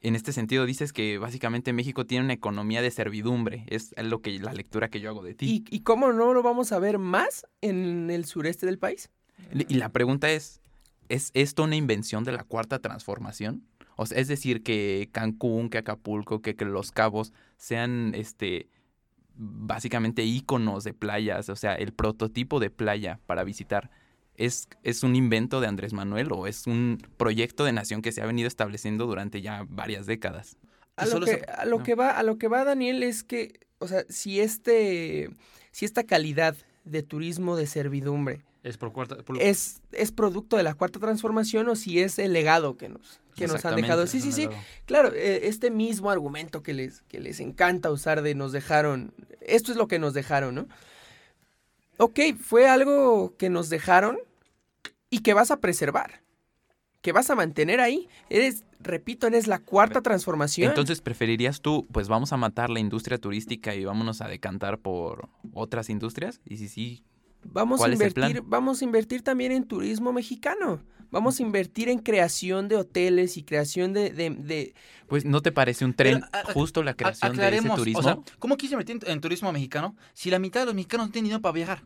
En 0.06 0.14
este 0.14 0.32
sentido 0.32 0.66
dices 0.66 0.92
que 0.92 1.18
básicamente 1.18 1.72
México 1.72 2.06
tiene 2.06 2.26
una 2.26 2.32
economía 2.32 2.80
de 2.80 2.92
servidumbre, 2.92 3.64
es 3.66 3.92
lo 4.00 4.22
que 4.22 4.38
la 4.38 4.52
lectura 4.52 4.88
que 4.88 5.00
yo 5.00 5.10
hago 5.10 5.24
de 5.24 5.34
ti. 5.34 5.64
¿Y, 5.68 5.76
y 5.76 5.80
cómo 5.80 6.12
no 6.12 6.32
lo 6.32 6.44
vamos 6.44 6.70
a 6.70 6.78
ver 6.78 7.00
más 7.00 7.44
en 7.60 8.08
el 8.12 8.24
sureste 8.24 8.66
del 8.66 8.78
país? 8.78 9.10
Y 9.52 9.74
la 9.74 9.88
pregunta 9.88 10.30
es, 10.30 10.60
¿es 11.08 11.32
esto 11.34 11.64
una 11.64 11.74
invención 11.74 12.22
de 12.22 12.30
la 12.30 12.44
cuarta 12.44 12.78
transformación? 12.78 13.66
O 13.96 14.06
sea, 14.06 14.18
es 14.18 14.28
decir, 14.28 14.62
que 14.62 15.08
Cancún, 15.10 15.70
que 15.70 15.78
Acapulco, 15.78 16.40
que, 16.40 16.54
que 16.54 16.66
Los 16.66 16.92
Cabos 16.92 17.32
sean 17.56 18.12
este 18.14 18.68
básicamente 19.34 20.22
íconos 20.22 20.84
de 20.84 20.94
playas, 20.94 21.48
o 21.48 21.56
sea, 21.56 21.74
el 21.74 21.92
prototipo 21.92 22.60
de 22.60 22.70
playa 22.70 23.18
para 23.26 23.42
visitar. 23.42 23.90
¿Es, 24.36 24.68
¿Es 24.82 25.02
un 25.02 25.16
invento 25.16 25.60
de 25.60 25.66
Andrés 25.66 25.92
Manuel 25.92 26.28
o 26.32 26.46
es 26.46 26.66
un 26.66 27.02
proyecto 27.16 27.64
de 27.64 27.72
nación 27.72 28.02
que 28.02 28.12
se 28.12 28.22
ha 28.22 28.26
venido 28.26 28.48
estableciendo 28.48 29.06
durante 29.06 29.42
ya 29.42 29.66
varias 29.68 30.06
décadas? 30.06 30.56
A 30.96 31.06
lo, 31.06 31.20
que, 31.20 31.44
a 31.46 31.64
lo 31.66 31.82
que 31.82 31.94
va, 31.94 32.10
a 32.10 32.22
lo 32.22 32.38
que 32.38 32.48
va, 32.48 32.64
Daniel, 32.64 33.02
es 33.02 33.22
que, 33.22 33.60
o 33.78 33.88
sea, 33.88 34.04
si 34.08 34.40
este, 34.40 35.28
si 35.70 35.84
esta 35.84 36.04
calidad 36.04 36.56
de 36.84 37.02
turismo 37.02 37.56
de 37.56 37.66
servidumbre 37.66 38.44
es, 38.62 38.78
por 38.78 38.92
cuarta, 38.92 39.16
por... 39.18 39.40
es, 39.42 39.82
es 39.92 40.10
producto 40.10 40.56
de 40.56 40.62
la 40.62 40.74
cuarta 40.74 40.98
transformación 40.98 41.68
o 41.68 41.76
si 41.76 42.00
es 42.00 42.18
el 42.18 42.32
legado 42.32 42.76
que 42.76 42.88
nos, 42.88 43.20
que 43.34 43.46
nos 43.46 43.64
han 43.64 43.76
dejado. 43.76 44.06
Sí, 44.06 44.20
sí, 44.20 44.32
sí. 44.32 44.48
Claro, 44.86 45.12
este 45.14 45.70
mismo 45.70 46.10
argumento 46.10 46.62
que 46.62 46.72
les, 46.72 47.02
que 47.02 47.20
les 47.20 47.40
encanta 47.40 47.90
usar 47.90 48.22
de 48.22 48.34
nos 48.34 48.52
dejaron, 48.52 49.12
esto 49.40 49.70
es 49.70 49.76
lo 49.76 49.86
que 49.86 49.98
nos 49.98 50.14
dejaron, 50.14 50.54
¿no? 50.54 50.66
Ok, 51.98 52.20
fue 52.38 52.68
algo 52.68 53.36
que 53.36 53.48
nos 53.48 53.68
dejaron 53.68 54.18
y 55.10 55.20
que 55.20 55.34
vas 55.34 55.50
a 55.50 55.60
preservar, 55.60 56.22
que 57.00 57.12
vas 57.12 57.30
a 57.30 57.34
mantener 57.34 57.80
ahí. 57.80 58.08
Eres, 58.28 58.64
repito, 58.80 59.26
eres 59.26 59.46
la 59.46 59.60
cuarta 59.60 60.02
transformación. 60.02 60.68
Entonces, 60.68 61.00
¿preferirías 61.00 61.60
tú, 61.60 61.86
pues 61.92 62.08
vamos 62.08 62.32
a 62.32 62.36
matar 62.36 62.70
la 62.70 62.80
industria 62.80 63.18
turística 63.18 63.74
y 63.74 63.84
vámonos 63.84 64.20
a 64.20 64.28
decantar 64.28 64.78
por 64.78 65.28
otras 65.54 65.88
industrias? 65.88 66.40
Y 66.44 66.58
si 66.58 66.68
sí, 66.68 67.04
vamos 67.50 67.82
a 67.82 67.88
invertir, 67.88 68.42
vamos 68.44 68.80
a 68.80 68.84
invertir 68.84 69.22
también 69.22 69.52
en 69.52 69.64
turismo 69.64 70.12
mexicano. 70.12 70.82
Vamos 71.10 71.38
a 71.38 71.42
invertir 71.44 71.88
en 71.88 72.00
creación 72.00 72.66
de 72.68 72.76
hoteles 72.76 73.36
y 73.36 73.44
creación 73.44 73.92
de... 73.92 74.10
de, 74.10 74.30
de... 74.30 74.74
Pues, 75.06 75.24
¿no 75.24 75.40
te 75.40 75.52
parece 75.52 75.84
un 75.84 75.94
tren 75.94 76.20
Pero, 76.20 76.26
a- 76.32 76.50
a- 76.50 76.52
justo 76.52 76.82
la 76.82 76.94
creación 76.94 77.36
de 77.36 77.56
ese 77.56 77.68
turismo? 77.70 78.00
O 78.00 78.02
sea, 78.02 78.18
¿cómo 78.40 78.56
quise 78.56 78.74
invertir 78.74 78.98
en, 79.04 79.10
en 79.12 79.20
turismo 79.20 79.52
mexicano 79.52 79.94
si 80.14 80.30
la 80.30 80.40
mitad 80.40 80.60
de 80.60 80.66
los 80.66 80.74
mexicanos 80.74 81.06
no 81.06 81.12
tienen 81.12 81.26
dinero 81.26 81.40
para 81.42 81.52
viajar? 81.52 81.84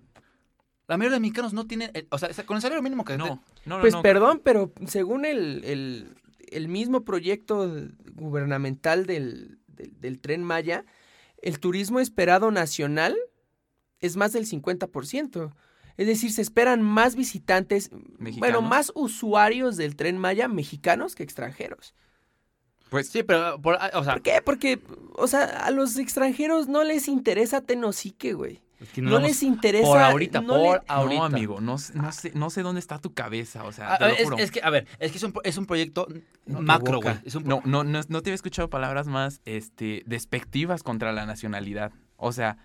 La 0.88 0.96
mayoría 0.96 1.16
de 1.16 1.20
los 1.20 1.20
mexicanos 1.20 1.52
no 1.52 1.66
tienen, 1.66 1.90
eh, 1.94 2.06
o 2.10 2.18
sea, 2.18 2.30
con 2.46 2.56
el 2.56 2.62
salario 2.62 2.82
mínimo 2.82 3.04
que 3.04 3.18
no, 3.18 3.26
no, 3.26 3.42
no, 3.66 3.80
Pues 3.80 3.92
no. 3.94 4.02
perdón, 4.02 4.40
pero 4.42 4.72
según 4.86 5.24
el, 5.26 5.62
el, 5.64 6.14
el 6.50 6.68
mismo 6.68 7.04
proyecto 7.04 7.70
gubernamental 8.14 9.06
del, 9.06 9.58
del, 9.68 10.00
del 10.00 10.18
tren 10.18 10.42
Maya, 10.42 10.84
el 11.42 11.60
turismo 11.60 12.00
esperado 12.00 12.50
nacional 12.50 13.16
es 14.00 14.16
más 14.16 14.32
del 14.32 14.46
50%. 14.46 15.52
Es 15.96 16.06
decir, 16.06 16.32
se 16.32 16.40
esperan 16.42 16.82
más 16.82 17.14
visitantes, 17.14 17.90
bueno, 18.38 18.62
más 18.62 18.90
usuarios 18.94 19.76
del 19.76 19.96
tren 19.96 20.16
Maya 20.18 20.48
mexicanos 20.48 21.14
que 21.14 21.22
extranjeros. 21.22 21.94
Pues 22.88 23.08
Sí, 23.08 23.22
pero, 23.22 23.60
por- 23.60 23.76
ah, 23.80 23.90
o 23.94 24.02
sea, 24.04 24.14
¿Por 24.14 24.22
qué? 24.22 24.40
Porque, 24.44 24.80
o 25.14 25.26
sea, 25.26 25.44
a 25.44 25.70
los 25.70 25.96
extranjeros 25.98 26.68
no 26.68 26.84
les 26.84 27.06
interesa 27.06 27.60
Tenosique, 27.60 28.32
güey. 28.32 28.62
es 28.80 28.88
que 28.88 29.02
No, 29.02 29.10
vamos- 29.12 29.28
les 29.28 29.42
interesa. 29.42 29.86
por 29.86 29.98
ahorita, 30.00 30.40
no 30.40 30.54
por 30.54 30.58
le- 30.78 30.82
ahorita. 30.88 31.18
No, 31.18 31.24
amigo, 31.26 31.60
no, 31.60 31.76
no 31.94 32.12
sé, 32.12 32.32
no 32.34 32.48
sé 32.50 32.62
dónde 32.62 32.80
está 32.80 32.98
tu 32.98 33.12
cabeza, 33.12 33.64
o 33.64 33.72
sea, 33.72 33.94
Ah, 33.94 33.98
te 33.98 34.04
lo 34.08 34.10
es, 34.14 34.24
juro. 34.24 34.38
es 34.38 34.50
que, 34.50 34.60
a 34.62 34.70
ver, 34.70 34.86
es 34.98 35.12
que 35.12 35.18
es 35.18 35.22
un, 35.22 35.34
es 35.44 35.58
un 35.58 35.66
proyecto 35.66 36.08
No, 36.46 36.62
macro, 36.62 37.00
güey. 37.02 37.14
Es 37.24 37.34
un 37.34 37.44
No, 37.44 37.60
no, 37.66 37.84
no, 37.84 38.00
no 38.08 38.22
te 38.22 38.30
había 38.30 38.34
escuchado 38.36 38.70
palabras 38.70 39.06
más 39.06 39.42
este, 39.44 40.02
despectivas 40.06 40.82
contra 40.82 41.12
la 41.12 41.26
nacionalidad. 41.26 41.92
O 42.16 42.32
sea, 42.32 42.56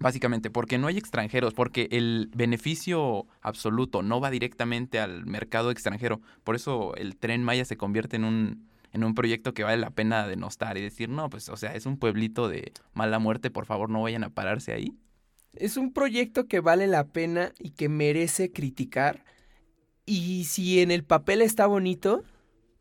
básicamente, 0.00 0.50
porque 0.50 0.78
no 0.78 0.86
hay 0.86 0.98
extranjeros, 0.98 1.54
porque 1.54 1.88
el 1.90 2.30
beneficio 2.34 3.26
absoluto 3.40 4.02
no 4.02 4.20
va 4.20 4.30
directamente 4.30 5.00
al 5.00 5.26
mercado 5.26 5.70
extranjero. 5.70 6.20
Por 6.44 6.54
eso 6.56 6.94
el 6.96 7.16
tren 7.16 7.42
Maya 7.42 7.64
se 7.64 7.76
convierte 7.76 8.16
en 8.16 8.24
un, 8.24 8.68
en 8.92 9.04
un 9.04 9.14
proyecto 9.14 9.54
que 9.54 9.64
vale 9.64 9.78
la 9.78 9.90
pena 9.90 10.26
denostar 10.26 10.76
y 10.76 10.82
decir, 10.82 11.08
no, 11.08 11.30
pues, 11.30 11.48
o 11.48 11.56
sea, 11.56 11.74
es 11.74 11.86
un 11.86 11.98
pueblito 11.98 12.48
de 12.48 12.72
mala 12.92 13.18
muerte, 13.18 13.50
por 13.50 13.66
favor, 13.66 13.90
no 13.90 14.02
vayan 14.02 14.24
a 14.24 14.30
pararse 14.30 14.72
ahí. 14.72 14.92
Es 15.54 15.76
un 15.76 15.92
proyecto 15.92 16.46
que 16.46 16.60
vale 16.60 16.86
la 16.86 17.06
pena 17.08 17.52
y 17.58 17.70
que 17.70 17.88
merece 17.88 18.52
criticar. 18.52 19.24
Y 20.04 20.44
si 20.44 20.80
en 20.80 20.90
el 20.90 21.02
papel 21.02 21.40
está 21.40 21.66
bonito, 21.66 22.22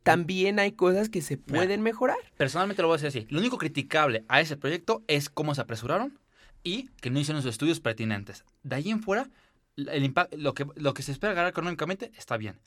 también 0.04 0.60
hay 0.60 0.73
cosas 0.73 1.10
que 1.10 1.21
se 1.21 1.38
Mira. 1.38 1.47
pueden 1.47 1.82
mejorar. 1.82 2.17
Personalmente 2.38 2.82
lo 2.82 2.89
voy 2.89 2.95
a 2.95 3.01
decir 3.01 3.21
así. 3.21 3.28
Lo 3.34 3.39
único 3.39 3.58
criticable 3.58 4.25
a 4.28 4.41
ese 4.41 4.58
proyecto 4.58 5.04
es 5.08 5.30
cómo 5.30 5.56
se 5.56 5.62
apresuraron 5.62 6.19
y 6.65 6.89
que 7.01 7.10
no 7.10 7.19
hicieron 7.19 7.41
sus 7.41 7.51
estudios 7.51 7.80
pertinentes. 7.80 8.43
De 8.63 8.75
ahí 8.75 8.89
en 8.89 9.01
fuera, 9.01 9.30
el 9.78 10.04
impacto, 10.04 10.36
lo, 10.36 10.54
que, 10.54 10.65
lo 10.75 10.93
que 10.93 11.04
se 11.04 11.13
espera 11.13 11.34
ganar 11.34 11.51
económicamente 11.51 12.12
está 12.17 12.36
bien. 12.36 12.60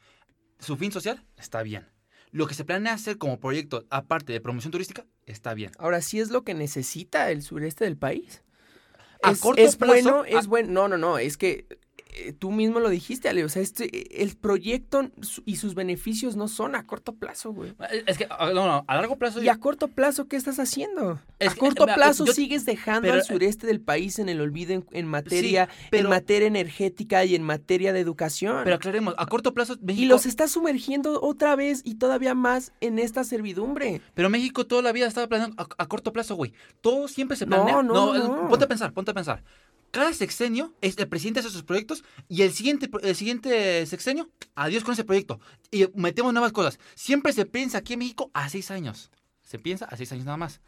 Su 0.58 0.76
fin 0.78 0.90
social 0.92 1.22
está 1.36 1.62
bien. 1.62 1.86
Lo 2.30 2.46
que 2.46 2.54
se 2.54 2.64
planea 2.64 2.92
hacer 2.92 3.18
como 3.18 3.40
proyecto, 3.40 3.86
aparte 3.90 4.32
de 4.32 4.40
promoción 4.40 4.70
turística, 4.70 5.04
está 5.26 5.52
bien. 5.54 5.72
Ahora 5.78 6.00
sí 6.02 6.20
es 6.20 6.30
lo 6.30 6.42
que 6.44 6.54
necesita 6.54 7.30
el 7.30 7.42
sureste 7.42 7.84
del 7.84 7.96
país. 7.96 8.42
A 9.22 9.32
es, 9.32 9.40
corto 9.40 9.60
es 9.60 9.76
plazo, 9.76 9.92
bueno, 9.92 10.22
a- 10.22 10.28
es 10.28 10.46
bueno. 10.46 10.70
No, 10.72 10.88
no, 10.88 10.98
no, 10.98 11.18
es 11.18 11.36
que 11.36 11.66
eh, 12.18 12.32
tú 12.32 12.50
mismo 12.50 12.80
lo 12.80 12.88
dijiste, 12.88 13.28
Ale. 13.28 13.44
O 13.44 13.48
sea, 13.48 13.62
este, 13.62 14.22
el 14.22 14.36
proyecto 14.36 15.08
y 15.44 15.56
sus 15.56 15.74
beneficios 15.74 16.36
no 16.36 16.48
son 16.48 16.74
a 16.74 16.84
corto 16.86 17.14
plazo, 17.14 17.52
güey. 17.52 17.74
Es 18.06 18.18
que, 18.18 18.26
ah, 18.30 18.50
no, 18.54 18.66
no, 18.66 18.84
a 18.86 18.94
largo 18.96 19.16
plazo... 19.16 19.42
¿Y 19.42 19.48
a 19.48 19.56
corto 19.58 19.88
plazo 19.88 20.26
qué 20.26 20.36
estás 20.36 20.58
haciendo? 20.58 21.20
Es 21.38 21.50
a 21.50 21.54
que, 21.54 21.60
corto 21.60 21.86
plazo 21.86 22.24
yo- 22.26 22.32
sigues 22.32 22.64
dejando 22.64 23.02
pero, 23.02 23.14
al 23.14 23.20
eh, 23.20 23.24
sureste 23.24 23.66
del 23.66 23.80
país 23.80 24.18
en 24.18 24.28
el 24.28 24.40
olvido 24.40 24.72
en, 24.74 24.84
en 24.92 25.06
materia, 25.06 25.68
pero- 25.90 26.04
en 26.04 26.10
materia 26.10 26.46
energética 26.48 27.24
y 27.24 27.34
en 27.34 27.42
materia 27.42 27.92
de 27.92 28.00
educación. 28.00 28.62
Pero 28.64 28.76
aclaremos, 28.76 29.14
a 29.16 29.26
corto 29.26 29.54
plazo 29.54 29.76
México... 29.80 30.02
y 30.02 30.06
los 30.06 30.26
está 30.26 30.48
sumergiendo 30.48 31.20
otra 31.22 31.56
vez 31.56 31.82
y 31.84 31.94
todavía 31.96 32.34
más 32.34 32.72
en 32.80 32.98
esta 32.98 33.24
servidumbre. 33.24 34.00
Pero 34.14 34.28
México 34.30 34.66
toda 34.66 34.82
la 34.82 34.92
vida 34.92 35.06
estaba 35.06 35.26
planeando 35.28 35.56
a, 35.62 35.68
a 35.82 35.86
corto 35.86 36.12
plazo, 36.12 36.34
güey. 36.34 36.52
Todo 36.80 37.08
siempre 37.08 37.36
se 37.36 37.46
No, 37.46 37.64
planea. 37.64 37.82
no, 37.82 38.14
eh, 38.14 38.18
no. 38.18 38.48
Ponte 38.48 38.64
a 38.64 38.68
pensar, 38.68 38.92
ponte 38.92 39.10
a 39.10 39.14
pensar. 39.14 39.42
Cada 39.90 40.12
sexenio, 40.12 40.74
es- 40.80 40.98
el 40.98 41.08
presidente 41.08 41.40
hace 41.40 41.50
sus 41.50 41.62
proyectos 41.62 42.04
y 42.28 42.42
el 42.42 42.52
siguiente, 42.52 42.90
el 43.02 43.16
siguiente 43.16 43.86
sexenio, 43.86 44.28
adiós 44.54 44.84
con 44.84 44.92
ese 44.92 45.04
proyecto. 45.04 45.40
Y 45.70 45.86
metemos 45.94 46.32
nuevas 46.32 46.52
cosas. 46.52 46.78
Siempre 46.94 47.32
se 47.32 47.46
piensa 47.46 47.78
aquí 47.78 47.94
en 47.94 48.00
México 48.00 48.30
a 48.34 48.48
seis 48.48 48.70
años. 48.70 49.10
Se 49.42 49.58
piensa 49.58 49.86
a 49.86 49.96
seis 49.96 50.12
años 50.12 50.26
nada 50.26 50.36
más. 50.36 50.60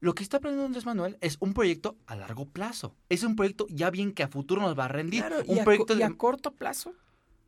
Lo 0.00 0.14
que 0.14 0.22
está 0.22 0.40
planeando 0.40 0.66
Andrés 0.66 0.86
Manuel 0.86 1.16
es 1.20 1.36
un 1.40 1.52
proyecto 1.54 1.96
a 2.06 2.16
largo 2.16 2.46
plazo. 2.46 2.94
Es 3.08 3.22
un 3.22 3.36
proyecto 3.36 3.66
ya 3.70 3.90
bien 3.90 4.12
que 4.12 4.22
a 4.22 4.28
futuro 4.28 4.60
nos 4.62 4.78
va 4.78 4.86
a 4.86 4.88
rendir. 4.88 5.20
Claro, 5.24 5.42
un 5.46 5.56
y, 5.56 5.60
a, 5.60 5.64
proyecto 5.64 5.96
y 5.96 6.02
a 6.02 6.10
corto 6.10 6.52
plazo. 6.52 6.94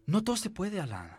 No 0.06 0.22
todo 0.22 0.36
se 0.36 0.50
puede, 0.50 0.80
Alan. 0.80 1.18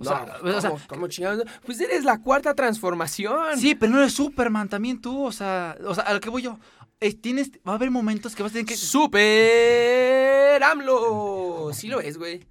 O 0.00 0.04
No, 0.04 0.10
sea, 0.10 0.36
o 0.42 0.60
sea, 0.60 0.70
¿cómo- 0.70 0.82
cómo 0.86 1.08
chingados? 1.08 1.42
Pues 1.66 1.80
eres 1.80 2.04
la 2.04 2.22
cuarta 2.22 2.54
transformación. 2.54 3.58
Sí, 3.58 3.74
pero 3.74 3.92
no 3.92 3.98
eres 3.98 4.12
Superman 4.14 4.68
también 4.68 5.00
tú, 5.00 5.24
o 5.24 5.32
sea, 5.32 5.76
o 5.84 5.94
sea, 5.94 6.04
a 6.04 6.14
lo 6.14 6.20
que 6.20 6.30
voy 6.30 6.42
yo. 6.42 6.58
Es- 7.00 7.20
tienes, 7.20 7.50
va 7.66 7.72
a 7.72 7.74
haber 7.76 7.90
momentos 7.90 8.34
que 8.34 8.42
vas 8.42 8.52
a 8.52 8.54
tener 8.54 8.66
que... 8.66 8.76
¡Super 8.76 10.62
AMLO! 10.62 11.70
Sí 11.72 11.88
lo 11.88 12.00
es, 12.00 12.18
güey. 12.18 12.46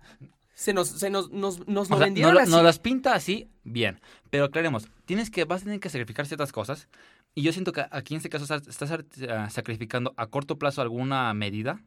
Se 0.53 0.73
nos, 0.73 0.88
se 0.88 1.10
nos, 1.10 1.29
nos, 1.31 1.67
nos 1.67 1.89
lo 1.89 1.97
sea, 1.97 2.05
vendieron 2.05 2.33
nos, 2.33 2.43
así. 2.43 2.51
nos 2.51 2.63
las 2.63 2.79
pinta 2.79 3.13
así, 3.13 3.47
bien. 3.63 4.01
Pero 4.29 4.45
aclaremos, 4.45 4.88
tienes 5.05 5.29
que, 5.29 5.45
vas 5.45 5.62
a 5.62 5.65
tener 5.65 5.79
que 5.79 5.89
sacrificar 5.89 6.25
ciertas 6.25 6.51
cosas. 6.51 6.88
Y 7.36 7.43
yo 7.43 7.53
siento 7.53 7.71
que 7.73 7.86
aquí 7.91 8.15
en 8.15 8.17
este 8.17 8.29
caso 8.29 8.51
estás, 8.55 8.91
ah, 9.29 9.49
sacrificando 9.51 10.13
a 10.17 10.27
corto 10.27 10.57
plazo 10.57 10.81
alguna 10.81 11.31
medida. 11.36 11.83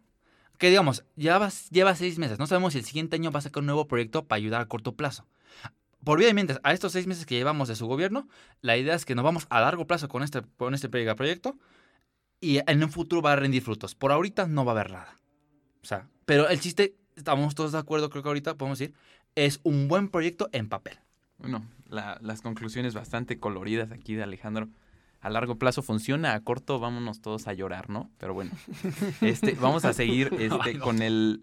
Que 0.59 0.69
digamos, 0.69 1.05
ya 1.17 1.39
vas, 1.39 1.69
lleva 1.71 1.97
seis 1.97 2.19
meses. 2.19 2.39
No 2.39 2.47
sabemos 2.47 2.75
si 2.75 2.79
el 2.79 2.85
siguiente 2.85 3.17
año 3.17 3.33
va 3.33 3.41
a 3.41 3.43
sacar 3.43 3.63
un 3.63 3.67
nuevo 3.67 3.89
proyecto 3.89 4.27
para 4.29 4.37
ayudar 4.37 4.61
a 4.61 4.67
corto 4.67 4.95
plazo. 4.95 5.27
Por 6.05 6.19
vía 6.19 6.29
de 6.29 6.35
mientras, 6.35 6.61
a 6.63 6.73
estos 6.73 6.93
seis 6.93 7.07
meses 7.07 7.27
que 7.27 7.35
llevamos 7.35 7.67
de 7.67 7.75
su 7.75 7.87
gobierno, 7.87 8.29
la 8.61 8.77
idea 8.77 8.95
es 8.95 9.05
que 9.05 9.15
nos 9.15 9.25
vamos 9.25 9.47
a 9.51 9.61
largo 9.61 9.87
plazo 9.87 10.09
con 10.09 10.23
este, 10.23 10.43
con 10.57 10.75
este 10.75 10.89
proyecto 10.89 11.59
y 12.41 12.59
en 12.67 12.83
un 12.83 12.91
futuro 12.91 13.23
va 13.23 13.33
a 13.33 13.37
rendir 13.37 13.63
frutos. 13.63 13.95
Por 13.95 14.13
ahorita 14.13 14.47
no 14.47 14.65
va 14.65 14.73
a 14.73 14.75
haber 14.77 14.91
nada. 14.93 15.17
O 15.83 15.87
sea, 15.87 16.09
pero 16.25 16.49
el 16.49 16.61
chiste, 16.61 16.95
estamos 17.17 17.55
todos 17.55 17.73
de 17.73 17.79
acuerdo, 17.79 18.11
creo 18.11 18.23
que 18.23 18.29
ahorita 18.29 18.55
podemos 18.57 18.79
decir, 18.79 18.95
es 19.35 19.61
un 19.63 19.89
buen 19.89 20.09
proyecto 20.09 20.49
en 20.53 20.69
papel. 20.69 20.99
Bueno, 21.39 21.65
la- 21.89 22.19
las 22.23 22.43
conclusiones 22.43 22.95
bastante 22.95 23.39
coloridas 23.39 23.93
aquí 23.93 24.15
de 24.15 24.23
Alejandro. 24.23 24.69
A 25.21 25.29
largo 25.29 25.57
plazo 25.57 25.83
funciona, 25.83 26.33
a 26.35 26.41
corto 26.41 26.79
vámonos 26.81 27.21
todos 27.21 27.47
a 27.47 27.53
llorar, 27.53 27.91
¿no? 27.91 28.11
Pero 28.19 28.33
bueno, 28.33 28.53
este, 29.21 29.53
vamos 29.53 29.85
a 29.85 29.93
seguir 29.93 30.35
este, 30.39 30.79
con 30.79 31.03
el 31.03 31.43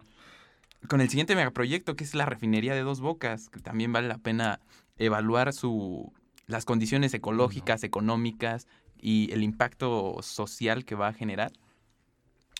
con 0.87 1.01
el 1.01 1.09
siguiente 1.09 1.35
megaproyecto 1.35 1.95
que 1.95 2.03
es 2.03 2.13
la 2.15 2.25
refinería 2.25 2.73
de 2.75 2.81
Dos 2.81 3.01
Bocas, 3.01 3.49
que 3.49 3.59
también 3.59 3.91
vale 3.91 4.07
la 4.07 4.19
pena 4.19 4.59
evaluar 4.97 5.51
su 5.53 6.13
las 6.45 6.65
condiciones 6.65 7.13
ecológicas, 7.13 7.83
económicas 7.83 8.67
y 9.01 9.31
el 9.31 9.43
impacto 9.43 10.17
social 10.21 10.85
que 10.85 10.95
va 10.95 11.09
a 11.09 11.13
generar. 11.13 11.51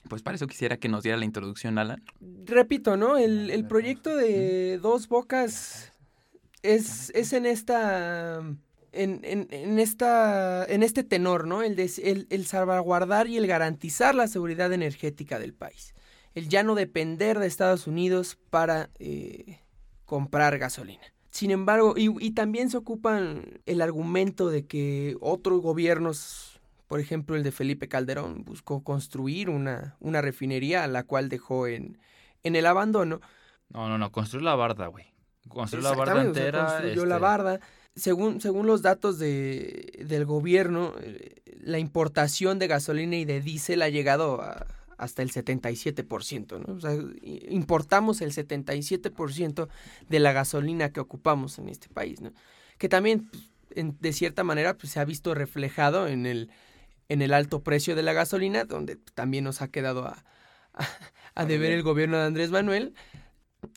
Pues 0.09 0.21
para 0.21 0.35
eso 0.35 0.47
quisiera 0.47 0.77
que 0.77 0.87
nos 0.87 1.03
diera 1.03 1.17
la 1.17 1.25
introducción, 1.25 1.77
Alan. 1.77 2.01
Repito, 2.45 2.95
¿no? 2.95 3.17
El, 3.17 3.49
el 3.51 3.67
proyecto 3.67 4.15
de 4.15 4.77
Dos 4.77 5.07
Bocas 5.07 5.91
es, 6.61 7.11
es 7.15 7.33
en 7.33 7.45
esta... 7.45 8.41
En, 8.93 9.19
en, 9.23 9.47
en, 9.51 9.77
esta, 9.77 10.65
en 10.65 10.81
este 10.81 11.03
tenor, 11.03 11.45
¿no? 11.45 11.61
El, 11.61 11.75
de, 11.75 11.91
el, 12.03 12.25
el, 12.29 12.47
salvaguardar 12.47 13.27
y 13.27 13.37
el 13.37 13.45
garantizar 13.45 14.15
la 14.15 14.27
seguridad 14.27 14.73
energética 14.73 15.37
del 15.37 15.53
país. 15.53 15.93
El 16.33 16.47
ya 16.47 16.63
no 16.63 16.73
depender 16.73 17.37
de 17.37 17.45
Estados 17.45 17.85
Unidos 17.85 18.39
para 18.49 18.89
eh, 18.97 19.59
comprar 20.05 20.57
gasolina. 20.57 21.03
Sin 21.37 21.51
embargo, 21.51 21.93
y, 21.95 22.09
y, 22.19 22.31
también 22.31 22.71
se 22.71 22.77
ocupan 22.77 23.61
el 23.67 23.83
argumento 23.83 24.49
de 24.49 24.65
que 24.65 25.17
otros 25.21 25.61
gobiernos, 25.61 26.59
por 26.87 26.99
ejemplo 26.99 27.35
el 27.35 27.43
de 27.43 27.51
Felipe 27.51 27.87
Calderón, 27.87 28.43
buscó 28.43 28.83
construir 28.83 29.51
una, 29.51 29.95
una 29.99 30.19
refinería 30.23 30.87
la 30.87 31.03
cual 31.03 31.29
dejó 31.29 31.67
en, 31.67 31.99
en 32.41 32.55
el 32.55 32.65
abandono. 32.65 33.21
No, 33.69 33.87
no, 33.87 33.99
no, 33.99 34.11
construir 34.11 34.45
la 34.45 34.55
barda, 34.55 34.87
güey. 34.87 35.05
Construir 35.47 35.83
la 35.83 35.93
barda 35.93 36.23
entera. 36.23 36.57
O 36.57 36.69
sea, 36.69 36.77
construyó 36.79 37.01
este... 37.03 37.07
la 37.07 37.19
barda. 37.19 37.59
Según, 37.95 38.41
según 38.41 38.65
los 38.65 38.81
datos 38.81 39.19
de, 39.19 40.03
del 40.07 40.25
gobierno, 40.25 40.95
eh, 41.01 41.35
la 41.61 41.77
importación 41.77 42.57
de 42.57 42.65
gasolina 42.65 43.15
y 43.15 43.25
de 43.25 43.41
diésel 43.41 43.83
ha 43.83 43.89
llegado 43.89 44.41
a, 44.41 44.65
hasta 44.97 45.21
el 45.21 45.31
77%, 45.31 46.65
¿no? 46.65 46.73
O 46.73 46.79
sea, 46.79 46.95
importamos 47.49 48.21
el 48.21 48.31
77% 48.33 49.67
de 50.09 50.19
la 50.19 50.33
gasolina 50.33 50.91
que 50.91 50.99
ocupamos 50.99 51.59
en 51.59 51.69
este 51.69 51.87
país, 51.89 52.21
¿no? 52.21 52.33
Que 52.77 52.89
también, 52.89 53.27
pues, 53.29 53.51
en, 53.71 53.97
de 53.99 54.13
cierta 54.13 54.43
manera, 54.43 54.77
pues, 54.77 54.93
se 54.93 54.99
ha 54.99 55.05
visto 55.05 55.33
reflejado 55.33 56.07
en 56.07 56.25
el, 56.25 56.49
en 57.09 57.21
el 57.21 57.33
alto 57.33 57.63
precio 57.63 57.95
de 57.95 58.03
la 58.03 58.13
gasolina, 58.13 58.65
donde 58.65 58.97
también 59.13 59.43
nos 59.43 59.61
ha 59.61 59.69
quedado 59.69 60.05
a, 60.05 60.23
a, 60.73 60.87
a 61.35 61.45
deber 61.45 61.71
el 61.71 61.83
gobierno 61.83 62.17
de 62.17 62.25
Andrés 62.25 62.49
Manuel. 62.51 62.93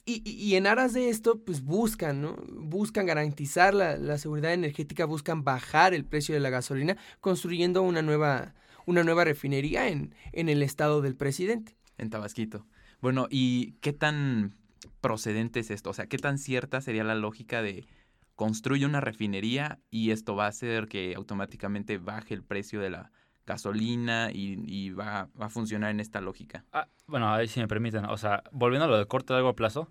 Y, 0.05 0.23
y, 0.25 0.33
y, 0.33 0.57
en 0.57 0.67
aras 0.67 0.93
de 0.93 1.09
esto, 1.09 1.41
pues 1.41 1.63
buscan, 1.63 2.21
¿no? 2.21 2.37
Buscan 2.49 3.07
garantizar 3.07 3.75
la, 3.75 3.97
la, 3.97 4.19
seguridad 4.19 4.53
energética, 4.53 5.05
buscan 5.05 5.43
bajar 5.43 5.95
el 5.95 6.05
precio 6.05 6.35
de 6.35 6.41
la 6.41 6.51
gasolina, 6.51 6.97
construyendo 7.21 7.83
una 7.83 8.03
nueva, 8.03 8.55
una 8.91 9.05
nueva 9.05 9.25
refinería 9.25 9.89
en, 9.89 10.15
en 10.33 10.49
el 10.49 10.63
estado 10.63 11.01
del 11.01 11.17
presidente. 11.17 11.77
En 11.97 12.11
Tabasquito. 12.11 12.67
Bueno, 13.01 13.27
¿y 13.31 13.73
qué 13.81 13.93
tan 13.93 14.55
procedente 15.01 15.61
es 15.61 15.71
esto? 15.71 15.91
O 15.91 15.95
sea, 15.95 16.07
¿qué 16.07 16.19
tan 16.19 16.39
cierta 16.39 16.81
sería 16.81 17.05
la 17.05 17.15
lógica 17.15 17.63
de 17.63 17.87
construye 18.35 18.87
una 18.87 19.01
refinería 19.01 19.79
y 19.91 20.13
esto 20.13 20.35
va 20.35 20.47
a 20.47 20.49
hacer 20.49 20.89
que 20.89 21.15
automáticamente 21.15 21.99
baje 21.99 22.33
el 22.33 22.43
precio 22.43 22.81
de 22.81 22.91
la 22.91 23.13
gasolina 23.47 24.31
y, 24.33 24.63
y 24.67 24.91
va, 24.91 25.29
va, 25.39 25.47
a 25.47 25.51
funcionar 25.51 25.91
en 25.91 26.01
esta 26.01 26.21
lógica. 26.21 26.65
Ah, 26.73 26.89
bueno, 27.07 27.29
a 27.29 27.37
ver 27.37 27.49
si 27.49 27.61
me 27.61 27.69
permiten, 27.69 28.07
o 28.07 28.17
sea, 28.17 28.43
volviendo 28.51 28.87
a 28.87 28.89
lo 28.89 28.97
de 28.97 29.07
corto 29.07 29.35
y 29.35 29.37
largo 29.37 29.55
plazo, 29.55 29.91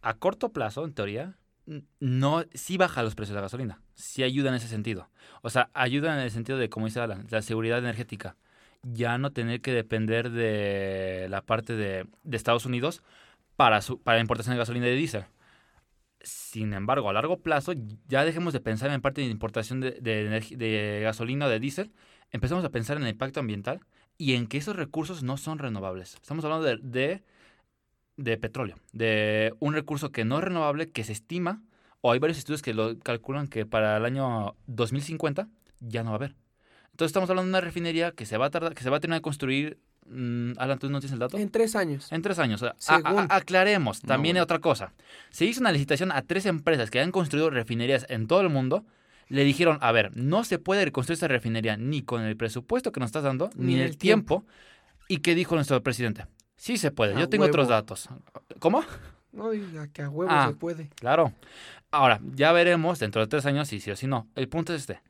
a 0.00 0.14
corto 0.14 0.50
plazo, 0.50 0.84
en 0.84 0.94
teoría, 0.94 1.36
no, 2.00 2.44
sí 2.52 2.76
baja 2.76 3.02
los 3.02 3.14
precios 3.14 3.34
de 3.34 3.36
la 3.36 3.42
gasolina, 3.42 3.80
sí 3.94 4.22
ayuda 4.22 4.50
en 4.50 4.56
ese 4.56 4.68
sentido. 4.68 5.08
O 5.42 5.50
sea, 5.50 5.70
ayuda 5.74 6.14
en 6.14 6.20
el 6.20 6.30
sentido 6.30 6.58
de, 6.58 6.68
como 6.68 6.86
dice 6.86 7.00
Alan, 7.00 7.26
la 7.30 7.42
seguridad 7.42 7.78
energética. 7.78 8.36
Ya 8.82 9.16
no 9.16 9.32
tener 9.32 9.62
que 9.62 9.72
depender 9.72 10.30
de 10.30 11.26
la 11.30 11.42
parte 11.42 11.74
de, 11.74 12.06
Estados 12.30 12.66
Unidos 12.66 13.02
para, 13.56 13.80
su, 13.80 14.00
para 14.00 14.18
la 14.18 14.22
importación 14.22 14.54
de 14.54 14.58
gasolina 14.58 14.86
y 14.86 14.90
de 14.90 14.96
diésel. 14.96 15.24
Sin 16.20 16.72
embargo, 16.74 17.08
a 17.08 17.12
largo 17.12 17.38
plazo, 17.40 17.72
ya 18.08 18.24
dejemos 18.24 18.52
de 18.52 18.60
pensar 18.60 18.90
en 18.90 19.00
parte 19.00 19.20
de 19.20 19.28
importación 19.28 19.80
de, 19.80 21.00
gasolina 21.02 21.46
o 21.46 21.48
de 21.48 21.60
diésel 21.60 21.92
empezamos 22.30 22.64
a 22.64 22.70
pensar 22.70 22.96
en 22.96 23.04
el 23.04 23.10
impacto 23.10 23.40
ambiental 23.40 23.80
y 24.18 24.34
en 24.34 24.46
que 24.48 24.58
esos 24.58 24.74
recursos 24.74 25.22
no 25.22 25.36
son 25.36 25.58
renovables. 25.58 26.14
Estamos 26.14 26.44
hablando 26.44 26.66
de, 26.66 27.22
de, 28.16 28.36
petróleo, 28.36 28.76
de 28.92 29.54
un 29.60 29.74
recurso 29.74 30.12
que 30.12 30.24
no 30.24 30.38
es 30.38 30.44
renovable, 30.44 30.90
que 30.90 31.04
se 31.04 31.12
estima, 31.12 31.62
o 32.00 32.12
hay 32.12 32.18
varios 32.18 32.38
estudios 32.38 32.62
que 32.62 32.74
lo 32.74 32.98
calculan 32.98 33.48
que 33.48 33.66
para 33.66 33.96
el 33.96 34.04
año 34.04 34.56
2050 34.66 35.48
ya 35.80 36.02
no 36.02 36.10
va 36.10 36.14
a 36.14 36.18
haber. 36.18 36.34
Entonces 36.90 37.10
estamos 37.10 37.28
hablando 37.30 37.46
de 37.46 37.58
una 37.58 37.60
refinería 37.60 38.12
que 38.12 38.26
se 38.26 38.36
va 38.36 38.46
a 38.46 38.50
tardar, 38.50 38.74
que 38.74 38.82
se 38.82 38.90
va 38.90 38.98
a 38.98 39.00
tener 39.00 39.18
que 39.18 39.22
construir. 39.22 39.78
Mm, 40.06 40.52
Alan, 40.58 40.78
¿tú 40.78 40.90
no 40.90 41.00
tienes 41.00 41.12
el 41.12 41.18
dato? 41.18 41.38
En 41.38 41.50
tres 41.50 41.74
años. 41.74 42.12
En 42.12 42.22
tres 42.22 42.38
años. 42.38 42.62
A, 42.62 42.74
a, 42.86 43.26
aclaremos, 43.34 44.00
también 44.00 44.34
no, 44.34 44.38
bueno. 44.38 44.44
otra 44.44 44.58
cosa. 44.60 44.92
Se 45.30 45.44
hizo 45.44 45.60
una 45.60 45.72
licitación 45.72 46.12
a 46.12 46.22
tres 46.22 46.46
empresas 46.46 46.90
que 46.90 47.00
han 47.00 47.10
construido 47.10 47.50
refinerías 47.50 48.06
en 48.08 48.26
todo 48.26 48.42
el 48.42 48.50
mundo 48.50 48.84
le 49.28 49.44
dijeron, 49.44 49.78
a 49.80 49.92
ver, 49.92 50.16
no 50.16 50.44
se 50.44 50.58
puede 50.58 50.84
reconstruir 50.84 51.16
esa 51.16 51.28
refinería 51.28 51.76
ni 51.76 52.02
con 52.02 52.22
el 52.22 52.36
presupuesto 52.36 52.92
que 52.92 53.00
nos 53.00 53.08
estás 53.08 53.24
dando, 53.24 53.50
ni, 53.56 53.74
ni 53.74 53.80
el 53.80 53.96
tiempo. 53.96 54.40
tiempo. 54.40 54.52
¿Y 55.08 55.18
qué 55.18 55.34
dijo 55.34 55.54
nuestro 55.54 55.82
presidente? 55.82 56.26
Sí 56.64 56.78
se 56.78 56.90
puede, 56.90 57.14
a 57.14 57.20
yo 57.20 57.28
tengo 57.28 57.42
huevo. 57.42 57.52
otros 57.52 57.68
datos. 57.68 58.08
¿Cómo? 58.58 58.82
No, 59.32 59.50
diga 59.50 59.86
que 59.88 60.00
a 60.00 60.08
huevo 60.08 60.32
ah, 60.32 60.46
se 60.48 60.54
puede. 60.54 60.88
Claro. 60.94 61.34
Ahora, 61.90 62.20
ya 62.34 62.52
veremos 62.52 62.98
dentro 62.98 63.20
de 63.20 63.26
tres 63.26 63.44
años 63.44 63.68
si 63.68 63.80
sí 63.80 63.90
o 63.90 63.96
si 63.96 64.06
no. 64.06 64.28
El 64.34 64.48
punto 64.48 64.72
es 64.72 64.80
este. 64.80 65.02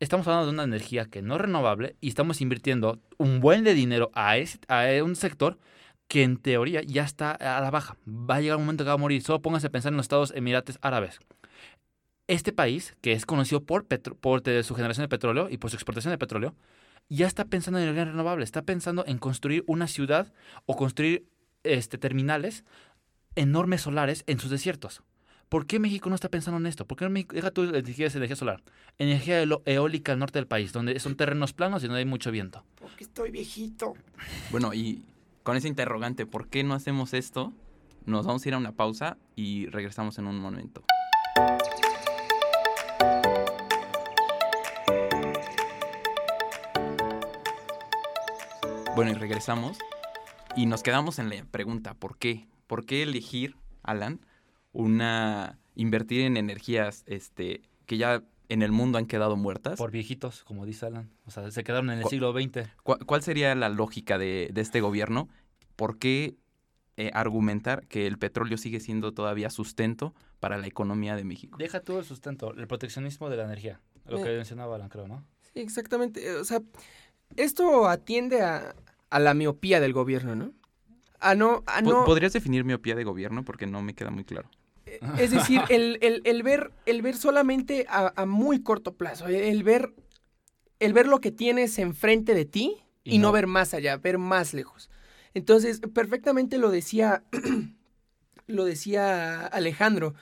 Estamos 0.00 0.26
hablando 0.26 0.46
de 0.46 0.52
una 0.54 0.64
energía 0.64 1.04
que 1.04 1.20
no 1.20 1.34
es 1.34 1.42
renovable 1.42 1.96
y 2.00 2.08
estamos 2.08 2.40
invirtiendo 2.40 2.98
un 3.18 3.40
buen 3.40 3.62
de 3.62 3.74
dinero 3.74 4.10
a, 4.14 4.38
ese, 4.38 4.58
a 4.68 4.86
un 5.04 5.16
sector 5.16 5.58
que 6.08 6.22
en 6.22 6.38
teoría 6.38 6.80
ya 6.80 7.04
está 7.04 7.32
a 7.32 7.60
la 7.60 7.70
baja. 7.70 7.98
Va 8.08 8.36
a 8.36 8.40
llegar 8.40 8.56
un 8.56 8.62
momento 8.62 8.84
que 8.84 8.88
va 8.88 8.94
a 8.94 8.96
morir. 8.96 9.20
Solo 9.20 9.42
pónganse 9.42 9.66
a 9.66 9.70
pensar 9.70 9.92
en 9.92 9.98
los 9.98 10.04
Estados 10.04 10.32
Emirates 10.34 10.78
Árabes 10.80 11.20
este 12.26 12.52
país, 12.54 12.96
que 13.02 13.12
es 13.12 13.26
conocido 13.26 13.62
por, 13.64 13.84
por 13.84 14.42
su 14.64 14.74
generación 14.74 15.04
de 15.04 15.08
petróleo 15.08 15.48
y 15.50 15.58
por 15.58 15.68
su 15.68 15.76
exportación 15.76 16.12
de 16.12 16.18
petróleo, 16.18 16.54
ya 17.08 17.26
está 17.26 17.44
pensando 17.44 17.78
en 17.78 17.84
energía 17.84 18.06
renovable, 18.06 18.44
está 18.44 18.62
pensando 18.62 19.04
en 19.06 19.18
construir 19.18 19.64
una 19.66 19.86
ciudad 19.86 20.32
o 20.66 20.76
construir 20.76 21.28
este, 21.62 21.98
terminales 21.98 22.64
enormes 23.34 23.82
solares 23.82 24.24
en 24.26 24.38
sus 24.38 24.50
desiertos. 24.50 25.02
¿Por 25.48 25.66
qué 25.66 25.78
México 25.78 26.08
no 26.08 26.16
está 26.16 26.28
pensando 26.28 26.58
en 26.58 26.66
esto? 26.66 26.86
¿Por 26.86 26.98
qué 26.98 27.08
México, 27.08 27.36
deja 27.36 27.52
tú 27.52 27.62
energía, 27.62 28.08
energía 28.08 28.34
solar? 28.34 28.62
Energía 28.98 29.44
eólica 29.64 30.12
al 30.12 30.18
norte 30.18 30.40
del 30.40 30.48
país, 30.48 30.72
donde 30.72 30.98
son 30.98 31.16
terrenos 31.16 31.52
planos 31.52 31.84
y 31.84 31.88
no 31.88 31.94
hay 31.94 32.04
mucho 32.04 32.32
viento. 32.32 32.64
Porque 32.80 33.04
estoy 33.04 33.30
viejito. 33.30 33.94
Bueno, 34.50 34.74
y 34.74 35.04
con 35.44 35.56
ese 35.56 35.68
interrogante, 35.68 36.26
¿por 36.26 36.48
qué 36.48 36.64
no 36.64 36.74
hacemos 36.74 37.14
esto? 37.14 37.52
Nos 38.06 38.26
vamos 38.26 38.44
a 38.44 38.48
ir 38.48 38.54
a 38.54 38.58
una 38.58 38.72
pausa 38.72 39.18
y 39.36 39.66
regresamos 39.66 40.18
en 40.18 40.26
un 40.26 40.38
momento. 40.38 40.82
Bueno, 48.96 49.10
y 49.10 49.14
regresamos 49.14 49.76
y 50.56 50.64
nos 50.64 50.82
quedamos 50.82 51.18
en 51.18 51.28
la 51.28 51.44
pregunta, 51.44 51.92
¿por 51.92 52.16
qué? 52.16 52.48
¿Por 52.66 52.86
qué 52.86 53.02
elegir, 53.02 53.54
Alan, 53.82 54.20
una 54.72 55.58
invertir 55.74 56.22
en 56.22 56.38
energías 56.38 57.04
este 57.06 57.60
que 57.84 57.98
ya 57.98 58.22
en 58.48 58.62
el 58.62 58.72
mundo 58.72 58.96
han 58.96 59.04
quedado 59.04 59.36
muertas? 59.36 59.76
Por 59.76 59.90
viejitos, 59.90 60.44
como 60.44 60.64
dice 60.64 60.86
Alan. 60.86 61.10
O 61.26 61.30
sea, 61.30 61.50
se 61.50 61.62
quedaron 61.62 61.90
en 61.90 61.98
el 61.98 62.06
siglo 62.06 62.32
XX. 62.32 62.70
¿Cuál, 62.84 63.04
cuál 63.04 63.22
sería 63.22 63.54
la 63.54 63.68
lógica 63.68 64.16
de, 64.16 64.48
de, 64.50 64.60
este 64.62 64.80
gobierno? 64.80 65.28
¿Por 65.76 65.98
qué 65.98 66.38
eh, 66.96 67.10
argumentar 67.12 67.86
que 67.88 68.06
el 68.06 68.16
petróleo 68.16 68.56
sigue 68.56 68.80
siendo 68.80 69.12
todavía 69.12 69.50
sustento 69.50 70.14
para 70.40 70.56
la 70.56 70.68
economía 70.68 71.16
de 71.16 71.24
México? 71.24 71.58
Deja 71.58 71.80
todo 71.80 71.98
el 71.98 72.06
sustento, 72.06 72.54
el 72.54 72.66
proteccionismo 72.66 73.28
de 73.28 73.36
la 73.36 73.44
energía, 73.44 73.78
lo 74.06 74.22
que 74.22 74.32
eh, 74.32 74.36
mencionaba 74.36 74.76
Alan, 74.76 74.88
creo, 74.88 75.06
¿no? 75.06 75.22
Sí, 75.52 75.60
exactamente. 75.60 76.34
O 76.36 76.44
sea, 76.44 76.62
esto 77.36 77.88
atiende 77.88 78.40
a, 78.40 78.74
a 79.10 79.18
la 79.18 79.34
miopía 79.34 79.80
del 79.80 79.92
gobierno, 79.92 80.34
¿no? 80.34 80.52
A 81.20 81.34
no, 81.34 81.62
a 81.66 81.80
no... 81.80 82.04
¿Podrías 82.04 82.32
definir 82.32 82.64
miopía 82.64 82.94
de 82.94 83.04
gobierno? 83.04 83.44
Porque 83.44 83.66
no 83.66 83.82
me 83.82 83.94
queda 83.94 84.10
muy 84.10 84.24
claro. 84.24 84.50
Es 85.18 85.30
decir, 85.30 85.60
el, 85.68 85.98
el, 86.00 86.22
el 86.24 86.42
ver, 86.42 86.72
el 86.86 87.02
ver 87.02 87.16
solamente 87.16 87.86
a, 87.88 88.12
a, 88.14 88.24
muy 88.24 88.62
corto 88.62 88.94
plazo, 88.94 89.26
el 89.26 89.62
ver, 89.62 89.92
el 90.78 90.92
ver 90.92 91.08
lo 91.08 91.20
que 91.20 91.32
tienes 91.32 91.78
enfrente 91.78 92.34
de 92.34 92.44
ti 92.44 92.76
y, 93.02 93.16
y 93.16 93.18
no. 93.18 93.28
no 93.28 93.32
ver 93.32 93.46
más 93.46 93.74
allá, 93.74 93.96
ver 93.96 94.18
más 94.18 94.54
lejos. 94.54 94.88
Entonces, 95.34 95.80
perfectamente 95.92 96.56
lo 96.56 96.70
decía, 96.70 97.24
lo 98.46 98.64
decía 98.64 99.46
Alejandro, 99.46 100.14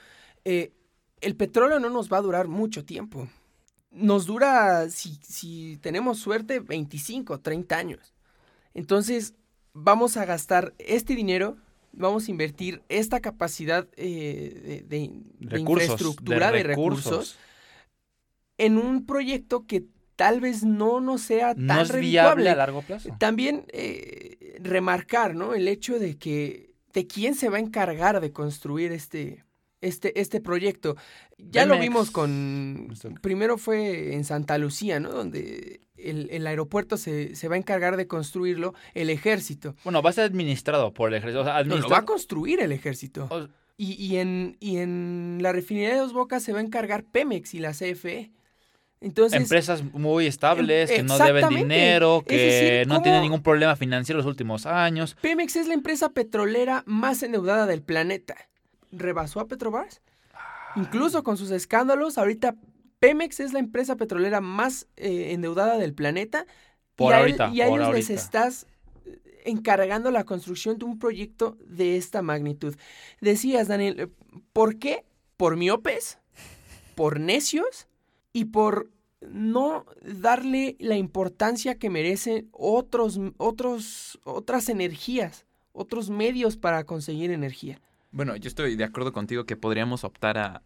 eh, 0.43 0.73
el 1.21 1.35
petróleo 1.35 1.79
no 1.79 1.89
nos 1.89 2.11
va 2.11 2.17
a 2.17 2.21
durar 2.21 2.47
mucho 2.47 2.85
tiempo. 2.85 3.29
Nos 3.91 4.25
dura, 4.25 4.89
si, 4.89 5.19
si 5.23 5.77
tenemos 5.77 6.19
suerte, 6.19 6.59
25, 6.59 7.39
30 7.39 7.77
años. 7.77 8.14
Entonces, 8.75 9.33
vamos 9.73 10.17
a 10.17 10.25
gastar 10.25 10.75
este 10.77 11.15
dinero, 11.15 11.57
vamos 11.93 12.27
a 12.27 12.31
invertir 12.31 12.83
esta 12.89 13.21
capacidad 13.21 13.87
eh, 13.95 14.83
de, 14.87 14.97
de, 14.99 15.11
de 15.39 15.59
infraestructura, 15.59 16.51
de, 16.51 16.61
recursos, 16.63 17.37
en 18.57 18.77
un 18.77 19.05
proyecto 19.05 19.65
que 19.65 19.85
tal 20.17 20.41
vez 20.41 20.63
no 20.63 20.99
nos 20.99 21.21
sea 21.21 21.55
tan 21.55 21.67
no 21.67 21.81
es 21.81 21.95
viable 21.95 22.49
a 22.49 22.55
largo 22.55 22.81
plazo. 22.81 23.09
También 23.17 23.65
eh, 23.69 24.57
remarcar, 24.61 25.35
¿no? 25.35 25.53
El 25.53 25.67
hecho 25.67 25.97
de 25.97 26.17
que 26.17 26.73
de 26.93 27.07
quién 27.07 27.35
se 27.35 27.49
va 27.49 27.57
a 27.57 27.61
encargar 27.61 28.21
de 28.21 28.31
construir 28.31 28.91
este 28.91 29.44
este, 29.81 30.19
este 30.19 30.41
proyecto. 30.41 30.95
Ya 31.37 31.65
lo 31.65 31.77
vimos 31.79 32.11
con... 32.11 32.93
Primero 33.21 33.57
fue 33.57 34.13
en 34.13 34.23
Santa 34.23 34.57
Lucía, 34.57 34.99
¿no? 34.99 35.11
Donde 35.11 35.81
el, 35.97 36.29
el 36.31 36.47
aeropuerto 36.47 36.97
se, 36.97 37.35
se 37.35 37.47
va 37.47 37.55
a 37.55 37.57
encargar 37.57 37.97
de 37.97 38.07
construirlo 38.07 38.73
el 38.93 39.09
ejército. 39.09 39.75
Bueno, 39.83 40.01
va 40.01 40.09
a 40.09 40.13
ser 40.13 40.25
administrado 40.25 40.93
por 40.93 41.09
el 41.09 41.15
ejército. 41.15 41.41
O 41.41 41.43
sea, 41.43 41.63
No, 41.63 41.77
lo 41.77 41.89
va 41.89 41.99
a 41.99 42.05
construir 42.05 42.59
el 42.61 42.71
ejército. 42.71 43.27
o- 43.29 43.47
Y, 43.77 43.93
y 44.01 44.17
en, 44.17 44.57
y 44.59 44.77
en 44.77 45.39
la 45.41 45.51
refinería 45.51 45.89
de 45.93 45.97
Dos 45.99 46.13
Bocas 46.13 46.41
se 46.43 46.53
va 46.53 46.59
a 46.59 46.63
encargar 46.63 47.03
Pemex 47.03 47.53
y 47.53 47.59
la 47.59 47.71
CFE. 47.73 48.31
Entonces, 49.01 49.39
empresas 49.39 49.83
muy 49.93 50.25
estables, 50.25 50.89
que 50.89 51.03
no 51.03 51.17
deben 51.19 51.49
dinero, 51.49 52.23
que 52.25 52.37
decir, 52.37 52.87
no 52.87 52.95
¿cómo- 52.95 53.03
tienen 53.03 53.21
ningún 53.21 53.43
problema 53.43 53.75
financiero 53.75 54.17
los 54.17 54.25
últimos 54.25 54.65
años. 54.65 55.15
Pemex 55.21 55.57
es 55.57 55.67
la 55.67 55.73
empresa 55.75 56.09
petrolera 56.09 56.83
más 56.87 57.21
endeudada 57.21 57.67
del 57.67 57.83
planeta. 57.83 58.35
¿Rebasó 58.97 59.39
a 59.39 59.47
Petrobras? 59.47 60.01
Incluso 60.75 61.23
con 61.23 61.37
sus 61.37 61.51
escándalos, 61.51 62.17
ahorita 62.17 62.55
Pemex 62.99 63.39
es 63.39 63.53
la 63.53 63.59
empresa 63.59 63.95
petrolera 63.95 64.41
más 64.41 64.87
eh, 64.97 65.31
endeudada 65.31 65.77
del 65.77 65.93
planeta. 65.93 66.45
Por 66.95 67.11
y 67.11 67.13
a, 67.13 67.17
ahorita, 67.19 67.51
y 67.53 67.61
a 67.61 67.67
por 67.67 67.79
ellos 67.79 67.93
les 67.93 68.09
estás 68.09 68.67
eh, 69.05 69.43
encargando 69.45 70.11
la 70.11 70.23
construcción 70.23 70.77
de 70.77 70.85
un 70.85 70.99
proyecto 70.99 71.57
de 71.65 71.97
esta 71.97 72.21
magnitud. 72.21 72.75
Decías, 73.21 73.67
Daniel, 73.67 73.99
eh, 73.99 74.07
¿por 74.53 74.77
qué? 74.77 75.05
¿Por 75.37 75.57
miopes? 75.57 76.19
¿Por 76.95 77.19
necios? 77.19 77.87
Y 78.33 78.45
por 78.45 78.89
no 79.21 79.85
darle 80.01 80.75
la 80.79 80.97
importancia 80.97 81.75
que 81.75 81.89
merecen 81.89 82.49
otros, 82.51 83.19
otros, 83.37 84.19
otras 84.23 84.69
energías, 84.69 85.45
otros 85.73 86.09
medios 86.09 86.57
para 86.57 86.85
conseguir 86.85 87.31
energía. 87.31 87.81
Bueno, 88.15 88.37
yo 88.37 88.47
estoy 88.47 88.77
de 88.77 88.85
acuerdo 88.85 89.11
contigo 89.11 89.45
que 89.45 89.57
podríamos 89.57 90.05
optar 90.05 90.37
a 90.37 90.61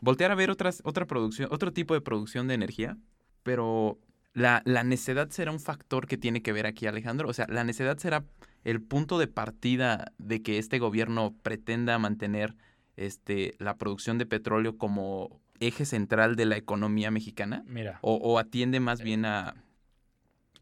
voltear 0.00 0.30
a 0.30 0.36
ver 0.36 0.48
otras, 0.48 0.80
otra 0.84 1.06
producción, 1.06 1.48
otro 1.50 1.72
tipo 1.72 1.92
de 1.92 2.00
producción 2.00 2.46
de 2.46 2.54
energía, 2.54 2.96
pero 3.42 3.98
la, 4.32 4.62
la 4.64 4.84
necedad 4.84 5.28
será 5.30 5.50
un 5.50 5.58
factor 5.58 6.06
que 6.06 6.16
tiene 6.16 6.40
que 6.40 6.52
ver 6.52 6.66
aquí, 6.66 6.86
Alejandro. 6.86 7.28
O 7.28 7.32
sea, 7.32 7.46
la 7.48 7.64
necedad 7.64 7.98
será 7.98 8.22
el 8.62 8.80
punto 8.80 9.18
de 9.18 9.26
partida 9.26 10.12
de 10.18 10.40
que 10.40 10.58
este 10.58 10.78
gobierno 10.78 11.34
pretenda 11.42 11.98
mantener 11.98 12.54
este, 12.96 13.56
la 13.58 13.76
producción 13.76 14.16
de 14.18 14.26
petróleo 14.26 14.78
como 14.78 15.40
eje 15.58 15.86
central 15.86 16.36
de 16.36 16.46
la 16.46 16.56
economía 16.56 17.10
mexicana, 17.10 17.64
Mira, 17.66 17.98
o, 18.02 18.14
o 18.14 18.38
atiende 18.38 18.78
más 18.78 19.02
bien 19.02 19.24
a, 19.24 19.56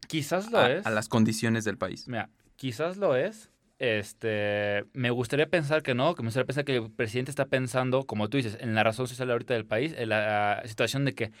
quizás 0.07 0.51
lo 0.51 0.57
a- 0.57 0.71
es. 0.71 0.85
a 0.87 0.89
las 0.89 1.09
condiciones 1.09 1.63
del 1.63 1.77
país. 1.77 2.07
Mira, 2.07 2.31
quizás 2.55 2.97
lo 2.97 3.15
es. 3.15 3.51
Este, 3.83 4.85
me 4.93 5.09
gustaría 5.09 5.49
pensar 5.49 5.83
que 5.83 5.93
no, 5.93 6.15
que 6.15 6.21
me 6.23 6.27
gustaría 6.27 6.45
pensar 6.45 6.63
que 6.63 6.77
el 6.77 6.89
presidente 6.89 7.31
está 7.31 7.47
pensando, 7.47 8.05
como 8.05 8.29
tú 8.29 8.37
dices, 8.37 8.57
en 8.61 8.75
la 8.75 8.83
razón 8.85 9.09
social 9.09 9.29
ahorita 9.29 9.55
del 9.55 9.65
país, 9.65 9.93
en 9.97 10.07
la 10.07 10.63
situación 10.63 11.03
de 11.03 11.13
que 11.13 11.31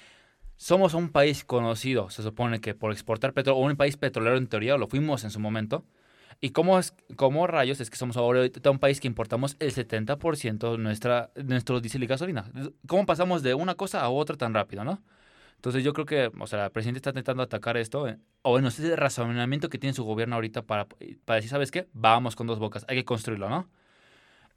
somos 0.57 0.93
un 0.93 1.07
país 1.09 1.45
conocido, 1.45 2.09
se 2.09 2.21
supone 2.21 2.59
que 2.59 2.75
por 2.75 2.91
exportar 2.91 3.31
petróleo, 3.31 3.61
o 3.61 3.65
un 3.65 3.77
país 3.77 3.95
petrolero 3.95 4.35
en 4.35 4.47
teoría, 4.47 4.75
lo 4.75 4.89
fuimos 4.89 5.23
en 5.23 5.29
su 5.31 5.39
momento. 5.39 5.85
¿Y 6.41 6.49
cómo, 6.49 6.77
es, 6.79 6.93
cómo 7.15 7.47
rayos 7.47 7.79
es 7.79 7.89
que 7.89 7.95
somos 7.95 8.17
ahora 8.17 8.41
un 8.69 8.79
país 8.79 8.99
que 8.99 9.07
importamos 9.07 9.55
el 9.59 9.71
70% 9.71 10.71
de 10.73 10.77
nuestra, 10.79 11.31
nuestro 11.45 11.79
diésel 11.79 12.03
y 12.03 12.07
gasolina? 12.07 12.51
¿Cómo 12.87 13.05
pasamos 13.05 13.41
de 13.43 13.53
una 13.53 13.75
cosa 13.75 14.01
a 14.01 14.09
otra 14.09 14.35
tan 14.35 14.53
rápido, 14.53 14.83
no? 14.83 15.01
Entonces 15.63 15.85
yo 15.85 15.93
creo 15.93 16.05
que, 16.05 16.29
o 16.37 16.45
sea, 16.45 16.65
el 16.65 16.71
presidente 16.71 16.97
está 16.97 17.11
intentando 17.11 17.41
atacar 17.41 17.77
esto, 17.77 18.05
eh, 18.05 18.19
o 18.41 18.51
bueno, 18.51 18.67
ese 18.67 18.83
es 18.83 18.89
el 18.89 18.97
razonamiento 18.97 19.69
que 19.69 19.77
tiene 19.77 19.93
su 19.93 20.03
gobierno 20.03 20.35
ahorita 20.35 20.63
para, 20.63 20.89
para 21.23 21.37
decir, 21.37 21.49
¿sabes 21.49 21.71
qué? 21.71 21.87
Vamos 21.93 22.35
con 22.35 22.47
dos 22.47 22.59
bocas, 22.59 22.83
hay 22.89 22.97
que 22.97 23.05
construirlo, 23.05 23.47
¿no? 23.47 23.69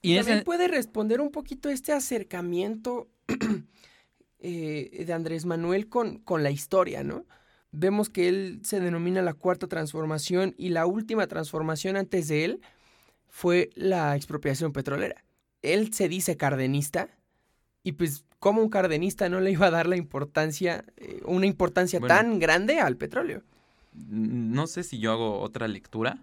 Y 0.02 0.16
También 0.16 0.38
ese, 0.38 0.44
puede 0.44 0.66
responder 0.66 1.20
un 1.20 1.30
poquito 1.30 1.68
este 1.68 1.92
acercamiento 1.92 3.06
eh, 4.40 5.04
de 5.06 5.12
Andrés 5.12 5.46
Manuel 5.46 5.88
con, 5.88 6.18
con 6.18 6.42
la 6.42 6.50
historia, 6.50 7.04
¿no? 7.04 7.24
Vemos 7.70 8.10
que 8.10 8.26
él 8.28 8.58
se 8.64 8.80
denomina 8.80 9.22
la 9.22 9.34
cuarta 9.34 9.68
transformación 9.68 10.56
y 10.58 10.70
la 10.70 10.86
última 10.86 11.28
transformación 11.28 11.96
antes 11.96 12.26
de 12.26 12.44
él 12.46 12.60
fue 13.28 13.70
la 13.76 14.16
expropiación 14.16 14.72
petrolera. 14.72 15.24
Él 15.62 15.94
se 15.94 16.08
dice 16.08 16.36
cardenista 16.36 17.16
y 17.84 17.92
pues 17.92 18.24
como 18.46 18.62
un 18.62 18.68
cardenista 18.68 19.28
no 19.28 19.40
le 19.40 19.50
iba 19.50 19.66
a 19.66 19.70
dar 19.72 19.88
la 19.88 19.96
importancia, 19.96 20.84
eh, 20.98 21.20
una 21.24 21.46
importancia 21.46 21.98
Bueno. 21.98 22.14
tan 22.14 22.38
grande 22.38 22.78
al 22.78 22.96
petróleo. 22.96 23.42
No 24.08 24.68
sé 24.68 24.84
si 24.84 25.00
yo 25.00 25.10
hago 25.10 25.40
otra 25.40 25.66
lectura, 25.66 26.18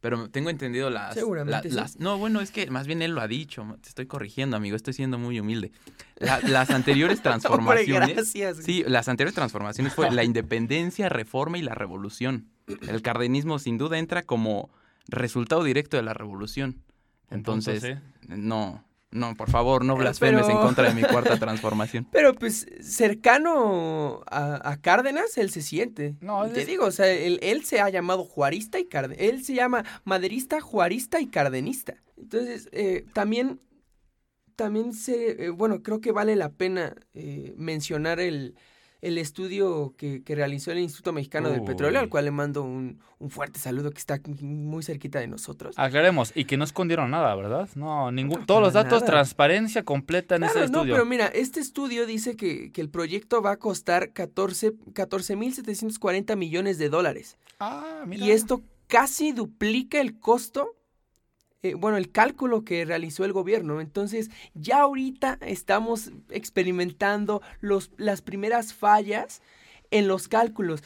pero 0.00 0.30
tengo 0.30 0.48
entendido 0.48 0.88
las... 0.88 1.12
Seguramente 1.12 1.68
la- 1.68 1.70
sí. 1.70 1.76
las- 1.76 1.98
no, 2.00 2.16
bueno, 2.16 2.40
es 2.40 2.52
que 2.52 2.70
más 2.70 2.86
bien 2.86 3.02
él 3.02 3.10
lo 3.14 3.20
ha 3.20 3.28
dicho. 3.28 3.66
Te 3.82 3.90
estoy 3.90 4.06
corrigiendo, 4.06 4.56
amigo. 4.56 4.76
Estoy 4.76 4.94
siendo 4.94 5.18
muy 5.18 5.38
humilde. 5.40 5.70
La- 6.16 6.40
las 6.40 6.70
anteriores 6.70 7.18
Hombre, 7.24 7.30
transformaciones... 7.32 8.14
gracias. 8.14 8.56
Sí, 8.64 8.82
las 8.86 9.06
anteriores 9.08 9.34
transformaciones 9.34 9.92
fue 9.92 10.10
la 10.10 10.24
independencia, 10.24 11.10
reforma 11.10 11.58
y 11.58 11.62
la 11.62 11.74
revolución. 11.74 12.46
El 12.88 13.02
cardenismo 13.02 13.58
sin 13.58 13.76
duda 13.76 13.98
entra 13.98 14.22
como 14.22 14.70
resultado 15.06 15.62
directo 15.64 15.98
de 15.98 16.02
la 16.02 16.14
revolución. 16.14 16.76
Entonces, 17.30 17.84
Entonces, 17.84 18.08
no, 18.26 18.82
no, 19.10 19.34
por 19.36 19.50
favor, 19.50 19.84
no 19.84 19.96
blasfemes 19.96 20.48
en 20.48 20.58
contra 20.58 20.88
de 20.88 20.94
mi 20.94 21.02
cuarta 21.08 21.38
transformación. 21.38 22.06
Pero 22.12 22.34
pues 22.34 22.66
cercano 22.80 24.22
a, 24.30 24.70
a 24.70 24.80
Cárdenas, 24.80 25.38
él 25.38 25.50
se 25.50 25.62
siente. 25.62 26.14
No, 26.20 26.46
te 26.48 26.60
es- 26.62 26.66
digo, 26.66 26.84
o 26.86 26.90
sea, 26.90 27.10
él, 27.10 27.38
él 27.42 27.64
se 27.64 27.80
ha 27.80 27.88
llamado 27.88 28.24
juarista 28.24 28.78
y 28.78 28.84
cardenista. 28.86 29.24
Él 29.24 29.44
se 29.44 29.54
llama 29.54 29.84
maderista, 30.04 30.60
juarista 30.60 31.20
y 31.20 31.26
cardenista. 31.28 31.94
Entonces, 32.16 32.68
eh, 32.72 33.04
también, 33.14 33.60
también 34.56 34.92
se, 34.92 35.44
eh, 35.46 35.50
bueno, 35.50 35.82
creo 35.82 36.00
que 36.00 36.12
vale 36.12 36.36
la 36.36 36.50
pena 36.50 36.94
eh, 37.14 37.54
mencionar 37.56 38.20
el, 38.20 38.56
el 39.00 39.16
estudio 39.18 39.94
que, 39.96 40.22
que 40.24 40.34
realizó 40.34 40.72
el 40.72 40.78
Instituto 40.80 41.12
Mexicano 41.12 41.50
del 41.50 41.62
Petróleo, 41.62 42.00
al 42.00 42.08
cual 42.08 42.24
le 42.24 42.30
mando 42.32 42.62
un, 42.64 42.98
un 43.20 43.30
fuerte 43.30 43.60
saludo 43.60 43.90
que 43.92 43.98
está 43.98 44.20
muy 44.40 44.82
cerquita 44.82 45.20
de 45.20 45.28
nosotros. 45.28 45.78
aclaremos, 45.78 46.32
y 46.34 46.46
que 46.46 46.56
no 46.56 46.64
escondieron 46.64 47.10
nada, 47.10 47.34
¿verdad? 47.36 47.68
No, 47.76 48.10
ningún, 48.10 48.40
No, 48.40 48.46
todos 48.46 48.60
los 48.60 48.72
datos, 48.72 49.00
nada. 49.02 49.06
transparencia 49.06 49.84
completa 49.84 50.34
en 50.34 50.42
Claro, 50.42 50.60
ese 50.64 50.72
no, 50.72 50.78
estudio. 50.80 50.94
pero 50.94 51.06
mira, 51.06 51.26
este 51.26 51.60
estudio 51.60 52.06
dice 52.06 52.36
que, 52.36 52.72
que 52.72 52.80
el 52.80 52.90
proyecto 52.90 53.40
va 53.40 53.52
a 53.52 53.56
costar 53.58 54.12
14 54.12 54.72
14.740 54.94 56.36
millones 56.36 56.78
de 56.78 56.88
dólares. 56.88 57.38
Ah, 57.60 58.04
Y 58.10 58.30
esto 58.30 58.62
casi 58.86 59.32
duplica 59.32 60.00
el 60.00 60.18
costo, 60.18 60.74
eh, 61.62 61.74
bueno, 61.74 61.96
el 61.96 62.12
cálculo 62.12 62.64
que 62.64 62.84
realizó 62.84 63.24
el 63.24 63.32
gobierno. 63.32 63.80
Entonces, 63.80 64.30
ya 64.54 64.80
ahorita 64.82 65.38
estamos 65.40 66.12
experimentando 66.30 67.42
los, 67.60 67.90
las 67.96 68.22
primeras 68.22 68.72
fallas 68.72 69.42
en 69.90 70.06
los 70.06 70.28
cálculos. 70.28 70.82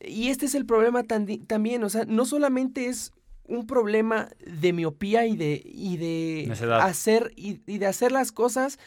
Y 0.00 0.28
este 0.28 0.46
es 0.46 0.54
el 0.54 0.66
problema 0.66 1.04
también, 1.04 1.84
o 1.84 1.88
sea, 1.88 2.04
no 2.04 2.26
solamente 2.26 2.86
es 2.86 3.12
un 3.46 3.66
problema 3.66 4.28
de 4.44 4.72
miopía 4.72 5.26
y 5.26 5.36
de, 5.36 5.62
y 5.64 5.96
de 5.96 6.52
hacer 6.72 7.32
y, 7.36 7.60
y 7.66 7.78
de 7.78 7.86
hacer 7.86 8.10
las 8.10 8.32
cosas 8.32 8.78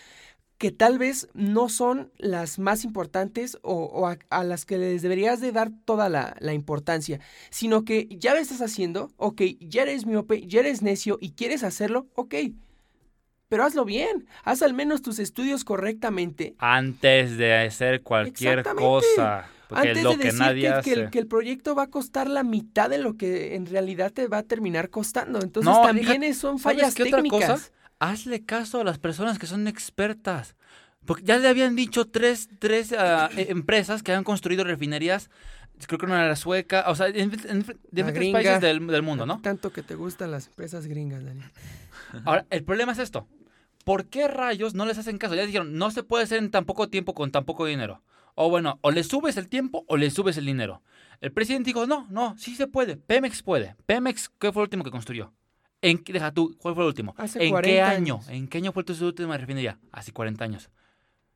que 0.58 0.72
tal 0.72 0.98
vez 0.98 1.28
no 1.34 1.70
son 1.70 2.12
las 2.18 2.58
más 2.60 2.84
importantes 2.84 3.58
o, 3.62 3.74
o 3.86 4.08
a, 4.08 4.18
a 4.30 4.44
las 4.44 4.66
que 4.66 4.78
les 4.78 5.02
deberías 5.04 5.40
de 5.42 5.52
dar 5.52 5.72
toda 5.86 6.10
la, 6.10 6.36
la 6.40 6.54
importancia, 6.54 7.20
sino 7.50 7.86
que 7.86 8.08
ya 8.12 8.34
lo 8.34 8.40
estás 8.40 8.62
haciendo, 8.62 9.12
ok, 9.18 9.42
ya 9.60 9.84
eres 9.84 10.06
miope, 10.06 10.48
ya 10.48 10.62
eres 10.62 10.82
necio 10.82 11.18
y 11.22 11.32
quieres 11.32 11.64
hacerlo, 11.64 12.08
ok, 12.16 12.36
pero 13.50 13.64
hazlo 13.64 13.86
bien, 13.86 14.26
haz 14.44 14.62
al 14.62 14.74
menos 14.74 15.02
tus 15.02 15.20
estudios 15.20 15.64
correctamente. 15.64 16.56
Antes 16.60 17.38
de 17.38 17.56
hacer 17.56 18.02
cualquier 18.04 18.64
cosa. 18.64 19.48
Porque 19.70 19.90
Antes 19.90 19.98
es 20.00 20.04
lo 20.04 20.12
de 20.12 20.18
que 20.18 20.24
decir 20.26 20.40
nadie 20.40 20.62
que, 20.62 20.68
hace. 20.70 20.92
que 20.94 21.00
el, 21.02 21.10
que 21.10 21.20
el 21.20 21.28
proyecto 21.28 21.76
va 21.76 21.84
a 21.84 21.88
costar 21.90 22.30
la 22.30 22.44
mitad 22.44 22.90
de 22.90 22.98
lo 22.98 23.16
que 23.18 23.56
en 23.56 23.66
realidad 23.66 24.12
te 24.14 24.28
va 24.28 24.40
a 24.40 24.44
terminar 24.44 24.90
costando. 24.90 25.42
Entonces 25.42 25.66
No, 25.66 25.82
también 25.82 26.34
son 26.34 26.58
¿sabes 26.60 26.82
fallas 26.82 26.94
otra 27.00 27.06
técnicas. 27.06 27.50
cosa? 27.50 27.72
Hazle 28.00 28.46
caso 28.46 28.82
a 28.82 28.84
las 28.84 29.00
personas 29.00 29.40
que 29.40 29.48
son 29.48 29.68
expertas. 29.68 30.56
Porque 31.06 31.24
ya 31.24 31.38
le 31.38 31.48
habían 31.48 31.76
dicho 31.76 32.06
tres, 32.06 32.50
tres 32.60 32.92
eh, 32.92 32.98
empresas 33.50 34.04
que 34.04 34.14
han 34.14 34.24
construido 34.24 34.64
refinerías. 34.64 35.30
Creo 35.88 36.00
que 36.00 36.06
una 36.06 36.26
era 36.26 36.36
sueca. 36.36 36.86
O 36.88 36.96
sea, 36.96 37.08
en, 37.08 37.16
en- 37.16 37.32
en 37.50 37.66
diferentes 37.92 38.32
países 38.34 38.62
del, 38.62 38.86
del 38.88 39.02
mundo, 39.04 39.26
¿no? 39.26 39.42
Tanto 39.42 39.72
que 39.72 39.84
te 39.84 39.96
gustan 39.96 40.32
las 40.32 40.48
empresas 40.48 40.86
gringas, 40.88 41.24
Daniel. 41.24 41.50
Ahora, 42.26 42.46
el 42.50 42.64
problema 42.64 42.92
es 42.92 43.00
esto. 43.00 43.28
¿Por 43.86 44.06
qué 44.08 44.28
rayos 44.28 44.74
no 44.74 44.86
les 44.86 44.98
hacen 44.98 45.18
caso? 45.18 45.36
Ya 45.36 45.46
dijeron, 45.46 45.76
no 45.78 45.92
se 45.92 46.04
puede 46.04 46.24
hacer 46.26 46.40
en 46.40 46.52
tan 46.52 46.66
poco 46.66 46.90
tiempo 46.90 47.14
con 47.14 47.32
tan 47.32 47.46
poco 47.46 47.66
dinero. 47.66 48.02
O 48.36 48.50
bueno, 48.50 48.80
o 48.82 48.92
le 48.92 49.04
subes 49.04 49.38
el 49.38 49.48
tiempo 49.48 49.86
o 49.88 49.96
le 49.98 50.10
subes 50.12 50.36
el 50.38 50.46
dinero. 50.46 50.82
El 51.22 51.32
presidente 51.32 51.70
dijo, 51.70 51.88
no, 51.88 52.06
no, 52.10 52.38
sí 52.38 52.56
se 52.56 52.68
puede. 52.68 52.98
Pemex 52.98 53.42
puede. 53.44 53.76
Pemex, 53.86 54.30
¿qué 54.40 54.52
fue 54.52 54.62
el 54.62 54.66
último 54.66 54.84
que 54.84 54.92
construyó? 54.92 55.32
¿En, 55.82 55.98
qué- 56.00 56.14
deja 56.14 56.32
tú, 56.32 56.56
¿cuál 56.60 56.74
fue 56.76 56.84
el 56.84 56.88
último? 56.88 57.14
Hace 57.18 57.40
¿En 57.40 57.46
qué 57.62 57.82
40 57.82 57.92
año? 57.92 58.16
años. 58.16 58.30
¿En 58.30 58.48
qué 58.48 58.58
año 58.58 58.72
fue 58.72 58.84
tu 58.84 58.94
última 59.06 59.38
refinería? 59.38 59.80
Hace 59.92 60.12
40 60.12 60.44
años. 60.46 60.70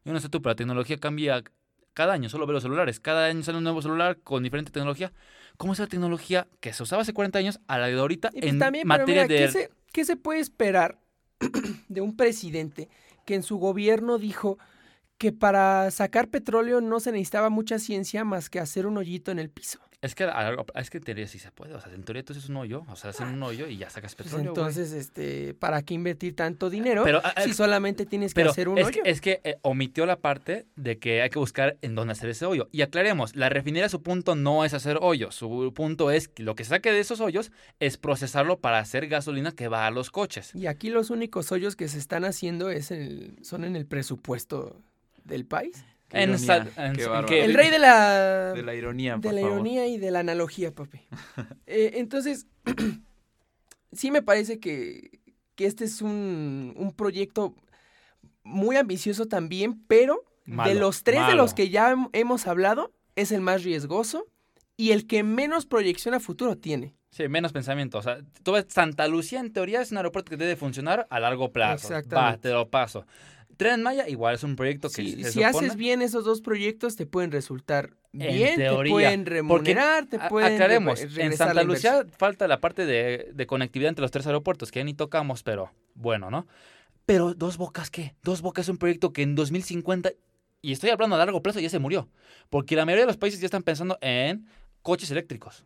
Yo 0.03 0.13
no 0.13 0.19
sé 0.19 0.29
tú, 0.29 0.41
pero 0.41 0.51
la 0.51 0.55
tecnología 0.55 0.97
cambia 0.97 1.43
cada 1.93 2.13
año. 2.13 2.29
Solo 2.29 2.47
ve 2.47 2.53
los 2.53 2.63
celulares. 2.63 2.99
Cada 2.99 3.25
año 3.25 3.43
sale 3.43 3.59
un 3.59 3.63
nuevo 3.63 3.81
celular 3.81 4.17
con 4.23 4.43
diferente 4.43 4.71
tecnología. 4.71 5.13
¿Cómo 5.57 5.73
es 5.73 5.79
la 5.79 5.87
tecnología 5.87 6.47
que 6.59 6.73
se 6.73 6.81
usaba 6.83 7.03
hace 7.03 7.13
40 7.13 7.39
años 7.39 7.59
a 7.67 7.77
la 7.77 7.87
de 7.87 7.99
ahorita 7.99 8.29
Y 8.33 8.39
pues 8.41 8.51
en 8.51 8.59
también, 8.59 8.87
materia 8.87 9.23
mira, 9.23 9.27
de... 9.27 9.37
¿qué, 9.37 9.47
se, 9.49 9.69
qué 9.93 10.05
se 10.05 10.15
puede 10.15 10.39
esperar 10.39 10.99
de 11.89 12.01
un 12.01 12.15
presidente 12.15 12.89
que 13.25 13.35
en 13.35 13.43
su 13.43 13.57
gobierno 13.57 14.17
dijo 14.17 14.57
que 15.19 15.31
para 15.31 15.91
sacar 15.91 16.29
petróleo 16.29 16.81
no 16.81 16.99
se 16.99 17.11
necesitaba 17.11 17.49
mucha 17.49 17.77
ciencia 17.77 18.23
más 18.23 18.49
que 18.49 18.59
hacer 18.59 18.87
un 18.87 18.97
hoyito 18.97 19.31
en 19.31 19.37
el 19.37 19.51
piso. 19.51 19.79
Es 20.01 20.15
que, 20.15 20.27
es 20.75 20.89
que 20.89 20.97
en 20.97 21.03
teoría 21.03 21.27
sí 21.27 21.37
se 21.37 21.51
puede. 21.51 21.75
O 21.75 21.79
sea, 21.79 21.93
en 21.93 22.03
teoría 22.03 22.23
tú 22.25 22.33
haces 22.33 22.49
un 22.49 22.57
hoyo. 22.57 22.83
O 22.89 22.95
sea, 22.95 23.11
hacen 23.11 23.27
un 23.27 23.43
hoyo 23.43 23.67
y 23.67 23.77
ya 23.77 23.87
sacas 23.91 24.15
Pues 24.15 24.29
petróleo. 24.29 24.49
entonces, 24.49 24.91
este, 24.93 25.53
¿para 25.53 25.83
qué 25.83 25.93
invertir 25.93 26.35
tanto 26.35 26.71
dinero 26.71 27.03
Pero, 27.03 27.21
ah, 27.23 27.35
si 27.43 27.51
eh, 27.51 27.53
solamente 27.53 28.07
tienes 28.07 28.33
que 28.33 28.41
hacer 28.41 28.67
un 28.67 28.79
es, 28.79 28.87
hoyo? 28.87 29.03
que, 29.03 29.09
es 29.11 29.21
que 29.21 29.41
eh, 29.43 29.57
omitió 29.61 30.07
la 30.07 30.15
parte 30.17 30.65
de 30.75 30.97
que 30.97 31.21
hay 31.21 31.29
que 31.29 31.37
buscar 31.37 31.77
en 31.83 31.93
dónde 31.93 32.13
hacer 32.13 32.29
ese 32.29 32.47
hoyo. 32.47 32.67
Y 32.71 32.81
aclaremos, 32.81 33.35
la 33.35 33.49
refinería 33.49 33.89
su 33.89 34.01
punto 34.01 34.33
no 34.33 34.65
es 34.65 34.73
hacer 34.73 34.97
hoyos. 35.01 35.35
Su 35.35 35.71
punto 35.75 36.09
es 36.09 36.27
que 36.27 36.41
lo 36.41 36.55
que 36.55 36.63
saque 36.63 36.91
de 36.91 36.99
esos 36.99 37.19
hoyos 37.19 37.51
es 37.79 37.97
procesarlo 37.97 38.57
para 38.59 38.79
hacer 38.79 39.05
gasolina 39.07 39.51
que 39.51 39.67
va 39.67 39.85
a 39.85 39.91
los 39.91 40.09
coches. 40.09 40.55
Y 40.55 40.65
aquí 40.65 40.89
los 40.89 41.11
únicos 41.11 41.51
hoyos 41.51 41.75
que 41.75 41.87
se 41.87 41.99
están 41.99 42.25
haciendo 42.25 42.71
es 42.71 42.89
el- 42.89 43.35
son 43.43 43.63
en 43.65 43.75
el 43.75 43.85
presupuesto 43.85 44.81
del 45.25 45.45
país. 45.45 45.85
Qué 46.11 46.17
En 46.23 46.29
ironía, 46.31 46.45
sal- 46.45 46.71
en- 46.77 46.93
qué 46.95 47.03
en 47.03 47.09
bárbaro. 47.09 47.27
qué- 47.27 47.43
El 47.45 47.53
rey 47.53 47.69
de 47.69 47.79
la, 47.79 48.53
De 48.53 48.63
la 48.63 48.75
ironía, 48.75 49.15
de 49.15 49.21
por 49.21 49.33
la 49.33 49.41
favor. 49.41 49.55
ironía 49.55 49.87
y 49.87 49.97
de 49.97 50.11
la 50.11 50.19
analogía, 50.19 50.71
papi. 50.73 50.99
Eh, 51.67 51.93
entonces, 51.95 52.47
sí 53.91 54.11
me 54.11 54.21
parece 54.21 54.59
que, 54.59 55.19
que 55.55 55.65
este 55.65 55.85
es 55.85 56.01
un, 56.01 56.73
un 56.77 56.93
proyecto 56.93 57.55
muy 58.43 58.75
ambicioso 58.77 59.25
también, 59.27 59.81
pero 59.87 60.23
de 60.45 60.75
los 60.75 61.03
tres 61.03 61.27
de 61.27 61.35
los 61.35 61.53
que 61.53 61.69
ya 61.69 61.93
hem- 61.93 62.09
hemos 62.13 62.47
hablado, 62.47 62.91
es 63.15 63.31
el 63.31 63.41
más 63.41 63.63
riesgoso 63.63 64.25
y 64.77 64.91
el 64.91 65.05
que 65.07 65.23
menos 65.23 65.65
proyección 65.65 66.13
a 66.15 66.19
futuro 66.19 66.57
tiene. 66.57 66.95
Sí, 67.11 67.27
menos 67.27 67.51
pensamiento. 67.51 67.97
O 67.97 68.01
sea, 68.01 68.19
tú 68.43 68.53
ves, 68.53 68.65
Santa 68.69 69.07
Lucía 69.07 69.39
en 69.41 69.51
teoría 69.51 69.81
es 69.81 69.91
un 69.91 69.97
aeropuerto 69.97 70.29
que 70.29 70.37
debe 70.37 70.55
funcionar 70.55 71.07
a 71.09 71.19
largo 71.19 71.51
plazo. 71.51 71.87
Exactamente. 71.89 72.37
Va, 72.37 72.41
te 72.41 72.49
lo 72.51 72.69
paso. 72.69 73.05
Tren 73.61 73.83
Maya 73.83 74.09
igual 74.09 74.33
es 74.33 74.43
un 74.43 74.55
proyecto 74.55 74.89
que 74.89 75.03
Si, 75.03 75.23
se 75.23 75.31
si 75.33 75.43
haces 75.43 75.75
bien 75.75 76.01
esos 76.01 76.25
dos 76.25 76.41
proyectos, 76.41 76.95
te 76.95 77.05
pueden 77.05 77.31
resultar 77.31 77.91
En 78.11 78.33
bien, 78.33 78.55
teoría, 78.55 78.83
te 78.83 78.89
pueden 78.89 79.25
remunerar, 79.27 80.07
te 80.07 80.17
pueden 80.17 80.53
Aclaremos, 80.53 80.99
re- 81.13 81.25
en 81.25 81.37
Santa. 81.37 81.63
Lucía 81.63 82.03
falta 82.17 82.47
la 82.47 82.59
parte 82.59 82.87
de, 82.87 83.29
de 83.33 83.45
conectividad 83.45 83.89
entre 83.89 84.01
los 84.01 84.09
tres 84.09 84.25
aeropuertos, 84.25 84.71
que 84.71 84.79
ya 84.79 84.83
ni 84.83 84.95
tocamos, 84.95 85.43
pero 85.43 85.71
bueno, 85.93 86.31
¿no? 86.31 86.47
Pero 87.05 87.35
Dos 87.35 87.57
Bocas, 87.57 87.91
¿qué? 87.91 88.15
Dos 88.23 88.41
Bocas 88.41 88.65
es 88.65 88.69
un 88.69 88.77
proyecto 88.77 89.13
que 89.13 89.21
en 89.21 89.35
2050, 89.35 90.11
y 90.63 90.71
estoy 90.71 90.89
hablando 90.89 91.15
a 91.15 91.19
largo 91.19 91.43
plazo, 91.43 91.59
ya 91.59 91.69
se 91.69 91.77
murió. 91.77 92.09
Porque 92.49 92.75
la 92.75 92.85
mayoría 92.85 93.03
de 93.03 93.11
los 93.11 93.17
países 93.17 93.39
ya 93.41 93.45
están 93.45 93.61
pensando 93.63 93.99
en 94.01 94.47
coches 94.81 95.11
eléctricos. 95.11 95.65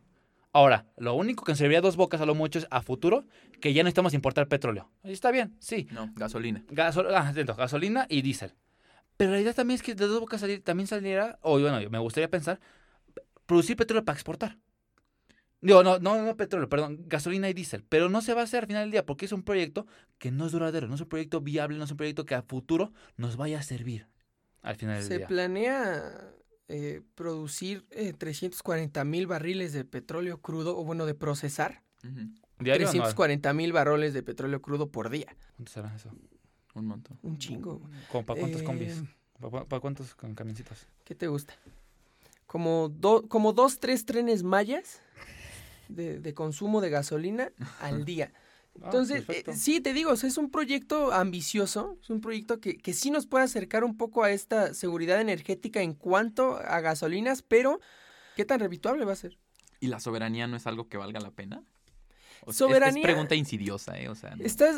Ahora, 0.56 0.86
lo 0.96 1.12
único 1.12 1.44
que 1.44 1.52
nos 1.52 1.58
serviría 1.58 1.82
Dos 1.82 1.96
Bocas 1.96 2.18
a 2.22 2.24
lo 2.24 2.34
mucho 2.34 2.58
es 2.58 2.66
a 2.70 2.80
futuro, 2.80 3.26
que 3.60 3.74
ya 3.74 3.82
no 3.82 3.88
necesitamos 3.88 4.14
importar 4.14 4.48
petróleo. 4.48 4.90
Y 5.04 5.12
está 5.12 5.30
bien, 5.30 5.54
sí. 5.60 5.86
No, 5.90 6.10
gasolina. 6.16 6.64
Gasol- 6.70 7.12
ah, 7.14 7.26
entiendo, 7.28 7.54
gasolina 7.54 8.06
y 8.08 8.22
diésel. 8.22 8.54
Pero 9.18 9.32
la 9.32 9.40
idea 9.40 9.52
también 9.52 9.74
es 9.74 9.82
que 9.82 9.94
de 9.94 10.06
dos 10.06 10.18
bocas 10.18 10.40
salir, 10.40 10.62
también 10.64 10.86
saliera, 10.86 11.38
o 11.42 11.60
bueno, 11.60 11.78
me 11.90 11.98
gustaría 11.98 12.30
pensar, 12.30 12.58
producir 13.44 13.76
petróleo 13.76 14.02
para 14.02 14.16
exportar. 14.16 14.56
Digo, 15.60 15.82
no, 15.82 15.98
no, 15.98 16.22
no 16.22 16.36
petróleo, 16.38 16.70
perdón, 16.70 17.00
gasolina 17.06 17.50
y 17.50 17.52
diésel. 17.52 17.84
Pero 17.86 18.08
no 18.08 18.22
se 18.22 18.32
va 18.32 18.40
a 18.40 18.44
hacer 18.44 18.60
al 18.62 18.66
final 18.66 18.84
del 18.84 18.92
día 18.92 19.04
porque 19.04 19.26
es 19.26 19.32
un 19.32 19.42
proyecto 19.42 19.86
que 20.16 20.30
no 20.30 20.46
es 20.46 20.52
duradero, 20.52 20.88
no 20.88 20.94
es 20.94 21.02
un 21.02 21.08
proyecto 21.10 21.42
viable, 21.42 21.76
no 21.76 21.84
es 21.84 21.90
un 21.90 21.98
proyecto 21.98 22.24
que 22.24 22.34
a 22.34 22.40
futuro 22.40 22.92
nos 23.18 23.36
vaya 23.36 23.58
a 23.58 23.62
servir 23.62 24.06
al 24.62 24.76
final 24.76 24.96
del 25.00 25.04
Se 25.04 25.18
día. 25.18 25.26
planea 25.26 26.30
eh, 26.68 27.02
producir 27.14 27.86
eh, 27.90 28.12
340 28.12 29.04
mil 29.04 29.26
barriles 29.26 29.72
de 29.72 29.84
petróleo 29.84 30.40
crudo, 30.40 30.76
o 30.78 30.84
bueno, 30.84 31.06
de 31.06 31.14
procesar. 31.14 31.82
Ujú, 32.04 32.28
¿Diario 32.58 32.86
o 32.86 32.90
anual? 32.90 33.02
340 33.14 33.52
mil 33.52 33.72
barriles 33.72 34.14
de 34.14 34.22
petróleo 34.22 34.60
crudo 34.62 34.88
por 34.90 35.10
día. 35.10 35.36
¿Cuánto 35.56 35.72
será 35.72 35.94
eso? 35.94 36.10
Un 36.74 36.86
montón. 36.86 37.18
Un 37.22 37.38
chingo. 37.38 37.80
¿Cómo 38.10 38.24
¿Para 38.26 38.40
cuántos 38.40 38.60
Eh, 38.62 38.64
combis? 38.64 39.02
¿Para, 39.68 39.80
cuántos 39.80 40.14
camioncitos? 40.34 40.86
¿Qué 41.04 41.14
te 41.14 41.26
gusta? 41.28 41.54
Como, 42.46 42.88
do- 42.88 43.28
como 43.28 43.52
dos, 43.52 43.78
tres 43.80 44.04
trenes 44.06 44.42
mayas 44.42 45.00
de, 45.88 46.20
de 46.20 46.34
consumo 46.34 46.80
de 46.80 46.90
gasolina 46.90 47.50
al 47.80 48.04
día. 48.04 48.32
Ah, 48.82 48.86
Entonces, 48.86 49.24
eh, 49.28 49.42
sí, 49.54 49.80
te 49.80 49.92
digo, 49.92 50.10
o 50.12 50.16
sea, 50.16 50.28
es 50.28 50.36
un 50.38 50.50
proyecto 50.50 51.12
ambicioso, 51.12 51.98
es 52.02 52.10
un 52.10 52.20
proyecto 52.20 52.60
que, 52.60 52.76
que 52.76 52.92
sí 52.92 53.10
nos 53.10 53.26
puede 53.26 53.44
acercar 53.44 53.84
un 53.84 53.96
poco 53.96 54.22
a 54.24 54.30
esta 54.30 54.74
seguridad 54.74 55.20
energética 55.20 55.80
en 55.82 55.94
cuanto 55.94 56.56
a 56.56 56.80
gasolinas, 56.80 57.42
pero 57.42 57.80
¿qué 58.36 58.44
tan 58.44 58.60
revituable 58.60 59.04
va 59.04 59.12
a 59.12 59.16
ser? 59.16 59.38
¿Y 59.80 59.88
la 59.88 60.00
soberanía 60.00 60.46
no 60.46 60.56
es 60.56 60.66
algo 60.66 60.88
que 60.88 60.96
valga 60.96 61.20
la 61.20 61.30
pena? 61.30 61.62
O 62.42 62.52
sea, 62.52 62.66
es- 62.66 62.70
Soberanía- 62.70 63.00
Es, 63.00 63.06
pregunta 63.06 63.34
insidiosa, 63.34 63.98
¿eh? 63.98 64.08
O 64.08 64.14
sea, 64.14 64.36
no- 64.36 64.44
Estás, 64.44 64.76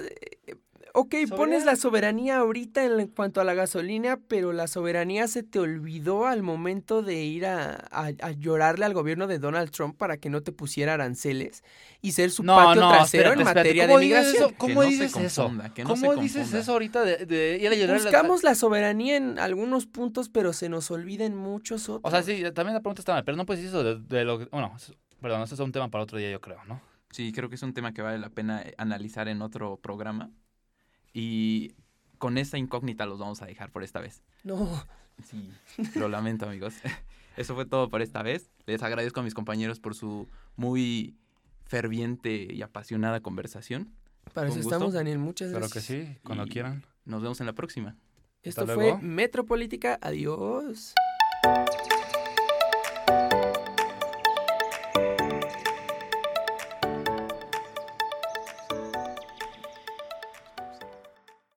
ok, 0.94 1.14
pones 1.36 1.64
la 1.64 1.76
soberanía 1.76 2.38
ahorita 2.38 2.84
en 2.84 3.08
cuanto 3.08 3.40
a 3.40 3.44
la 3.44 3.54
gasolina, 3.54 4.18
pero 4.28 4.52
la 4.52 4.66
soberanía 4.66 5.28
se 5.28 5.42
te 5.42 5.58
olvidó 5.58 6.26
al 6.26 6.42
momento 6.42 7.02
de 7.02 7.22
ir 7.24 7.46
a, 7.46 7.74
a- 7.90 8.12
a 8.20 8.30
llorarle 8.32 8.84
al 8.84 8.94
gobierno 8.94 9.26
de 9.26 9.38
Donald 9.38 9.70
Trump 9.70 9.96
para 9.96 10.16
que 10.16 10.30
no 10.30 10.42
te 10.42 10.52
pusiera 10.52 10.94
aranceles 10.94 11.62
y 12.00 12.12
ser 12.12 12.30
su 12.30 12.44
patio 12.44 12.88
trasero 12.88 13.32
en 13.32 13.40
espérate. 13.40 13.58
materia 13.60 13.82
de 13.86 13.88
¿Cómo 13.88 13.98
dices 14.00 14.18
migración. 14.26 14.44
eso? 14.46 14.54
¿Cómo 14.58 14.68
Que 14.68 14.74
no 14.74 14.82
se 14.82 14.88
dices 14.88 15.16
eso? 15.16 15.48
no 15.52 15.62
¿Cómo 15.84 16.14
se 16.14 16.20
dices 16.20 16.54
eso 16.54 16.72
ahorita 16.72 17.02
de, 17.04 17.26
de 17.26 17.58
ir 17.60 17.68
a 17.68 17.74
llorar? 17.74 18.00
Buscamos 18.00 18.42
la 18.42 18.54
soberanía 18.54 19.16
en 19.16 19.38
algunos 19.38 19.86
puntos, 19.86 20.28
pero 20.28 20.52
se 20.52 20.68
nos 20.68 20.90
olvida 20.90 21.24
en 21.24 21.36
muchos 21.36 21.88
otros. 21.88 22.02
O 22.04 22.10
sea, 22.10 22.22
sí, 22.22 22.42
también 22.54 22.74
la 22.74 22.80
pregunta 22.80 23.00
está 23.02 23.12
mal, 23.14 23.24
pero 23.24 23.36
no 23.36 23.46
puedes 23.46 23.62
decir 23.62 23.76
eso 23.76 23.84
de, 23.84 24.00
de 24.16 24.24
lo 24.24 24.38
que... 24.38 24.44
Bueno, 24.46 24.74
perdón, 25.20 25.42
eso 25.42 25.54
es 25.54 25.60
un 25.60 25.72
tema 25.72 25.88
para 25.90 26.04
otro 26.04 26.18
día, 26.18 26.30
yo 26.30 26.40
creo, 26.40 26.58
¿no? 26.66 26.80
Sí, 27.10 27.32
creo 27.32 27.48
que 27.48 27.54
es 27.54 27.62
un 27.62 27.72
tema 27.72 27.92
que 27.94 28.02
vale 28.02 28.18
la 28.18 28.28
pena 28.28 28.60
eh, 28.62 28.74
analizar 28.76 29.28
en 29.28 29.40
otro 29.40 29.78
programa. 29.78 30.30
Y 31.12 31.74
con 32.18 32.38
esa 32.38 32.58
incógnita 32.58 33.06
los 33.06 33.18
vamos 33.18 33.42
a 33.42 33.46
dejar 33.46 33.70
por 33.70 33.82
esta 33.84 34.00
vez. 34.00 34.22
No, 34.44 34.84
Sí, 35.24 35.50
lo 35.96 36.08
lamento, 36.08 36.46
amigos. 36.46 36.74
Eso 37.36 37.54
fue 37.56 37.66
todo 37.66 37.88
por 37.88 38.02
esta 38.02 38.22
vez. 38.22 38.50
Les 38.66 38.82
agradezco 38.82 39.18
a 39.20 39.22
mis 39.24 39.34
compañeros 39.34 39.80
por 39.80 39.94
su 39.94 40.28
muy 40.56 41.16
ferviente 41.64 42.46
y 42.52 42.62
apasionada 42.62 43.20
conversación. 43.20 43.92
para 44.32 44.46
Con 44.48 44.58
eso 44.58 44.64
gusto. 44.64 44.74
estamos, 44.76 44.94
Daniel. 44.94 45.18
Muchas 45.18 45.48
Claro 45.50 45.66
gracias. 45.68 45.86
que 45.86 46.04
sí, 46.06 46.18
cuando 46.24 46.46
Y- 46.46 46.50
quieran. 46.50 46.84
Nos 47.04 47.22
vemos 47.22 47.40
en 47.40 47.46
la 47.46 47.52
próxima. 47.52 47.96
Esto 48.42 48.60
Hasta 48.62 48.74
fue 48.74 48.84
luego. 48.84 48.98
Metropolítica. 49.02 49.98
Adiós. 50.00 50.94